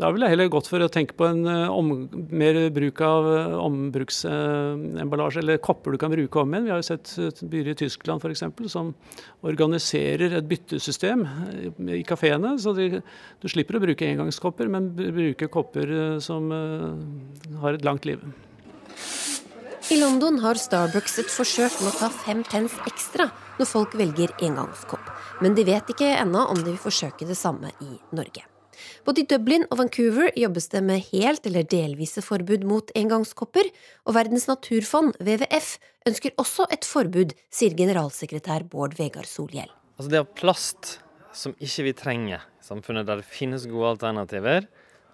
Da 0.00 0.08
ville 0.08 0.24
jeg 0.24 0.32
heller 0.32 0.48
gått 0.48 0.68
for 0.70 0.80
å 0.80 0.88
tenke 0.92 1.12
på 1.18 1.26
en 1.28 1.42
eh, 1.50 1.68
om, 1.68 1.90
mer 2.32 2.56
bruk 2.72 3.02
av 3.04 3.26
eh, 3.28 3.56
ombruksemballasje, 3.60 5.42
eller 5.42 5.60
kopper 5.60 5.92
du 5.92 5.98
kan 6.00 6.12
bruke 6.12 6.40
om 6.40 6.54
igjen. 6.54 6.68
Vi 6.68 6.72
har 6.72 6.80
jo 6.80 6.86
sett 6.88 7.42
byer 7.52 7.72
i 7.72 7.76
Tyskland 7.76 8.24
f.eks. 8.24 8.46
som 8.72 8.94
organiserer 9.44 10.38
et 10.38 10.48
byttesystem 10.48 11.26
eh, 11.26 11.98
i 11.98 12.04
kafeene. 12.08 12.54
Så 12.62 12.72
de, 12.78 13.02
du 13.42 13.48
slipper 13.52 13.76
å 13.76 13.82
bruke 13.84 14.08
engangskopper, 14.08 14.70
men 14.72 14.88
bruke 14.96 15.50
kopper 15.52 15.92
som 16.24 16.48
har 17.60 17.76
et 17.76 17.84
langt 17.84 18.08
liv. 18.08 18.22
I 19.90 19.98
London 20.00 20.38
har 20.40 20.60
Starbucks 20.60 21.18
et 21.20 21.32
forsøk 21.32 21.80
med 21.82 21.90
å 21.90 21.98
ta 21.98 22.08
fem 22.14 22.40
pence 22.46 22.78
ekstra 22.88 23.28
når 23.58 23.68
folk 23.68 23.98
velger 24.00 24.32
engangskopp. 24.40 25.12
Men 25.44 25.58
de 25.58 25.66
vet 25.68 25.92
ikke 25.92 26.14
ennå 26.14 26.46
om 26.54 26.62
de 26.62 26.70
vil 26.72 26.80
forsøke 26.80 27.28
det 27.28 27.36
samme 27.36 27.74
i 27.84 27.98
Norge. 28.16 28.49
Både 29.06 29.22
i 29.22 29.28
Dublin 29.28 29.66
og 29.68 29.80
Vancouver 29.82 30.30
jobbes 30.38 30.70
det 30.72 30.82
med 30.86 31.04
helt 31.10 31.46
eller 31.48 31.68
delvise 31.68 32.22
forbud 32.24 32.64
mot 32.68 32.92
engangskopper, 32.98 33.68
og 34.06 34.16
Verdens 34.16 34.48
naturfond, 34.50 35.16
WWF, 35.20 35.76
ønsker 36.08 36.34
også 36.40 36.66
et 36.72 36.88
forbud, 36.88 37.36
sier 37.52 37.76
generalsekretær 37.76 38.66
Bård 38.70 38.96
Vegar 38.98 39.28
Solhjell. 39.28 39.70
Altså 39.98 40.10
det 40.12 40.20
er 40.20 40.34
plast 40.38 40.96
som 41.36 41.54
ikke 41.60 41.90
vi 41.90 41.94
trenger 41.96 42.42
i 42.42 42.66
samfunnet, 42.66 43.06
der 43.06 43.20
det 43.20 43.28
finnes 43.28 43.68
gode 43.70 43.94
alternativer, 43.94 44.66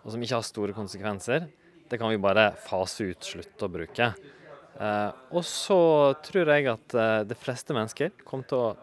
og 0.04 0.14
som 0.14 0.22
ikke 0.22 0.38
har 0.38 0.46
store 0.46 0.76
konsekvenser, 0.76 1.48
det 1.86 1.98
kan 2.00 2.10
vi 2.10 2.18
bare 2.22 2.50
fase 2.66 3.10
ut, 3.10 3.26
slutte 3.26 3.66
å 3.66 3.70
bruke. 3.70 4.10
Eh, 4.76 5.10
og 5.32 5.44
så 5.46 5.78
tror 6.26 6.52
jeg 6.52 6.68
at 6.70 6.96
eh, 6.98 7.22
de 7.28 7.38
fleste 7.38 7.76
mennesker 7.76 8.12
kommer 8.26 8.48
til 8.50 8.62
å 8.62 8.74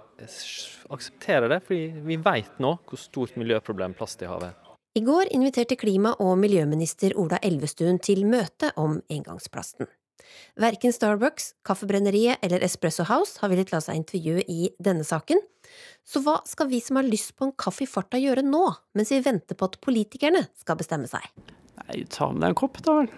akseptere 0.93 1.49
det, 1.51 1.59
fordi 1.65 2.03
vi 2.05 2.17
vet 2.21 2.59
nå 2.63 2.75
hvor 2.87 3.01
stort 3.01 3.35
miljøproblem 3.39 3.95
plast 3.97 4.21
i 4.23 4.29
havet 4.29 4.51
er. 4.51 4.62
I 4.93 5.01
går 5.01 5.31
inviterte 5.33 5.73
klima- 5.73 6.11
og 6.21 6.35
miljøminister 6.37 7.15
Ola 7.17 7.39
Elvestuen 7.41 7.95
til 7.97 8.27
møte 8.29 8.67
om 8.77 8.99
engangsplasten. 9.09 9.87
Verken 10.61 10.93
Starbucks, 10.93 11.55
Kaffebrenneriet 11.65 12.43
eller 12.45 12.61
Espresso 12.61 13.01
House 13.09 13.39
har 13.41 13.49
villet 13.49 13.71
la 13.73 13.79
seg 13.81 13.97
intervjue 13.97 14.43
i 14.45 14.67
denne 14.77 15.01
saken. 15.01 15.39
Så 16.05 16.21
hva 16.21 16.35
skal 16.45 16.69
vi 16.69 16.77
som 16.85 16.99
har 16.99 17.07
lyst 17.07 17.33
på 17.33 17.47
en 17.47 17.55
kaffe 17.57 17.87
i 17.87 17.89
farta 17.89 18.19
gjøre 18.21 18.43
nå, 18.45 18.61
mens 18.93 19.09
vi 19.09 19.23
venter 19.25 19.57
på 19.57 19.65
at 19.65 19.79
politikerne 19.81 20.43
skal 20.61 20.77
bestemme 20.77 21.09
seg? 21.09 21.25
Nei, 21.79 22.03
ta 22.13 22.27
med 22.29 22.43
deg 22.45 22.53
en 22.53 22.57
kopp, 22.61 22.77
da 22.85 22.99
vel. 22.99 23.09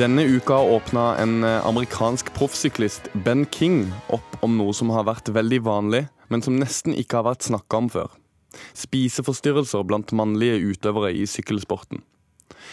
Denne 0.00 0.24
uka 0.32 0.62
åpna 0.78 1.10
en 1.20 1.42
eh, 1.44 1.58
amerikansk 1.68 2.32
proffsyklist, 2.36 3.12
Ben 3.20 3.44
King, 3.52 3.82
opp 4.16 4.40
om 4.40 4.56
noe 4.56 4.72
som 4.72 4.88
har 4.96 5.04
vært 5.10 5.28
veldig 5.28 5.60
vanlig, 5.68 6.06
men 6.32 6.44
som 6.44 6.56
nesten 6.56 6.96
ikke 6.96 7.20
har 7.20 7.28
vært 7.28 7.50
snakka 7.50 7.82
om 7.84 7.92
før 7.92 8.16
spiseforstyrrelser 8.76 9.84
blant 9.88 10.14
mannlige 10.16 10.60
utøvere 10.72 11.12
i 11.14 11.26
sykkelsporten. 11.28 12.02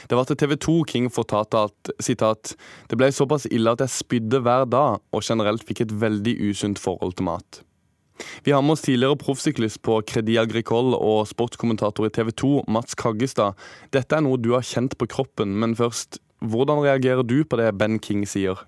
Det 0.10 0.18
var 0.18 0.28
til 0.28 0.38
TV 0.40 0.56
2 0.60 0.76
King 0.90 1.12
fortalte 1.14 1.66
at 1.70 1.94
citat, 2.04 2.56
det 2.90 2.98
ble 3.00 3.12
såpass 3.14 3.48
ille 3.52 3.72
at 3.72 3.84
jeg 3.84 3.94
spydde 3.94 4.42
hver 4.46 4.68
dag 4.70 5.00
og 5.00 5.24
generelt 5.24 5.66
fikk 5.68 5.86
et 5.86 5.96
veldig 6.02 6.36
usunt 6.50 6.82
forhold 6.82 7.16
til 7.18 7.30
mat. 7.30 7.62
Vi 8.46 8.54
har 8.56 8.62
med 8.64 8.78
oss 8.78 8.86
tidligere 8.86 9.18
proffsyklist 9.20 9.82
på 9.84 10.00
Credit 10.08 10.40
Agricol 10.40 10.94
og 10.96 11.26
sportskommentator 11.28 12.08
i 12.08 12.14
TV 12.16 12.32
2, 12.32 12.52
Mats 12.72 12.96
Kaggestad. 12.96 13.60
Dette 13.92 14.16
er 14.16 14.24
noe 14.24 14.40
du 14.40 14.54
har 14.56 14.64
kjent 14.64 14.96
på 14.96 15.10
kroppen, 15.12 15.58
men 15.60 15.76
først, 15.76 16.22
hvordan 16.40 16.84
reagerer 16.86 17.28
du 17.28 17.42
på 17.44 17.60
det 17.60 17.74
Ben 17.76 18.00
King 18.00 18.24
sier? 18.30 18.64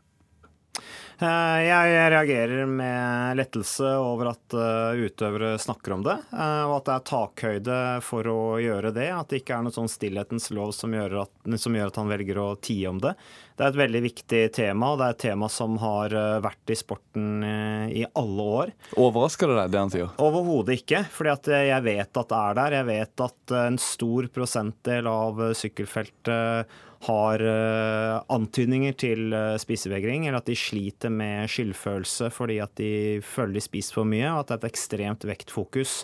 Eh, 1.17 1.60
jeg 1.65 2.10
reagerer 2.13 2.67
med 2.69 3.39
lettelse 3.39 3.89
over 3.97 4.30
at 4.36 4.53
eh, 4.53 4.99
utøvere 5.08 5.56
snakker 5.58 5.95
om 5.95 6.03
det, 6.06 6.13
eh, 6.30 6.63
og 6.67 6.75
at 6.75 6.86
det 6.86 6.93
er 6.93 7.08
takhøyde 7.10 7.80
for 8.06 8.30
å 8.30 8.41
gjøre 8.62 8.91
det. 8.93 9.08
At 9.15 9.32
det 9.32 9.41
ikke 9.41 9.58
er 9.58 9.65
noe 9.65 9.73
sånn 9.73 9.89
stillhetens 9.89 10.51
lov 10.53 10.75
som 10.77 10.93
gjør, 10.93 11.23
at, 11.23 11.34
som 11.58 11.73
gjør 11.73 11.89
at 11.89 11.97
han 11.97 12.13
velger 12.13 12.41
å 12.43 12.47
tie 12.62 12.86
om 12.91 13.01
det. 13.01 13.15
Det 13.58 13.65
er 13.65 13.73
et 13.73 13.82
veldig 13.82 14.03
viktig 14.06 14.43
tema, 14.53 14.91
og 14.93 15.01
det 15.01 15.08
er 15.08 15.15
et 15.15 15.23
tema 15.25 15.49
som 15.49 15.80
har 15.82 16.13
vært 16.45 16.69
i 16.69 16.75
sporten 16.77 17.41
i 17.89 18.03
alle 18.06 18.43
år. 18.60 18.73
Overrasker 19.01 19.49
det 19.49 19.56
deg, 19.58 19.71
det 19.73 19.82
han 19.82 19.93
sier? 19.95 20.12
Overhodet 20.21 20.75
ikke, 20.83 21.02
fordi 21.10 21.63
jeg 21.65 21.85
vet 21.87 22.21
at 22.21 22.29
det 22.29 22.42
er 22.44 22.60
der. 22.60 22.75
Jeg 22.77 22.87
vet 22.92 23.23
at 23.25 23.56
en 23.63 23.79
stor 23.81 24.29
prosentdel 24.35 25.10
av 25.10 25.42
sykkelfeltet 25.58 26.77
har 27.06 27.43
uh, 27.43 28.23
antydninger 28.33 28.95
til 28.98 29.35
uh, 29.35 29.58
spisevegring, 29.62 30.25
eller 30.25 30.41
at 30.41 30.50
de 30.50 30.58
sliter 30.58 31.13
med 31.13 31.52
skyldfølelse 31.52 32.31
fordi 32.33 32.58
at 32.63 32.73
de 32.79 32.91
føler 33.25 33.60
de 33.60 33.63
spiser 33.63 34.00
for 34.00 34.10
mye, 34.10 34.25
og 34.31 34.41
at 34.41 34.50
det 34.50 34.58
er 34.58 34.63
et 34.63 34.71
ekstremt 34.71 35.27
vektfokus. 35.29 36.00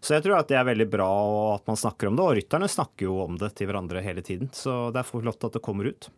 Så 0.00 0.14
jeg 0.14 0.24
tror 0.24 0.38
at 0.38 0.50
det 0.50 0.58
er 0.58 0.68
veldig 0.68 0.86
bra 0.92 1.10
at 1.56 1.66
man 1.68 1.78
snakker 1.78 2.08
om 2.08 2.18
det, 2.18 2.24
og 2.24 2.36
rytterne 2.38 2.70
snakker 2.70 3.08
jo 3.08 3.18
om 3.24 3.38
det 3.40 3.52
til 3.58 3.68
hverandre 3.68 4.02
hele 4.04 4.22
tiden. 4.24 4.50
Så 4.54 4.88
det 4.94 5.02
er 5.02 5.10
flott 5.10 5.44
at 5.44 5.58
det 5.58 5.64
kommer 5.64 5.90
ut. 5.90 6.08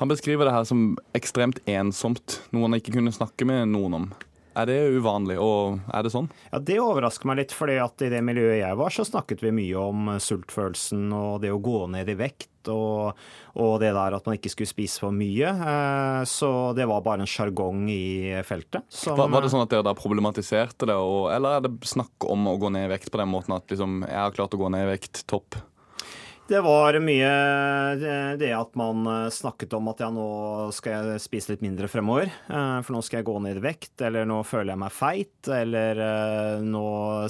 Han 0.00 0.08
beskriver 0.08 0.48
det 0.48 0.54
her 0.56 0.64
som 0.64 0.94
ekstremt 1.16 1.60
ensomt, 1.68 2.40
noe 2.50 2.64
han 2.64 2.78
ikke 2.78 2.96
kunne 2.96 3.12
snakke 3.12 3.48
med 3.48 3.68
noen 3.74 3.98
om. 4.00 4.08
Er 4.56 4.68
det 4.70 4.76
uvanlig, 4.96 5.36
og 5.42 5.82
er 5.92 6.06
det 6.06 6.12
sånn? 6.14 6.30
Ja, 6.48 6.60
Det 6.64 6.78
overrasker 6.80 7.28
meg 7.28 7.42
litt, 7.42 7.52
fordi 7.52 7.76
at 7.82 8.02
i 8.06 8.10
det 8.12 8.22
miljøet 8.24 8.62
jeg 8.62 8.78
var, 8.80 8.94
så 8.94 9.04
snakket 9.04 9.44
vi 9.44 9.52
mye 9.52 9.82
om 9.82 10.14
sultfølelsen 10.22 11.10
og 11.12 11.42
det 11.44 11.52
å 11.52 11.60
gå 11.60 11.82
ned 11.92 12.08
i 12.08 12.16
vekt. 12.16 12.52
Og, 12.72 13.12
og 13.62 13.76
det 13.78 13.92
der 13.94 14.16
at 14.16 14.24
man 14.26 14.38
ikke 14.40 14.50
skulle 14.50 14.70
spise 14.70 14.98
for 15.04 15.14
mye. 15.14 15.52
Eh, 15.52 16.22
så 16.26 16.50
det 16.74 16.88
var 16.90 17.04
bare 17.04 17.22
en 17.22 17.30
sjargong 17.30 17.84
i 17.92 18.32
feltet. 18.48 18.88
Som, 18.88 19.20
var, 19.20 19.30
var, 19.30 19.44
det 19.44 19.52
sånn 19.52 19.62
at 19.62 19.70
dere 19.70 19.86
da 19.86 19.94
problematiserte 19.94 20.88
det, 20.88 20.96
og, 20.98 21.28
eller 21.36 21.60
er 21.60 21.68
det 21.68 21.76
snakk 21.86 22.26
om 22.26 22.48
å 22.50 22.56
gå 22.58 22.72
ned 22.74 22.88
i 22.88 22.92
vekt 22.96 23.12
på 23.12 23.22
den 23.22 23.30
måten 23.30 23.54
at 23.54 23.70
liksom, 23.70 24.00
jeg 24.08 24.18
har 24.18 24.34
klart 24.34 24.56
å 24.56 24.62
gå 24.64 24.72
ned 24.72 24.88
i 24.88 24.92
vekt, 24.96 25.22
topp? 25.30 25.60
Det 26.46 26.60
var 26.62 26.94
mye 27.02 27.30
det 28.38 28.52
at 28.54 28.76
man 28.78 29.00
eh, 29.10 29.30
snakket 29.34 29.72
om 29.74 29.88
at 29.90 29.98
ja, 30.04 30.12
nå 30.14 30.26
skal 30.74 31.10
jeg 31.10 31.22
spise 31.24 31.50
litt 31.50 31.64
mindre 31.64 31.88
fremover. 31.90 32.30
Eh, 32.30 32.76
for 32.86 32.94
nå 32.94 33.00
skal 33.02 33.18
jeg 33.18 33.26
gå 33.26 33.34
ned 33.42 33.58
i 33.58 33.64
vekt, 33.64 33.96
eller 34.06 34.28
nå 34.30 34.36
føler 34.46 34.70
jeg 34.76 34.82
meg 34.84 34.94
feit, 34.94 35.50
eller 35.50 36.02
eh, 36.04 36.62
nå 36.62 36.84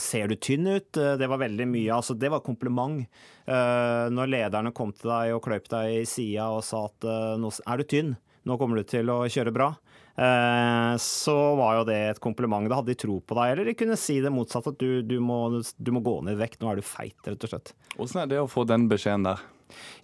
ser 0.04 0.28
du 0.28 0.36
tynn 0.36 0.68
ut. 0.68 0.90
Det 0.92 1.30
var 1.32 1.40
veldig 1.40 1.68
mye. 1.70 1.96
Altså, 1.96 2.12
det 2.12 2.28
var 2.34 2.44
kompliment. 2.44 3.06
Når 3.46 4.26
lederne 4.26 4.72
kom 4.74 4.90
til 4.90 5.06
deg 5.06 5.32
og 5.36 5.44
kløp 5.44 5.68
deg 5.70 6.00
i 6.00 6.06
sida 6.10 6.48
og 6.50 6.64
sa 6.66 6.80
at 6.88 7.04
nå 7.38 7.52
er 7.62 7.78
du 7.78 7.84
tynn, 7.86 8.08
nå 8.42 8.56
kommer 8.58 8.80
du 8.80 8.88
til 8.90 9.12
å 9.12 9.20
kjøre 9.30 9.52
bra. 9.54 9.68
Eh, 10.16 10.96
så 10.96 11.54
var 11.56 11.80
jo 11.80 11.88
det 11.88 11.98
et 12.10 12.22
kompliment. 12.22 12.68
Da 12.68 12.80
hadde 12.80 12.94
de 12.94 13.00
tro 13.00 13.18
på 13.20 13.36
deg. 13.38 13.52
Eller 13.52 13.70
de 13.70 13.76
kunne 13.78 13.98
si 14.00 14.20
det 14.24 14.32
motsatte, 14.32 14.72
at 14.72 14.80
du, 14.80 15.02
du, 15.04 15.18
må, 15.20 15.40
du 15.60 15.92
må, 15.92 16.04
gå 16.04 16.20
ned 16.24 16.38
i 16.38 16.44
vekt. 16.44 16.62
Nå 16.62 16.72
er 16.72 16.80
du 16.80 16.86
feit, 16.86 17.18
rett 17.26 17.44
og 17.44 17.52
slett. 17.52 17.76
Hvordan 17.96 18.24
er 18.24 18.32
det 18.32 18.40
å 18.42 18.48
få 18.50 18.64
den 18.68 18.88
beskjeden 18.92 19.28
der? 19.28 19.44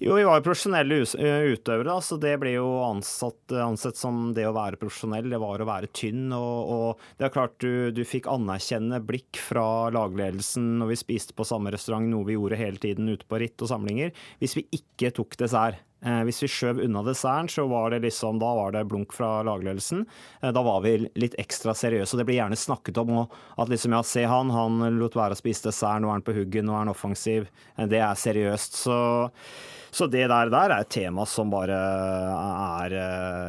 Jo, 0.02 0.16
vi 0.18 0.24
var 0.26 0.40
jo 0.40 0.44
profesjonelle 0.48 0.96
utøvere, 1.04 1.52
utøvere, 1.54 1.94
så 2.02 2.16
det 2.20 2.32
ble 2.42 2.56
jo 2.56 2.66
ansatt, 2.82 3.52
ansett 3.62 3.96
som 3.96 4.32
det 4.34 4.48
å 4.48 4.54
være 4.56 4.80
profesjonell. 4.80 5.30
Det 5.30 5.38
var 5.40 5.62
å 5.62 5.68
være 5.68 5.90
tynn. 5.94 6.26
Og, 6.34 6.72
og 6.74 7.04
det 7.16 7.28
er 7.28 7.34
klart 7.36 7.54
du, 7.62 7.92
du 7.94 8.02
fikk 8.08 8.26
anerkjennende 8.30 9.00
blikk 9.06 9.38
fra 9.40 9.64
lagledelsen 9.94 10.80
når 10.82 10.92
vi 10.92 10.98
spiste 11.04 11.38
på 11.38 11.46
samme 11.48 11.72
restaurant, 11.72 12.10
noe 12.10 12.26
vi 12.28 12.36
gjorde 12.36 12.60
hele 12.60 12.82
tiden 12.82 13.08
ute 13.14 13.28
på 13.30 13.40
ritt 13.40 13.62
og 13.62 13.70
samlinger, 13.70 14.12
hvis 14.42 14.58
vi 14.58 14.66
ikke 14.82 15.14
tok 15.14 15.38
dessert. 15.40 15.80
Eh, 16.02 16.22
hvis 16.26 16.42
vi 16.42 16.50
skjøv 16.50 16.80
unna 16.82 17.04
desserten, 17.06 17.48
så 17.52 17.66
var 17.70 17.92
det 17.92 18.02
liksom, 18.02 18.40
da 18.42 18.50
var 18.58 18.74
det 18.74 18.86
blunk 18.90 19.14
fra 19.14 19.36
lagledelsen. 19.46 20.04
Eh, 20.40 20.50
da 20.54 20.62
var 20.66 20.80
vi 20.82 20.96
litt 21.14 21.36
ekstra 21.38 21.74
seriøse, 21.78 22.14
og 22.14 22.22
det 22.22 22.26
blir 22.26 22.40
gjerne 22.40 22.58
snakket 22.58 22.98
om 23.04 23.12
at 23.22 23.70
liksom, 23.70 23.94
ja, 23.94 24.02
se 24.06 24.24
han, 24.26 24.50
han 24.50 24.82
lot 24.98 25.18
være 25.18 25.36
å 25.36 25.38
spise 25.38 25.68
dessert, 25.68 26.02
nå 26.02 26.10
er 26.10 26.18
han 26.18 26.26
på 26.26 26.34
hugget, 26.34 26.66
nå 26.66 26.74
er 26.74 26.84
han 26.84 26.94
offensiv. 26.94 27.46
Eh, 27.76 27.86
det 27.90 28.02
er 28.02 28.18
seriøst. 28.18 28.80
Så, 28.82 28.98
så 29.94 30.10
det 30.10 30.24
der, 30.26 30.50
der, 30.50 30.74
er 30.74 30.82
et 30.82 30.90
tema 30.90 31.26
som 31.28 31.52
bare 31.52 31.78
er 31.78 32.98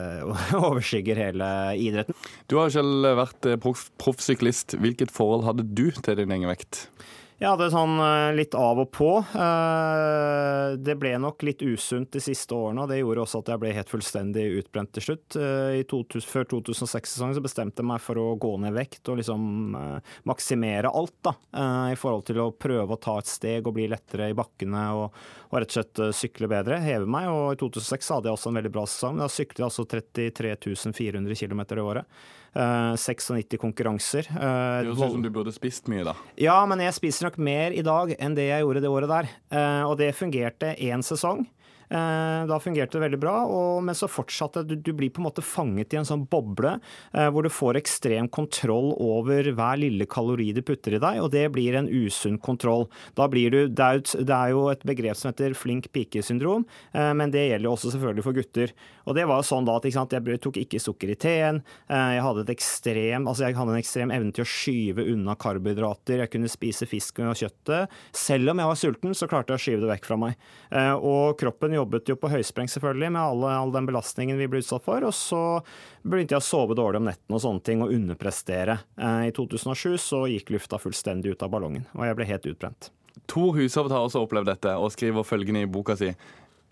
overskygger 0.60 1.26
hele 1.26 1.49
idretten. 1.80 2.18
Du 2.51 2.60
har 2.60 2.70
selv 2.74 3.16
vært 3.18 3.49
proffsyklist. 3.64 4.78
Hvilket 4.84 5.14
forhold 5.16 5.47
hadde 5.47 5.66
du 5.66 5.88
til 5.89 6.22
din 6.22 6.38
egen 6.38 6.51
vekt? 6.51 6.86
Jeg 7.44 7.58
hadde 7.58 7.66
sånn 7.74 7.98
eh, 8.00 8.30
litt 8.38 8.54
av 8.56 8.78
og 8.80 8.88
på. 8.96 9.10
Eh, 9.20 10.76
det 10.80 10.94
ble 10.96 11.10
nok 11.20 11.44
litt 11.44 11.60
usunt 11.60 12.14
de 12.16 12.22
siste 12.24 12.56
årene, 12.56 12.86
og 12.86 12.88
det 12.88 13.02
gjorde 13.02 13.26
også 13.26 13.41
at 13.41 13.50
jeg 13.52 13.60
ble 13.60 13.74
helt 13.76 13.89
fullstendig 13.91 14.46
utbrent 14.62 14.94
til 14.96 15.04
slutt. 15.10 15.36
2000, 15.36 16.24
før 16.24 16.48
2006-sesongen 16.54 17.36
så 17.36 17.44
bestemte 17.44 17.84
jeg 17.84 17.89
meg 17.89 18.00
for 18.06 18.22
å 18.22 18.30
gå 18.39 18.54
ned 18.64 18.72
vekt 18.78 19.12
og 19.12 19.20
liksom 19.20 19.76
maksimere 20.30 20.91
alt, 20.96 21.18
da. 21.26 21.34
I 21.91 21.98
forhold 22.00 22.24
til 22.30 22.39
å 22.46 22.54
prøve 22.56 22.96
å 22.96 23.02
ta 23.04 23.18
et 23.20 23.28
steg 23.28 23.68
og 23.68 23.76
bli 23.76 23.89
lettere 23.91 24.30
i 24.32 24.38
bakkene 24.38 24.86
og, 25.02 25.18
og 25.50 25.58
rett 25.58 25.74
og 25.74 25.78
slett 25.82 26.04
sykle 26.16 26.48
bedre, 26.52 26.80
heve 26.86 27.10
meg. 27.12 27.28
Og 27.28 27.58
i 27.58 27.60
2006 27.60 28.14
hadde 28.16 28.32
jeg 28.32 28.38
også 28.38 28.54
en 28.54 28.62
veldig 28.62 28.72
bra 28.78 28.86
sesong. 28.88 29.20
Da 29.20 29.28
syklet 29.28 29.66
jeg 29.66 29.68
altså 29.68 29.88
33 29.98 30.56
400 30.96 31.41
km 31.44 31.66
i 31.68 31.84
året. 31.84 32.24
96 32.54 33.32
eh, 33.34 33.58
konkurranser. 33.62 34.30
Eh, 34.30 34.38
det 34.38 34.91
høres 34.91 35.01
ut 35.01 35.16
som 35.18 35.26
du 35.26 35.32
burde 35.34 35.54
spist 35.56 35.89
mye, 35.91 36.06
da. 36.06 36.14
Ja, 36.39 36.60
men 36.70 36.84
jeg 36.84 36.95
spiser 36.97 37.30
nok 37.30 37.39
mer 37.41 37.74
i 37.74 37.84
dag 37.86 38.14
enn 38.20 38.38
det 38.38 38.49
jeg 38.49 38.66
gjorde 38.66 38.84
det 38.84 38.93
året 38.93 39.12
der. 39.12 39.32
Eh, 39.54 39.84
og 39.88 39.97
det 40.01 40.14
fungerte 40.18 40.76
én 40.78 41.06
sesong. 41.06 41.45
Eh, 41.94 42.46
da 42.50 42.58
fungerte 42.60 42.98
det 42.98 43.04
veldig 43.04 43.20
bra, 43.22 43.34
og, 43.46 43.84
men 43.86 43.94
så 43.94 44.08
fortsatte 44.10 44.64
du, 44.66 44.74
du 44.82 44.89
blir 44.98 45.12
på 45.14 45.22
en 45.22 45.28
måte 45.28 45.44
fanget 45.46 45.94
i 45.94 46.00
en 46.00 46.08
sånn 46.08 46.24
boble 46.30 46.72
eh, 47.14 47.28
hvor 47.30 47.46
du 47.46 47.52
får 47.54 47.78
ekstrem 47.78 48.30
kontroll 48.34 48.96
over 48.98 49.52
hver 49.54 49.78
lille 49.78 50.08
kalori 50.10 50.50
du 50.58 50.64
putter 50.66 50.98
i 50.98 51.02
deg, 51.04 51.20
og 51.22 51.30
det 51.36 51.46
blir 51.54 51.78
en 51.78 51.89
usunn 51.91 52.39
kontroll. 52.41 52.88
Da 53.20 53.28
blir 53.30 53.54
du, 53.54 53.60
det, 53.70 53.86
er, 53.86 54.02
det 54.02 54.38
er 54.39 54.54
jo 54.56 54.66
et 54.72 54.86
begrep 54.89 55.20
som 55.20 55.30
heter 55.30 55.54
flink 55.58 55.91
pike-syndrom, 55.94 56.66
eh, 56.98 57.12
men 57.20 57.34
det 57.34 57.46
gjelder 57.52 57.70
også 57.70 57.94
selvfølgelig 57.94 58.26
for 58.26 58.39
gutter. 58.39 58.74
Og 59.04 59.20
det 59.20 59.28
var 59.30 59.46
sånn 59.46 59.70
da 59.70 59.78
at 59.78 59.86
sant, 59.94 60.16
jeg 60.16 60.41
tok 60.41 60.58
ikke 60.64 60.82
sukker 60.82 61.12
i 61.12 61.20
teen, 61.20 61.60
jeg 61.91 62.22
hadde, 62.24 62.46
ekstrem, 62.54 63.28
altså 63.28 63.44
jeg 63.46 63.58
hadde 63.58 63.74
en 63.76 63.82
ekstrem 63.82 64.14
evne 64.16 64.32
til 64.34 64.46
å 64.46 64.48
skyve 64.48 65.04
unna 65.12 65.36
karbohydrater, 65.38 66.24
jeg 66.24 66.32
kunne 66.32 66.50
spise 66.50 66.88
fisk 66.88 67.20
og 67.20 67.36
kjøttet. 67.38 67.91
Selv 68.16 68.54
om 68.54 68.62
jeg 68.64 68.72
var 68.72 68.80
sulten, 68.80 69.18
så 69.18 69.28
klarte 69.30 69.52
jeg 69.54 69.60
å 69.60 69.64
skyve 69.66 69.84
det 69.84 69.91
vekk 69.91 70.08
fra 70.08 70.20
meg. 70.24 70.48
Og 71.04 71.36
kroppen 71.39 71.76
jobbet 71.84 72.10
jo 72.10 72.18
på 72.20 72.32
høyspreng 72.32 72.72
selvfølgelig 72.72 73.12
med 73.14 73.22
alle, 73.22 73.54
all 73.60 73.74
den 73.76 73.88
belastningen 73.90 74.40
vi 74.40 74.50
ble 74.50 74.64
utsatt 74.64 74.86
for. 74.86 75.06
Og 75.06 75.14
så 75.16 75.44
begynte 76.02 76.38
jeg 76.38 76.44
å 76.44 76.48
sove 76.48 76.78
dårlig 76.80 77.04
om 77.04 77.10
netten 77.12 77.38
og 77.38 77.44
sånne 77.44 77.66
ting, 77.68 77.84
og 77.86 77.94
underprestere. 77.94 78.80
Eh, 78.98 79.30
I 79.30 79.34
2007 79.36 79.98
så 80.02 80.26
gikk 80.32 80.54
lufta 80.56 80.82
fullstendig 80.82 81.36
ut 81.36 81.46
av 81.46 81.54
ballongen, 81.54 81.88
og 81.94 82.08
jeg 82.08 82.20
ble 82.20 82.30
helt 82.32 82.52
utbrent. 82.54 82.92
Tor 83.30 83.54
Hushovd 83.56 83.94
har 83.94 84.04
også 84.04 84.24
opplevd 84.26 84.50
dette, 84.50 84.78
og 84.80 84.92
skriver 84.94 85.28
følgende 85.28 85.64
i 85.64 85.70
boka 85.70 85.96
si. 86.00 86.12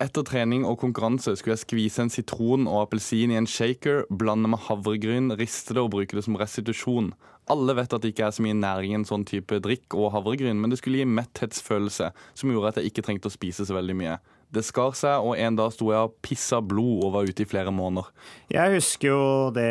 Etter 0.02 0.24
trening 0.26 0.64
og 0.66 0.80
konkurranse 0.80 1.36
skulle 1.38 1.54
jeg 1.54 1.62
skvise 1.62 2.02
en 2.02 2.10
sitron 2.10 2.64
og 2.66 2.88
appelsin 2.88 3.30
i 3.30 3.36
en 3.38 3.46
shaker, 3.46 4.02
blande 4.10 4.50
med 4.50 4.64
havregryn, 4.66 5.30
riste 5.38 5.76
det 5.76 5.84
og 5.84 5.92
bruke 5.94 6.18
det 6.18 6.24
som 6.26 6.38
restitusjon. 6.40 7.12
Alle 7.52 7.76
vet 7.78 7.94
at 7.94 8.02
det 8.02 8.12
ikke 8.12 8.26
er 8.26 8.34
så 8.34 8.42
mye 8.42 8.56
næring 8.58 8.94
i 8.94 8.98
en 9.00 9.06
sånn 9.06 9.26
type 9.28 9.60
drikk 9.62 9.94
og 9.98 10.12
havregryn, 10.14 10.58
men 10.58 10.72
det 10.72 10.80
skulle 10.80 11.02
gi 11.02 11.06
metthetsfølelse, 11.06 12.10
som 12.38 12.50
gjorde 12.50 12.72
at 12.72 12.80
jeg 12.80 12.90
ikke 12.90 13.06
trengte 13.06 13.30
å 13.30 13.34
spise 13.34 13.66
så 13.68 13.76
veldig 13.76 13.96
mye. 13.98 14.16
Det 14.52 14.60
skar 14.66 14.92
seg, 14.92 15.24
og 15.24 15.38
en 15.40 15.56
dag 15.56 15.72
sto 15.72 15.86
jeg 15.88 16.08
og 16.10 16.16
pissa 16.20 16.58
blod 16.60 17.06
og 17.06 17.14
var 17.14 17.28
ute 17.28 17.44
i 17.44 17.48
flere 17.48 17.72
måneder. 17.72 18.10
Jeg 18.52 18.74
husker 18.74 19.08
jo 19.08 19.22
det, 19.56 19.64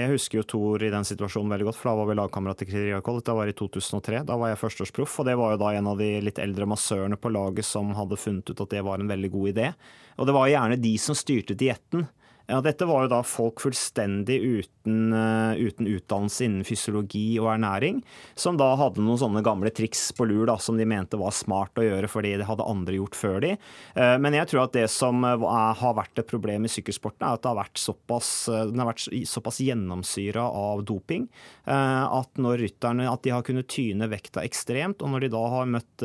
jeg 0.00 0.10
husker 0.10 0.40
jo 0.40 0.46
Tor 0.50 0.82
i 0.82 0.90
den 0.90 1.06
situasjonen 1.06 1.54
veldig 1.54 1.68
godt, 1.68 1.78
for 1.78 1.92
da 1.92 1.94
var 2.00 2.08
vi 2.10 2.16
lagkamerat 2.18 2.64
i 2.64 2.68
Kriakoll. 2.72 3.22
Det 3.22 3.36
var 3.38 3.52
i 3.52 3.54
2003. 3.54 4.24
Da 4.26 4.38
var 4.40 4.50
jeg 4.50 4.60
førsteårsproff, 4.64 5.20
og 5.22 5.28
det 5.30 5.36
var 5.38 5.54
jo 5.54 5.60
da 5.62 5.70
en 5.78 5.92
av 5.92 6.02
de 6.02 6.10
litt 6.26 6.42
eldre 6.42 6.66
massørene 6.66 7.20
på 7.22 7.30
laget 7.30 7.68
som 7.68 7.94
hadde 7.94 8.18
funnet 8.18 8.50
ut 8.50 8.64
at 8.66 8.74
det 8.74 8.82
var 8.88 8.98
en 8.98 9.14
veldig 9.14 9.30
god 9.36 9.52
idé. 9.54 9.70
Og 10.18 10.26
det 10.26 10.34
var 10.34 10.50
gjerne 10.50 10.82
de 10.82 10.94
som 10.98 11.18
styrte 11.18 11.54
dietten. 11.54 12.08
Ja, 12.46 12.60
dette 12.62 12.86
var 12.86 13.02
jo 13.02 13.10
da 13.10 13.18
folk 13.26 13.58
fullstendig 13.58 14.36
uten, 14.38 15.10
uh, 15.10 15.58
uten, 15.58 15.88
utdannelse 15.90 16.44
innen 16.46 16.66
fysiologi 16.66 17.40
og 17.42 17.48
ernæring, 17.56 17.98
som 18.38 18.58
da 18.58 18.68
hadde 18.78 19.02
noen 19.02 19.18
sånne 19.18 19.42
gamle 19.46 19.72
triks 19.74 20.12
på 20.14 20.28
lur 20.30 20.46
da, 20.46 20.54
som 20.62 20.78
de 20.78 20.86
mente 20.86 21.18
var 21.18 21.34
smart 21.34 21.74
å 21.80 21.86
gjøre 21.86 22.10
fordi 22.10 22.36
det 22.38 22.46
hadde 22.46 22.68
andre 22.70 23.00
gjort 23.00 23.18
før 23.18 23.40
de. 23.42 23.56
Uh, 23.98 24.14
men 24.22 24.38
jeg 24.38 24.52
tror 24.52 24.62
at 24.62 24.76
det 24.78 24.86
som 24.94 25.26
uh, 25.26 25.74
har 25.80 25.96
vært 25.98 26.22
et 26.22 26.30
problem 26.30 26.68
i 26.68 26.70
sykkelsporten, 26.70 27.26
er 27.26 27.34
at 27.34 27.42
det 27.42 27.50
har 27.50 27.58
vært 27.58 27.82
såpass, 27.82 28.30
den 28.70 28.78
har 28.78 28.92
vært 28.92 29.08
såpass 29.26 29.58
gjennomsyra 29.64 30.46
av 30.46 30.84
doping 30.86 31.26
at 31.66 32.38
når 32.40 32.60
rytterne 32.60 33.08
at 33.10 33.22
de 33.24 33.32
har 33.34 33.42
kunnet 33.44 33.66
tyne 33.70 34.06
vekta 34.10 34.44
ekstremt, 34.46 35.00
og 35.02 35.10
når 35.10 35.24
de 35.24 35.30
da 35.32 35.40
har 35.50 35.70
møtt 35.70 36.04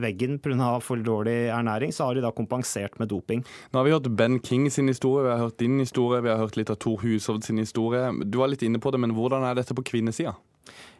veggen 0.00 0.38
pga. 0.42 0.70
for 0.80 1.02
dårlig 1.04 1.50
ernæring, 1.52 1.92
så 1.92 2.08
har 2.08 2.16
de 2.16 2.24
da 2.24 2.32
kompensert 2.32 2.96
med 2.98 3.10
doping. 3.12 3.44
Nå 3.72 3.78
har 3.78 3.84
vi 3.84 3.92
hørt 3.92 4.08
Ben 4.16 4.40
King 4.40 4.70
sin 4.72 4.88
historie, 4.88 5.26
vi 5.26 5.34
har 5.34 5.42
hørt 5.44 5.58
din 5.60 5.73
din 5.74 5.84
historie, 5.84 6.22
vi 6.22 6.30
har 6.30 6.40
hørt 6.40 6.56
litt 6.56 6.70
av 6.70 6.78
Tor 6.82 7.02
Hushovd 7.02 7.44
sin 7.44 7.58
historie. 7.58 8.08
Du 8.24 8.38
var 8.40 8.52
litt 8.52 8.62
inne 8.62 8.80
på 8.82 8.92
det, 8.94 9.02
men 9.02 9.14
hvordan 9.16 9.44
er 9.46 9.58
dette 9.58 9.76
på 9.76 9.84
kvinnesida? 9.86 10.36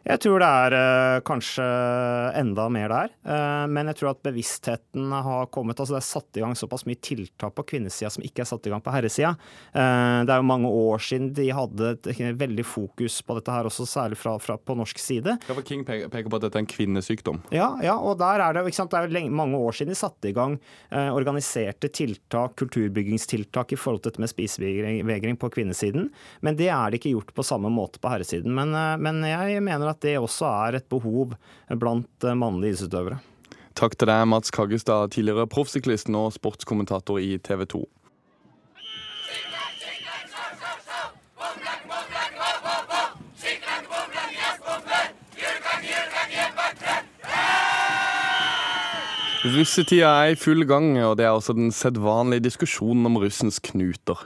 Jeg 0.05 0.21
tror 0.21 0.37
det 0.37 0.47
er 0.47 0.73
uh, 0.77 1.23
kanskje 1.25 1.65
enda 2.37 2.67
mer 2.69 2.91
der. 2.93 3.13
Uh, 3.25 3.65
men 3.73 3.89
jeg 3.89 3.97
tror 3.97 4.11
at 4.11 4.21
bevisstheten 4.25 5.09
har 5.09 5.47
kommet. 5.53 5.79
altså 5.81 5.95
Det 5.95 6.01
er 6.03 6.05
satt 6.05 6.37
i 6.37 6.43
gang 6.43 6.53
såpass 6.57 6.85
mye 6.85 6.99
tiltak 7.01 7.55
på 7.57 7.65
kvinnesida 7.71 8.11
som 8.13 8.25
ikke 8.25 8.43
er 8.43 8.49
satt 8.51 8.69
i 8.69 8.73
gang 8.73 8.83
på 8.85 8.93
herresida. 8.93 9.33
Uh, 9.73 10.21
det 10.21 10.35
er 10.35 10.43
jo 10.43 10.47
mange 10.51 10.69
år 10.69 11.01
siden 11.01 11.31
de 11.33 11.47
hadde 11.57 11.95
et, 11.95 12.09
et 12.13 12.37
veldig 12.37 12.65
fokus 12.69 13.17
på 13.25 13.37
dette 13.39 13.55
her 13.55 13.65
også, 13.65 13.87
særlig 13.89 14.19
fra, 14.21 14.35
fra 14.41 14.59
på 14.61 14.75
norsk 14.77 15.01
side. 15.01 15.39
Ja, 15.47 15.55
for 15.57 15.65
King 15.65 15.81
peker, 15.87 16.11
peker 16.13 16.29
på 16.29 16.37
at 16.37 16.45
dette 16.45 16.61
er 16.61 16.65
en 16.67 16.69
kvinnesykdom. 16.69 17.41
Ja, 17.55 17.71
ja 17.81 17.97
og 17.97 18.19
der 18.21 18.45
er 18.45 18.53
det, 18.53 18.67
ikke 18.69 18.81
sant? 18.83 18.93
det 18.93 19.01
er 19.01 19.09
jo 19.09 19.17
lenge, 19.17 19.33
mange 19.33 19.57
år 19.57 19.79
siden 19.79 19.95
de 19.95 19.97
satte 19.97 20.29
i 20.29 20.35
gang 20.35 20.59
organiserte 20.93 21.89
tiltak, 21.93 22.53
kulturbyggingstiltak 22.59 23.73
i 23.73 23.77
forhold 23.79 24.03
til 24.03 24.11
dette 24.11 24.21
med 24.21 24.29
spisevegring 24.31 25.37
på 25.41 25.49
kvinnesiden. 25.53 26.11
Men 26.45 26.57
det 26.59 26.69
er 26.69 26.91
det 26.91 27.01
ikke 27.01 27.15
gjort 27.15 27.33
på 27.35 27.45
samme 27.45 27.71
måte 27.73 27.99
på 28.01 28.11
herresiden. 28.11 28.53
Men, 28.55 28.75
men 29.01 29.23
jeg 29.25 29.63
mener 29.65 29.94
at 29.94 29.94
at 29.95 30.03
det 30.03 30.17
også 30.19 30.51
er 30.67 30.81
et 30.81 30.89
behov 30.91 31.33
blant 31.79 32.29
mannlige 32.35 32.75
idrettsutøvere. 32.75 33.23
Takk 33.75 33.97
til 33.99 34.07
deg, 34.07 34.27
Mats 34.31 34.53
Kaggestad, 34.55 35.11
tidligere 35.11 35.49
proffsyklist 35.51 36.07
og 36.15 36.31
sportskommentator 36.35 37.19
i 37.19 37.35
TV 37.43 37.65
2. 37.67 37.83
Russetida 49.45 50.07
er 50.25 50.31
i 50.33 50.37
full 50.39 50.65
gang, 50.65 50.95
og 51.05 51.19
det 51.19 51.27
er 51.27 51.35
også 51.35 51.53
den 51.53 51.69
sedvanlige 51.71 52.47
diskusjonen 52.47 53.05
om 53.05 53.19
russens 53.21 53.59
knuter. 53.61 54.23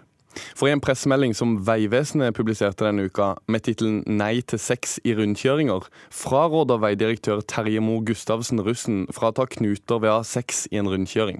For 0.60 0.68
i 0.68 0.74
en 0.76 0.82
pressemelding 0.84 1.32
som 1.38 1.53
Vegvesenet 1.64 2.36
publiserte 2.36 2.84
denne 2.84 3.05
uka 3.07 3.30
med 3.47 3.64
tittelen 3.64 4.01
'Nei 4.03 4.41
til 4.43 4.60
sex 4.60 4.97
i 5.07 5.14
rundkjøringer', 5.16 5.88
fraråder 6.12 6.82
veidirektør 6.84 7.39
Terje 7.47 7.80
Moe 7.80 8.03
Gustavsen 8.03 8.60
russen 8.60 9.05
fra 9.07 9.30
å 9.32 9.36
ta 9.38 9.45
knuter 9.47 10.01
ved 10.03 10.12
å 10.12 10.18
ha 10.18 10.26
sex 10.28 10.68
i 10.68 10.82
en 10.82 10.91
rundkjøring. 10.91 11.39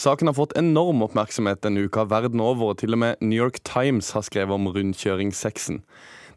Saken 0.00 0.32
har 0.32 0.38
fått 0.38 0.56
enorm 0.56 1.04
oppmerksomhet 1.04 1.60
denne 1.60 1.84
uka 1.84 2.06
verden 2.08 2.40
over, 2.40 2.72
og 2.72 2.80
til 2.80 2.96
og 2.96 3.02
med 3.04 3.20
New 3.20 3.36
York 3.36 3.60
Times 3.68 4.14
har 4.16 4.24
skrevet 4.24 4.56
om 4.56 4.72
rundkjøringssexen. 4.72 5.82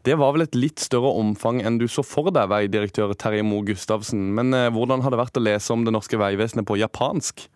Det 0.04 0.18
var 0.20 0.36
vel 0.36 0.44
et 0.44 0.54
litt 0.54 0.78
større 0.78 1.16
omfang 1.16 1.64
enn 1.64 1.80
du 1.80 1.88
så 1.88 2.04
for 2.04 2.28
deg, 2.28 2.52
veidirektør 2.52 3.16
Terje 3.16 3.42
Moe 3.42 3.64
Gustavsen. 3.64 4.34
Men 4.36 4.52
eh, 4.52 4.68
hvordan 4.68 5.00
har 5.00 5.10
det 5.10 5.24
vært 5.24 5.40
å 5.40 5.48
lese 5.48 5.72
om 5.72 5.88
det 5.88 5.96
norske 5.96 6.20
veivesenet 6.20 6.68
på 6.68 6.76
japansk? 6.76 7.48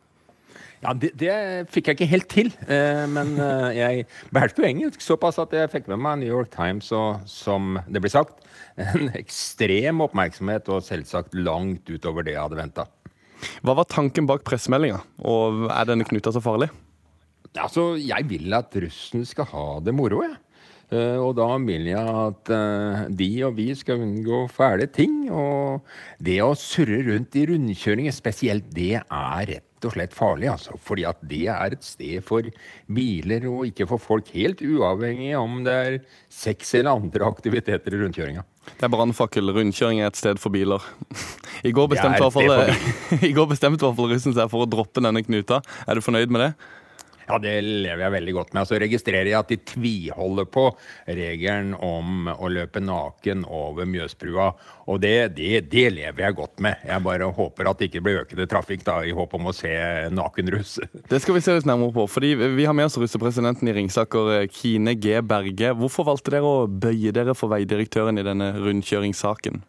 Ja, 0.81 0.95
det, 0.97 1.11
det, 1.21 1.33
fikk 1.69 1.91
jeg 1.91 1.99
ikke 1.99 2.09
helt 2.09 2.29
til. 2.33 2.53
Eh, 2.65 3.05
men 3.13 3.35
eh, 3.37 3.67
jeg 3.77 4.07
behersker 4.33 4.65
jo 4.65 4.71
engelsk 4.71 5.05
såpass 5.05 5.41
at 5.43 5.53
jeg 5.53 5.69
fikk 5.73 5.91
med 5.93 6.01
meg 6.01 6.23
New 6.23 6.31
York 6.33 6.53
Times 6.55 6.89
og, 6.97 7.21
som 7.29 7.77
det 7.85 8.01
blir 8.01 8.13
sagt, 8.13 8.41
en 8.81 9.11
ekstrem 9.19 10.01
oppmerksomhet 10.07 10.71
og 10.73 10.85
selvsagt 10.87 11.37
langt 11.37 11.91
utover 11.93 12.25
det 12.25 12.37
jeg 12.37 12.47
hadde 12.47 12.61
venta. 12.63 12.87
Hva 13.65 13.77
var 13.77 13.89
tanken 13.89 14.29
bak 14.29 14.45
pressemeldinga, 14.45 15.01
og 15.29 15.67
er 15.73 15.89
denne 15.89 16.07
knuta 16.09 16.33
så 16.33 16.43
farlig? 16.45 16.71
Altså, 17.59 17.97
Jeg 17.99 18.29
vil 18.31 18.53
at 18.55 18.77
russen 18.81 19.25
skal 19.27 19.49
ha 19.53 19.67
det 19.85 19.95
moro, 19.97 20.23
jeg. 20.25 20.37
Uh, 20.37 20.50
og 20.99 21.37
da 21.39 21.47
vil 21.63 21.87
jeg 21.93 22.15
at 22.25 22.51
uh, 22.51 23.03
de 23.15 23.31
og 23.47 23.57
vi 23.59 23.69
skal 23.79 24.03
unngå 24.03 24.45
fæle 24.51 24.89
ting. 24.91 25.29
Og 25.31 25.87
det 26.19 26.41
å 26.43 26.53
surre 26.59 27.03
rundt 27.07 27.37
i 27.39 27.47
rundkjøringer 27.51 28.15
spesielt, 28.15 28.71
det 28.75 28.97
er 28.99 29.45
rett 29.53 29.87
og 29.87 29.95
slett 29.95 30.17
farlig. 30.17 30.51
Altså, 30.53 30.77
fordi 30.83 31.07
at 31.09 31.21
det 31.31 31.45
er 31.53 31.77
et 31.77 31.87
sted 31.87 32.25
for 32.27 32.47
biler, 32.91 33.47
og 33.51 33.69
ikke 33.71 33.87
for 33.91 34.03
folk. 34.03 34.33
Helt 34.35 34.63
uavhengig 34.67 35.35
om 35.39 35.63
det 35.67 35.77
er 35.77 36.01
sex 36.33 36.75
eller 36.79 36.99
andre 36.99 37.29
aktiviteter 37.29 37.95
i 37.95 38.03
rundkjøringa. 38.03 38.45
Det 38.71 38.87
er 38.87 38.93
brannfakkel. 38.93 39.55
Rundkjøring 39.55 40.03
er 40.03 40.11
et 40.11 40.19
sted 40.21 40.43
for 40.43 40.53
biler. 40.55 40.85
I 43.29 43.33
går 43.37 43.49
bestemte 43.51 43.83
i 43.83 43.87
hvert 43.87 43.99
fall 43.99 44.13
russen 44.13 44.37
seg 44.37 44.51
for 44.53 44.65
å 44.65 44.71
droppe 44.71 45.03
denne 45.03 45.23
knuta. 45.27 45.61
Er 45.87 45.99
du 45.99 46.05
fornøyd 46.05 46.33
med 46.33 46.47
det? 46.47 46.53
Ja, 47.31 47.39
det 47.43 47.55
lever 47.63 48.05
jeg 48.05 48.15
veldig 48.17 48.35
godt 48.37 48.55
med. 48.57 48.69
Så 48.69 48.81
registrerer 48.83 49.31
jeg 49.31 49.39
at 49.39 49.53
de 49.53 49.59
tviholder 49.73 50.49
på 50.51 50.67
regelen 51.07 51.73
om 51.75 52.31
å 52.33 52.51
løpe 52.51 52.83
naken 52.83 53.45
over 53.47 53.89
Mjøsbrua. 53.89 54.51
Og 54.91 55.01
det, 55.03 55.15
det, 55.39 55.67
det, 55.71 55.87
lever 55.95 56.27
jeg 56.27 56.39
godt 56.39 56.63
med. 56.65 56.83
Jeg 56.87 57.07
bare 57.07 57.31
håper 57.37 57.71
at 57.71 57.81
det 57.81 57.91
ikke 57.91 58.05
blir 58.07 58.23
økende 58.25 58.49
trafikk 58.51 58.85
da, 58.89 59.01
i 59.07 59.15
håp 59.15 59.39
om 59.39 59.51
å 59.51 59.57
se 59.57 59.73
nakenruss. 60.15 60.79
Det 61.11 61.19
skal 61.23 61.37
vi 61.37 61.43
se 61.45 61.55
litt 61.57 61.69
nærmere 61.69 61.95
på. 61.95 62.07
fordi 62.11 62.35
Vi 62.59 62.67
har 62.67 62.77
med 62.77 62.91
oss 62.91 62.99
russepresidenten 63.01 63.71
i 63.71 63.75
Ringsaker, 63.77 64.47
Kine 64.55 64.97
G. 64.99 65.19
Berge. 65.23 65.75
Hvorfor 65.79 66.09
valgte 66.11 66.35
dere 66.35 66.47
å 66.47 66.67
bøye 66.67 67.15
dere 67.15 67.37
for 67.39 67.53
veidirektøren 67.53 68.21
i 68.21 68.27
denne 68.27 68.53
rundkjøringssaken? 68.59 69.63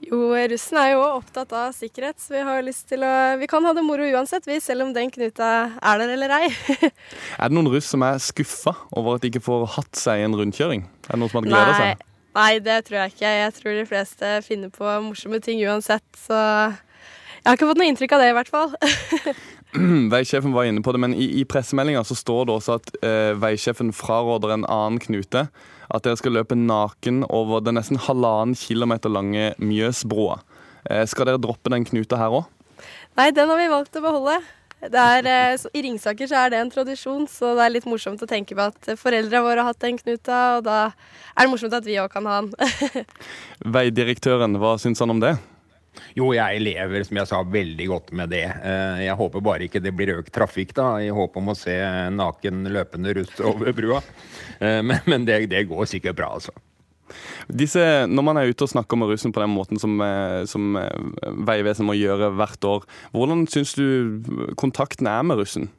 Jo, 0.00 0.18
russen 0.32 0.78
er 0.80 0.92
jo 0.94 1.00
opptatt 1.04 1.50
av 1.52 1.74
sikkerhet, 1.76 2.16
så 2.22 2.32
vi 2.32 2.44
har 2.46 2.62
lyst 2.64 2.86
til 2.88 3.02
å 3.04 3.12
Vi 3.40 3.48
kan 3.50 3.64
ha 3.68 3.74
det 3.76 3.84
moro 3.84 4.06
uansett, 4.08 4.46
vi, 4.48 4.56
selv 4.64 4.86
om 4.86 4.94
den 4.96 5.12
knuta 5.12 5.50
er 5.76 6.00
der 6.00 6.14
eller 6.16 6.36
ei. 6.38 6.48
er 7.40 7.50
det 7.50 7.56
noen 7.56 7.68
russ 7.74 7.90
som 7.92 8.04
er 8.06 8.20
skuffa 8.22 8.74
over 8.96 9.18
at 9.18 9.24
de 9.24 9.32
ikke 9.32 9.44
får 9.44 9.66
hatt 9.76 10.00
seg 10.00 10.24
en 10.24 10.38
rundkjøring? 10.40 10.86
Er 11.08 11.12
det 11.12 11.20
noen 11.20 11.32
som 11.32 11.42
har 11.42 11.48
gleda 11.50 11.76
seg? 11.76 12.06
Nei, 12.38 12.52
det 12.62 12.76
tror 12.86 13.02
jeg 13.02 13.14
ikke. 13.14 13.30
Jeg 13.42 13.54
tror 13.56 13.76
de 13.76 13.86
fleste 13.90 14.34
finner 14.46 14.72
på 14.72 14.92
morsomme 15.04 15.40
ting 15.44 15.60
uansett, 15.66 16.06
så 16.16 16.38
jeg 17.40 17.48
har 17.48 17.56
ikke 17.56 17.70
fått 17.70 17.80
noe 17.80 17.88
inntrykk 17.90 18.14
av 18.14 18.22
det, 18.22 18.30
i 18.30 18.36
hvert 18.36 18.52
fall. 18.52 18.74
Veisjefen 20.12 20.54
var 20.54 20.68
inne 20.68 20.82
på 20.84 20.92
det, 20.94 21.00
men 21.02 21.14
i, 21.16 21.26
i 21.40 21.44
pressemeldinga 21.48 22.02
så 22.06 22.16
står 22.18 22.48
det 22.48 22.56
også 22.56 22.78
at 22.80 22.90
eh, 23.06 23.32
veisjefen 23.38 23.92
fraråder 23.96 24.56
en 24.56 24.66
annen 24.66 24.98
knute 25.02 25.46
at 25.90 26.06
dere 26.06 26.18
skal 26.20 26.36
løpe 26.38 26.58
naken 26.58 27.24
over 27.28 27.62
den 27.64 27.78
nesten 27.78 27.98
halvannen 28.00 28.56
kilometer 28.58 29.12
lange 29.12 29.50
Mjøsbroa. 29.58 30.38
Eh, 30.88 31.04
skal 31.10 31.28
dere 31.28 31.42
droppe 31.42 31.72
den 31.72 31.86
knuta 31.88 32.18
her 32.20 32.40
òg? 32.40 32.48
Nei, 33.18 33.30
den 33.36 33.50
har 33.50 33.58
vi 33.58 33.68
valgt 33.70 33.98
å 33.98 34.04
beholde. 34.04 34.38
Er, 34.80 35.26
eh, 35.28 35.58
I 35.76 35.82
Ringsaker 35.84 36.30
så 36.30 36.38
er 36.40 36.54
det 36.54 36.60
en 36.62 36.70
tradisjon, 36.72 37.26
så 37.28 37.52
det 37.58 37.66
er 37.66 37.74
litt 37.74 37.88
morsomt 37.90 38.22
å 38.22 38.28
tenke 38.28 38.56
på 38.56 38.70
at 38.70 38.94
foreldra 38.96 39.42
våre 39.44 39.60
har 39.60 39.74
hatt 39.74 39.82
den 39.84 39.98
knuta, 39.98 40.56
og 40.56 40.64
da 40.64 40.78
er 41.36 41.44
det 41.44 41.50
morsomt 41.52 41.76
at 41.76 41.84
vi 41.84 41.98
òg 42.00 42.08
kan 42.14 42.24
ha 42.30 42.40
den. 42.40 43.04
Veidirektøren, 43.76 44.56
hva 44.56 44.78
syns 44.80 45.02
han 45.04 45.12
om 45.12 45.20
det? 45.20 45.34
Jo, 46.14 46.30
jeg 46.34 46.62
lever 46.62 47.04
som 47.06 47.18
jeg 47.20 47.28
sa, 47.30 47.40
veldig 47.46 47.86
godt 47.90 48.10
med 48.16 48.32
det. 48.32 48.44
Eh, 48.46 49.04
jeg 49.06 49.18
håper 49.18 49.44
bare 49.44 49.66
ikke 49.66 49.82
det 49.82 49.92
blir 49.96 50.14
økt 50.16 50.32
trafikk, 50.34 50.74
da, 50.78 50.92
i 51.02 51.10
håp 51.14 51.38
om 51.40 51.52
å 51.52 51.58
se 51.58 51.76
naken 52.14 52.64
løpende 52.70 53.14
russ 53.18 53.38
over 53.50 53.74
brua. 53.76 54.02
Eh, 54.58 54.80
men, 54.86 55.00
men 55.10 55.26
det, 55.28 55.42
det, 55.52 55.66
går 55.70 55.88
sikkert 55.90 56.18
bra, 56.20 56.32
altså. 56.38 56.54
Disse, 57.50 57.82
når 58.06 58.22
man 58.22 58.38
er 58.38 58.52
ute 58.52 58.62
og 58.62 58.70
snakker 58.70 58.98
med 59.00 59.10
russen 59.10 59.32
på 59.34 59.42
den 59.42 59.50
måten 59.50 59.80
som, 59.82 59.96
eh, 60.04 60.44
som 60.46 60.78
Vegvesenet 60.78 61.88
må 61.88 61.98
gjøre 61.98 62.30
hvert 62.38 62.66
år, 62.70 62.86
hvordan 63.16 63.48
syns 63.50 63.74
du 63.74 64.22
kontakten 64.60 65.10
er 65.10 65.26
med 65.26 65.42
russen? 65.42 65.70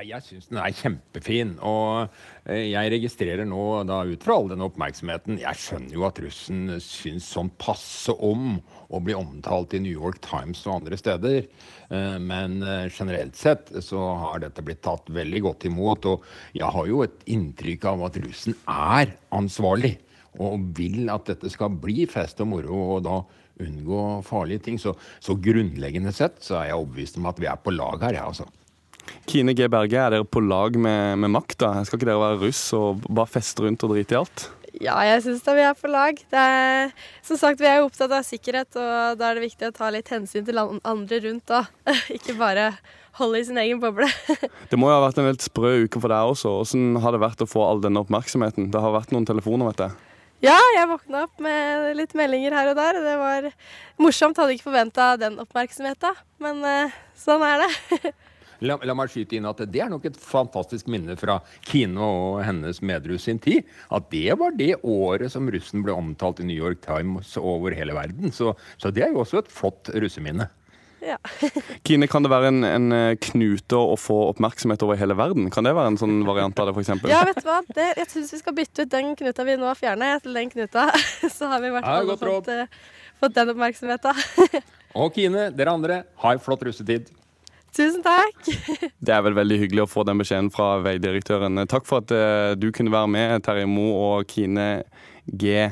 Jeg 0.00 0.24
syns 0.24 0.48
den 0.48 0.58
er 0.62 0.72
kjempefin. 0.72 1.50
Og 1.68 2.08
eh, 2.48 2.70
jeg 2.72 2.92
registrerer 2.94 3.44
nå, 3.48 3.82
da 3.88 4.00
ut 4.08 4.24
fra 4.24 4.38
all 4.38 4.48
den 4.52 4.64
oppmerksomheten 4.64 5.40
Jeg 5.42 5.60
skjønner 5.60 5.96
jo 5.98 6.06
at 6.08 6.20
russen 6.24 6.78
syns 6.80 7.28
sånn 7.34 7.52
passe 7.60 8.14
om 8.16 8.56
å 8.92 9.00
bli 9.04 9.16
omtalt 9.16 9.76
i 9.76 9.82
New 9.84 9.92
York 9.92 10.22
Times 10.24 10.64
og 10.66 10.80
andre 10.80 10.98
steder. 11.00 11.44
Eh, 11.92 12.16
men 12.22 12.62
eh, 12.64 12.88
generelt 12.88 13.36
sett 13.38 13.68
så 13.84 14.06
har 14.24 14.40
dette 14.46 14.64
blitt 14.64 14.82
tatt 14.86 15.12
veldig 15.12 15.44
godt 15.48 15.68
imot. 15.68 16.08
Og 16.08 16.24
jeg 16.56 16.72
har 16.78 16.88
jo 16.88 17.04
et 17.04 17.28
inntrykk 17.36 17.86
av 17.92 18.08
at 18.08 18.18
russen 18.24 18.56
er 18.64 19.14
ansvarlig 19.36 19.98
og 20.40 20.72
vil 20.78 21.10
at 21.12 21.28
dette 21.28 21.50
skal 21.52 21.74
bli 21.76 22.06
fest 22.08 22.40
og 22.40 22.48
moro. 22.54 22.80
og 22.96 23.04
da 23.04 23.20
unngå 23.62 24.22
farlige 24.26 24.64
ting. 24.64 24.80
Så, 24.80 24.94
så 25.20 25.36
grunnleggende 25.38 26.12
sett 26.16 26.40
så 26.42 26.56
er 26.58 26.70
jeg 26.70 26.80
overbevist 26.80 27.20
om 27.20 27.28
at 27.30 27.40
vi 27.42 27.50
er 27.50 27.60
på 27.60 27.74
lag 27.74 28.00
her, 28.08 28.16
ja, 28.16 28.26
altså. 28.30 28.48
Kine 29.28 29.54
G. 29.56 29.68
Berge, 29.70 29.98
er 29.98 30.16
dere 30.16 30.26
på 30.26 30.42
lag 30.44 30.76
med, 30.76 31.20
med 31.22 31.32
makta? 31.34 31.74
Skal 31.86 32.00
ikke 32.00 32.10
dere 32.10 32.22
være 32.22 32.40
russ 32.42 32.64
og 32.76 33.04
bare 33.08 33.30
feste 33.30 33.64
rundt 33.64 33.84
og 33.86 33.94
drite 33.94 34.16
i 34.16 34.20
alt? 34.20 34.48
Ja, 34.82 34.96
jeg 35.04 35.20
syns 35.26 35.44
da 35.44 35.52
vi 35.54 35.62
er 35.66 35.76
på 35.76 35.90
lag. 35.90 36.18
Er, 36.32 36.90
som 37.26 37.38
sagt, 37.38 37.60
vi 37.60 37.68
er 37.68 37.80
jo 37.80 37.90
opptatt 37.90 38.12
av 38.14 38.24
sikkerhet, 38.26 38.72
og 38.74 39.20
da 39.20 39.28
er 39.28 39.38
det 39.38 39.44
viktig 39.44 39.68
å 39.68 39.74
ta 39.76 39.90
litt 39.92 40.08
hensyn 40.10 40.46
til 40.48 40.58
andre 40.58 41.20
rundt 41.26 41.44
da. 41.50 41.66
ikke 42.16 42.38
bare 42.40 42.72
holde 43.20 43.42
i 43.42 43.44
sin 43.46 43.60
egen 43.60 43.82
boble. 43.82 44.08
det 44.70 44.80
må 44.80 44.88
jo 44.88 44.96
ha 44.96 45.04
vært 45.04 45.20
en 45.20 45.28
helt 45.28 45.44
sprø 45.44 45.74
uke 45.84 46.00
for 46.00 46.12
deg 46.12 46.32
også. 46.32 46.54
Hvordan 46.62 47.02
har 47.04 47.14
det 47.14 47.22
vært 47.22 47.44
å 47.44 47.50
få 47.50 47.66
all 47.66 47.84
denne 47.84 48.00
oppmerksomheten? 48.02 48.72
Det 48.72 48.82
har 48.82 48.96
vært 48.96 49.12
noen 49.14 49.28
telefoner, 49.28 49.68
vet 49.70 49.84
jeg. 49.86 50.08
Ja, 50.42 50.58
jeg 50.74 50.90
våkna 50.90 51.26
opp 51.28 51.38
med 51.44 51.92
litt 51.94 52.16
meldinger 52.18 52.56
her 52.56 52.72
og 52.72 52.78
der. 52.80 52.98
Det 53.04 53.14
var 53.20 53.46
morsomt. 54.02 54.40
Hadde 54.40 54.56
ikke 54.56 54.72
forventa 54.72 55.12
den 55.20 55.38
oppmerksomheten, 55.42 56.18
men 56.42 56.64
uh, 56.66 56.96
sånn 57.14 57.44
er 57.46 57.62
det. 57.62 58.14
La, 58.62 58.78
la, 58.86 58.94
meg 58.94 59.10
skyte 59.10 59.36
inn 59.38 59.48
at 59.48 59.60
det 59.72 59.82
er 59.82 59.90
nok 59.90 60.06
et 60.06 60.18
fantastisk 60.22 60.86
minne 60.92 61.16
fra 61.18 61.40
Kine 61.66 61.98
og 62.02 62.40
hennes 62.46 62.78
medruss 62.84 63.26
sin 63.26 63.42
tid. 63.42 63.66
At 63.90 64.10
det 64.14 64.38
var 64.38 64.54
det 64.58 64.76
året 64.82 65.34
som 65.34 65.50
russen 65.50 65.82
ble 65.82 65.96
omtalt 65.96 66.42
i 66.42 66.48
New 66.48 66.58
York 66.58 66.82
Times 66.86 67.34
over 67.40 67.74
hele 67.74 67.96
verden. 67.96 68.30
Så, 68.34 68.54
så 68.78 68.94
det 68.94 69.06
er 69.06 69.14
jo 69.14 69.24
også 69.24 69.42
et 69.42 69.52
flott 69.52 69.90
russeminne. 69.94 70.48
Ja. 71.02 71.18
Kine, 71.86 72.06
kan 72.06 72.22
det 72.22 72.30
være 72.30 72.50
en, 72.52 72.62
en, 72.66 72.92
eh, 72.94 73.16
knute 73.26 73.78
å 73.78 73.96
få 73.98 74.18
oppmerksomhet 74.30 74.84
over 74.86 74.98
hele 75.00 75.16
verden? 75.18 75.48
Kan 75.52 75.66
det 75.66 75.74
være 75.74 75.94
en 75.94 75.98
sånn 75.98 76.20
variant 76.26 76.62
av 76.62 76.70
det, 76.70 76.76
f.eks.? 76.76 77.08
Ja, 77.10 77.24
vet 77.26 77.40
du 77.42 77.48
hva. 77.48 77.58
Det, 77.66 77.88
jeg 77.98 78.10
syns 78.12 78.34
vi 78.36 78.42
skal 78.44 78.56
bytte 78.58 78.86
ut 78.86 78.92
den 78.92 79.16
knuta 79.18 79.46
vi 79.48 79.56
nå 79.58 79.66
har 79.66 79.78
fjerna, 79.78 80.12
til 80.22 80.38
den 80.38 80.52
knuta. 80.52 80.86
Så 81.36 81.50
har 81.50 81.64
vi 81.64 81.72
i 81.72 81.74
hvert 81.74 81.88
fall 81.88 82.14
fått, 82.20 82.52
uh, 82.54 83.02
fått 83.22 83.34
den 83.40 83.50
oppmerksomheten. 83.54 84.22
og 85.02 85.18
Kine, 85.18 85.48
dere 85.56 85.74
andre, 85.74 85.98
ha 86.22 86.36
en 86.36 86.44
flott 86.44 86.62
russetid. 86.68 87.10
Tusen 87.72 88.02
takk. 88.04 88.48
Det 89.00 89.12
er 89.14 89.22
vel 89.24 89.36
veldig 89.36 89.56
hyggelig 89.62 89.86
å 89.86 89.88
få 89.88 90.04
den 90.04 90.20
beskjeden 90.20 90.50
fra 90.52 90.74
veidirektøren. 90.84 91.62
Takk 91.70 91.86
for 91.88 92.02
at 92.02 92.12
uh, 92.12 92.52
du 92.52 92.68
kunne 92.74 92.92
være 92.92 93.08
med, 93.14 93.44
Terje 93.46 93.68
Moe 93.70 93.94
og 94.18 94.28
Kine 94.28 94.84
G. 95.24 95.70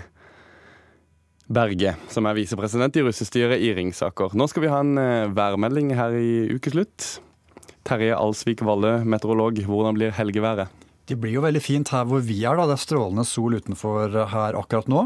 Berge, 1.50 1.92
som 2.08 2.28
er 2.30 2.38
visepresident 2.38 2.96
i 2.96 3.04
russestyret 3.04 3.60
i 3.60 3.74
Ringsaker. 3.76 4.32
Nå 4.38 4.46
skal 4.48 4.64
vi 4.64 4.70
ha 4.72 4.80
en 4.80 4.94
uh, 4.96 5.32
værmelding 5.36 5.92
her 5.98 6.16
i 6.16 6.46
ukeslutt. 6.54 7.18
Terje 7.84 8.16
Alsvik 8.16 8.64
Valle, 8.64 9.00
meteorolog, 9.04 9.60
hvordan 9.68 9.98
blir 9.98 10.16
helgeværet? 10.16 10.72
Det 11.10 11.18
blir 11.20 11.36
jo 11.36 11.44
veldig 11.44 11.62
fint 11.64 11.92
her 11.92 12.08
hvor 12.08 12.24
vi 12.24 12.38
er. 12.46 12.56
da. 12.56 12.68
Det 12.70 12.78
er 12.78 12.84
strålende 12.86 13.28
sol 13.28 13.60
utenfor 13.60 14.14
her 14.30 14.56
akkurat 14.56 14.88
nå. 14.88 15.04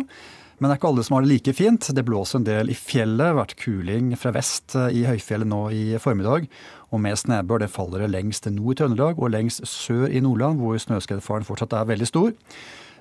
Men 0.59 0.69
det 0.71 0.75
er 0.75 0.79
ikke 0.79 0.91
alle 0.93 1.05
som 1.07 1.17
har 1.17 1.25
det 1.25 1.31
like 1.33 1.55
fint. 1.57 1.89
Det 1.97 2.05
blåser 2.07 2.39
en 2.39 2.47
del 2.47 2.71
i 2.71 2.77
fjellet. 2.79 3.35
Vært 3.39 3.57
kuling 3.59 4.13
fra 4.21 4.31
vest 4.37 4.77
i 4.77 5.03
høyfjellet 5.09 5.51
nå 5.51 5.63
i 5.75 5.83
formiddag. 6.03 6.47
Og 6.95 7.03
mest 7.03 7.27
nedbør 7.27 7.65
det 7.65 7.73
faller 7.75 8.05
det 8.05 8.13
lengst 8.13 8.47
nord 8.55 8.77
i 8.77 8.79
Trøndelag 8.79 9.19
og 9.19 9.33
lengst 9.35 9.65
sør 9.67 10.07
i 10.07 10.23
Nordland, 10.23 10.61
hvor 10.63 10.79
snøskredfaren 10.79 11.47
fortsatt 11.47 11.75
er 11.75 11.89
veldig 11.91 12.07
stor. 12.07 12.31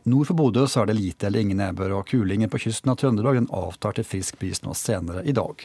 Nord 0.10 0.28
for 0.28 0.36
Bodø 0.36 0.66
så 0.68 0.82
er 0.82 0.90
det 0.90 0.98
lite 0.98 1.30
eller 1.30 1.46
ingen 1.46 1.62
nedbør, 1.62 1.94
og 2.00 2.10
kulingen 2.10 2.50
på 2.52 2.60
kysten 2.66 2.92
av 2.92 2.98
Trøndelag 3.00 3.38
den 3.38 3.48
avtar 3.56 3.96
til 3.96 4.08
frisk 4.08 4.40
bris 4.42 4.60
nå 4.66 4.74
senere 4.76 5.22
i 5.24 5.36
dag. 5.38 5.62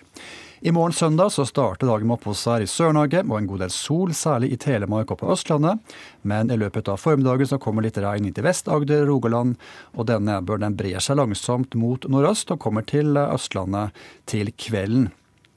I 0.60 0.70
morgen 0.74 0.94
søndag 0.94 1.32
så 1.34 1.46
starter 1.46 1.88
dagen 1.88 2.06
med 2.06 2.18
oppholdsvær 2.18 2.62
i 2.62 2.70
Sør-Norge 2.70 3.24
og 3.24 3.34
en 3.38 3.48
god 3.50 3.64
del 3.64 3.72
sol, 3.74 4.14
særlig 4.14 4.52
i 4.54 4.60
Telemark 4.60 5.10
og 5.14 5.20
på 5.22 5.32
Østlandet. 5.34 5.82
Men 6.22 6.50
i 6.50 6.58
løpet 6.58 6.90
av 6.90 7.00
formiddagen 7.02 7.50
så 7.50 7.58
kommer 7.62 7.86
litt 7.86 7.98
regn 8.02 8.28
inn 8.28 8.36
til 8.36 8.46
Vest-Agder, 8.46 9.06
Rogaland, 9.08 9.56
og 9.96 10.10
denne 10.10 10.36
nedbøren 10.36 10.68
den 10.68 10.78
brer 10.78 11.02
seg 11.02 11.18
langsomt 11.18 11.78
mot 11.78 12.06
nordøst 12.10 12.52
og 12.54 12.60
kommer 12.62 12.86
til 12.86 13.18
Østlandet 13.18 13.96
til 14.30 14.52
kvelden. 14.54 15.08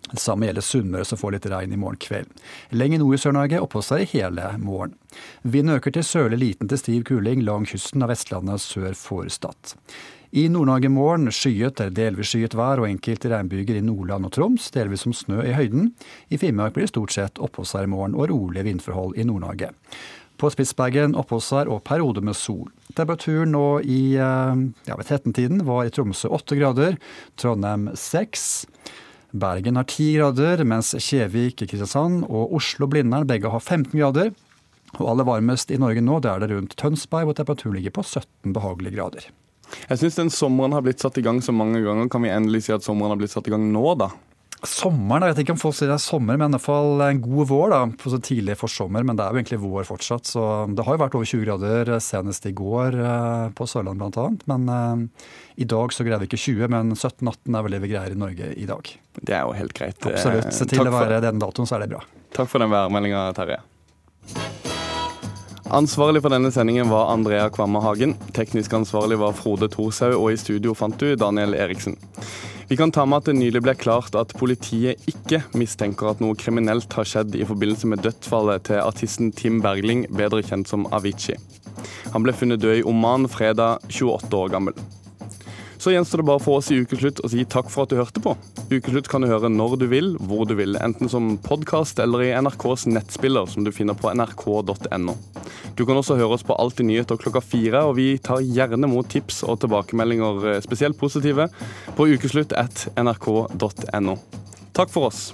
Det 0.10 0.20
samme 0.20 0.48
gjelder 0.48 0.66
Sunnmøre, 0.66 1.06
som 1.08 1.20
får 1.20 1.36
litt 1.36 1.46
regn 1.52 1.76
i 1.76 1.80
morgen 1.80 2.00
kveld. 2.02 2.32
Lenger 2.74 3.00
nord 3.00 3.16
i 3.16 3.20
Sør-Norge 3.22 3.62
oppholder 3.64 3.88
seg 4.02 4.16
hele 4.16 4.48
morgen. 4.60 4.96
Vinden 5.44 5.78
øker 5.78 5.94
til 5.96 6.08
sørlig 6.08 6.42
liten 6.42 6.72
til 6.72 6.82
stiv 6.82 7.06
kuling 7.08 7.46
lang 7.46 7.68
kysten 7.70 8.04
av 8.04 8.12
Vestlandet 8.12 8.64
sør 8.64 8.98
for 8.98 9.30
Stad. 9.32 9.78
I 10.32 10.46
Nord-Norge 10.48 10.88
morgen 10.88 11.28
skyet 11.36 11.82
eller 11.84 11.92
delvis 11.96 12.30
skyet 12.32 12.54
vær 12.56 12.80
og 12.80 12.88
enkelte 12.88 13.28
regnbyger 13.34 13.76
i 13.76 13.84
Nordland 13.84 14.30
og 14.30 14.32
Troms, 14.36 14.70
delvis 14.72 15.04
som 15.04 15.16
snø 15.16 15.44
i 15.44 15.56
høyden. 15.58 15.90
I 16.32 16.40
Finnmark 16.40 16.76
blir 16.76 16.88
det 16.88 16.94
stort 16.94 17.12
sett 17.12 17.42
oppholdsvær 17.44 17.88
i 17.88 17.92
morgen 17.92 18.16
og 18.16 18.32
rolige 18.32 18.64
vindforhold 18.70 19.20
i 19.20 19.28
Nord-Norge. 19.28 19.74
På 20.40 20.50
Spitsbergen 20.50 21.18
oppholdsvær 21.20 21.70
og 21.70 21.84
perioder 21.86 22.24
med 22.24 22.40
sol. 22.40 22.72
Temperaturen 22.96 23.52
nå 23.54 23.66
i 23.84 24.02
eh, 24.16 24.64
ja, 24.88 24.96
ved 24.98 25.12
13-tiden 25.12 25.66
var 25.68 25.84
i 25.86 25.92
Tromsø 25.94 26.32
8 26.32 26.58
grader, 26.58 26.96
Trondheim 27.36 27.90
6. 27.94 28.48
Bergen 29.32 29.78
har 29.80 29.88
10 29.88 30.08
grader, 30.18 30.64
mens 30.68 30.92
Kjevik, 31.00 31.62
Kristiansand 31.62 32.26
og 32.28 32.56
Oslo-Blindern 32.58 33.28
begge 33.30 33.52
har 33.52 33.64
15 33.64 33.94
grader. 33.96 34.34
Og 35.00 35.06
aller 35.08 35.28
varmest 35.28 35.72
i 35.72 35.80
Norge 35.80 36.04
nå, 36.04 36.20
det 36.20 36.32
er 36.34 36.44
det 36.44 36.50
rundt 36.52 36.76
Tønsberg, 36.80 37.30
hvor 37.30 37.38
temperaturen 37.38 37.78
ligger 37.78 37.96
på 37.96 38.04
17 38.04 38.52
behagelige 38.56 38.98
grader. 38.98 39.30
Jeg 39.88 40.02
syns 40.02 40.18
den 40.20 40.34
sommeren 40.34 40.76
har 40.76 40.84
blitt 40.84 41.00
satt 41.00 41.16
i 41.22 41.24
gang 41.24 41.40
så 41.44 41.56
mange 41.56 41.80
ganger. 41.86 42.10
Kan 42.12 42.26
vi 42.26 42.34
endelig 42.34 42.66
si 42.66 42.76
at 42.76 42.84
sommeren 42.84 43.14
har 43.14 43.22
blitt 43.22 43.32
satt 43.32 43.48
i 43.48 43.54
gang 43.54 43.70
nå, 43.72 43.86
da? 44.00 44.10
Sommeren, 44.62 45.24
jeg 45.26 45.34
vet 45.34 45.40
ikke 45.42 45.54
om 45.56 45.60
folk 45.62 45.74
sier 45.74 45.90
det 45.90 45.96
er 45.96 46.04
sommer, 46.04 46.38
men 46.38 46.52
i 46.52 46.54
hvert 46.54 46.64
fall 46.68 47.02
en 47.02 47.22
god 47.24 47.48
vår. 47.50 47.72
da, 47.74 47.80
på 47.98 48.12
så 48.14 48.20
tidlig 48.22 48.54
for 48.60 48.70
sommer, 48.70 49.02
Men 49.04 49.18
det 49.18 49.26
er 49.26 49.34
jo 49.34 49.42
egentlig 49.42 49.60
vår 49.64 49.88
fortsatt. 49.90 50.30
så 50.30 50.44
Det 50.70 50.86
har 50.86 50.98
jo 50.98 51.02
vært 51.02 51.16
over 51.18 51.26
20 51.26 51.46
grader 51.46 52.00
senest 52.00 52.46
i 52.46 52.54
går 52.54 52.94
eh, 52.94 53.50
på 53.58 53.66
Sørlandet 53.66 54.14
bl.a. 54.14 54.28
Men 54.46 54.70
eh, 54.70 55.26
i 55.58 55.66
dag 55.66 55.92
så 55.92 56.06
greier 56.06 56.22
vi 56.22 56.30
ikke 56.30 56.38
20, 56.38 56.70
men 56.70 56.94
17-18 56.94 57.58
er 57.58 57.66
vel 57.66 57.72
det 57.72 57.82
vi 57.82 57.92
greier 57.96 58.14
i 58.14 58.22
Norge 58.22 58.52
i 58.54 58.68
dag. 58.70 58.94
Det 59.18 59.34
er 59.34 59.42
jo 59.50 59.58
helt 59.58 59.74
greit. 59.74 59.98
Absolutt. 60.06 60.54
Se 60.54 60.70
til 60.70 60.86
å 60.86 60.94
være 60.94 61.24
den 61.26 61.42
datoen, 61.42 61.66
så 61.66 61.80
er 61.80 61.88
det 61.88 61.96
bra. 61.96 62.06
Takk 62.38 62.52
for 62.52 62.62
den 62.62 62.70
værmeldinga, 62.70 63.32
Terje. 63.34 63.64
Ansvarlig 65.72 66.22
for 66.22 66.30
denne 66.34 66.52
sendingen 66.52 66.90
var 66.92 67.10
Andrea 67.14 67.50
Kvamme 67.50 67.82
Hagen. 67.82 68.14
Teknisk 68.36 68.74
ansvarlig 68.76 69.18
var 69.22 69.34
Frode 69.34 69.72
Thorshaug, 69.72 70.18
og 70.20 70.34
i 70.34 70.38
studio 70.38 70.76
fant 70.78 71.00
du 71.00 71.16
Daniel 71.16 71.56
Eriksen. 71.56 71.96
Vi 72.72 72.78
kan 72.78 72.92
ta 72.92 73.04
med 73.04 73.18
at 73.20 73.26
det 73.28 73.34
nylig 73.36 73.60
ble 73.66 73.74
klart 73.76 74.16
at 74.16 74.30
politiet 74.40 75.02
ikke 75.12 75.42
mistenker 75.60 76.08
at 76.08 76.22
noe 76.24 76.38
kriminelt 76.40 76.94
har 76.96 77.04
skjedd 77.04 77.36
i 77.36 77.44
forbindelse 77.44 77.90
med 77.92 78.00
dødsfallet 78.06 78.64
til 78.70 78.80
artisten 78.80 79.34
Tim 79.36 79.58
Bergling, 79.60 80.06
bedre 80.08 80.40
kjent 80.40 80.72
som 80.72 80.86
Avicii. 80.96 81.36
Han 82.14 82.24
ble 82.24 82.32
funnet 82.32 82.64
død 82.64 82.80
i 82.80 82.86
Oman 82.88 83.28
fredag, 83.28 83.84
28 83.92 84.40
år 84.40 84.56
gammel. 84.56 84.80
Så 85.82 85.90
gjenstår 85.90 86.22
det 86.22 86.28
bare 86.28 86.42
for 86.44 86.60
oss 86.60 86.68
i 86.70 86.76
Ukeslutt 86.78 87.24
å 87.26 87.30
si 87.32 87.42
takk 87.50 87.72
for 87.74 87.88
at 87.88 87.90
du 87.90 87.98
hørte 87.98 88.22
på. 88.22 88.36
Ukeslutt 88.70 89.08
kan 89.10 89.24
du 89.24 89.28
høre 89.32 89.50
når 89.50 89.80
du 89.82 89.88
vil, 89.90 90.12
hvor 90.30 90.46
du 90.46 90.54
vil, 90.60 90.78
enten 90.78 91.10
som 91.10 91.32
podkast 91.42 91.98
eller 92.04 92.22
i 92.22 92.30
NRKs 92.38 92.86
nettspiller, 92.92 93.50
som 93.50 93.66
du 93.66 93.72
finner 93.74 93.98
på 93.98 94.12
nrk.no. 94.14 95.16
Du 95.74 95.82
kan 95.90 95.98
også 95.98 96.20
høre 96.20 96.38
oss 96.38 96.46
på 96.46 96.54
Alltid 96.62 96.86
nyheter 96.86 97.18
klokka 97.18 97.42
fire, 97.42 97.82
og 97.90 97.96
vi 97.98 98.12
tar 98.22 98.46
gjerne 98.46 98.92
mot 98.92 99.10
tips 99.10 99.42
og 99.42 99.58
tilbakemeldinger, 99.64 100.46
eh, 100.52 100.62
spesielt 100.62 101.02
positive, 101.02 101.50
på 101.98 102.12
ukeslutt 102.14 102.54
at 102.54 102.86
nrk.no. 102.94 104.20
Takk 104.78 104.94
for 104.94 105.10
oss. 105.10 105.32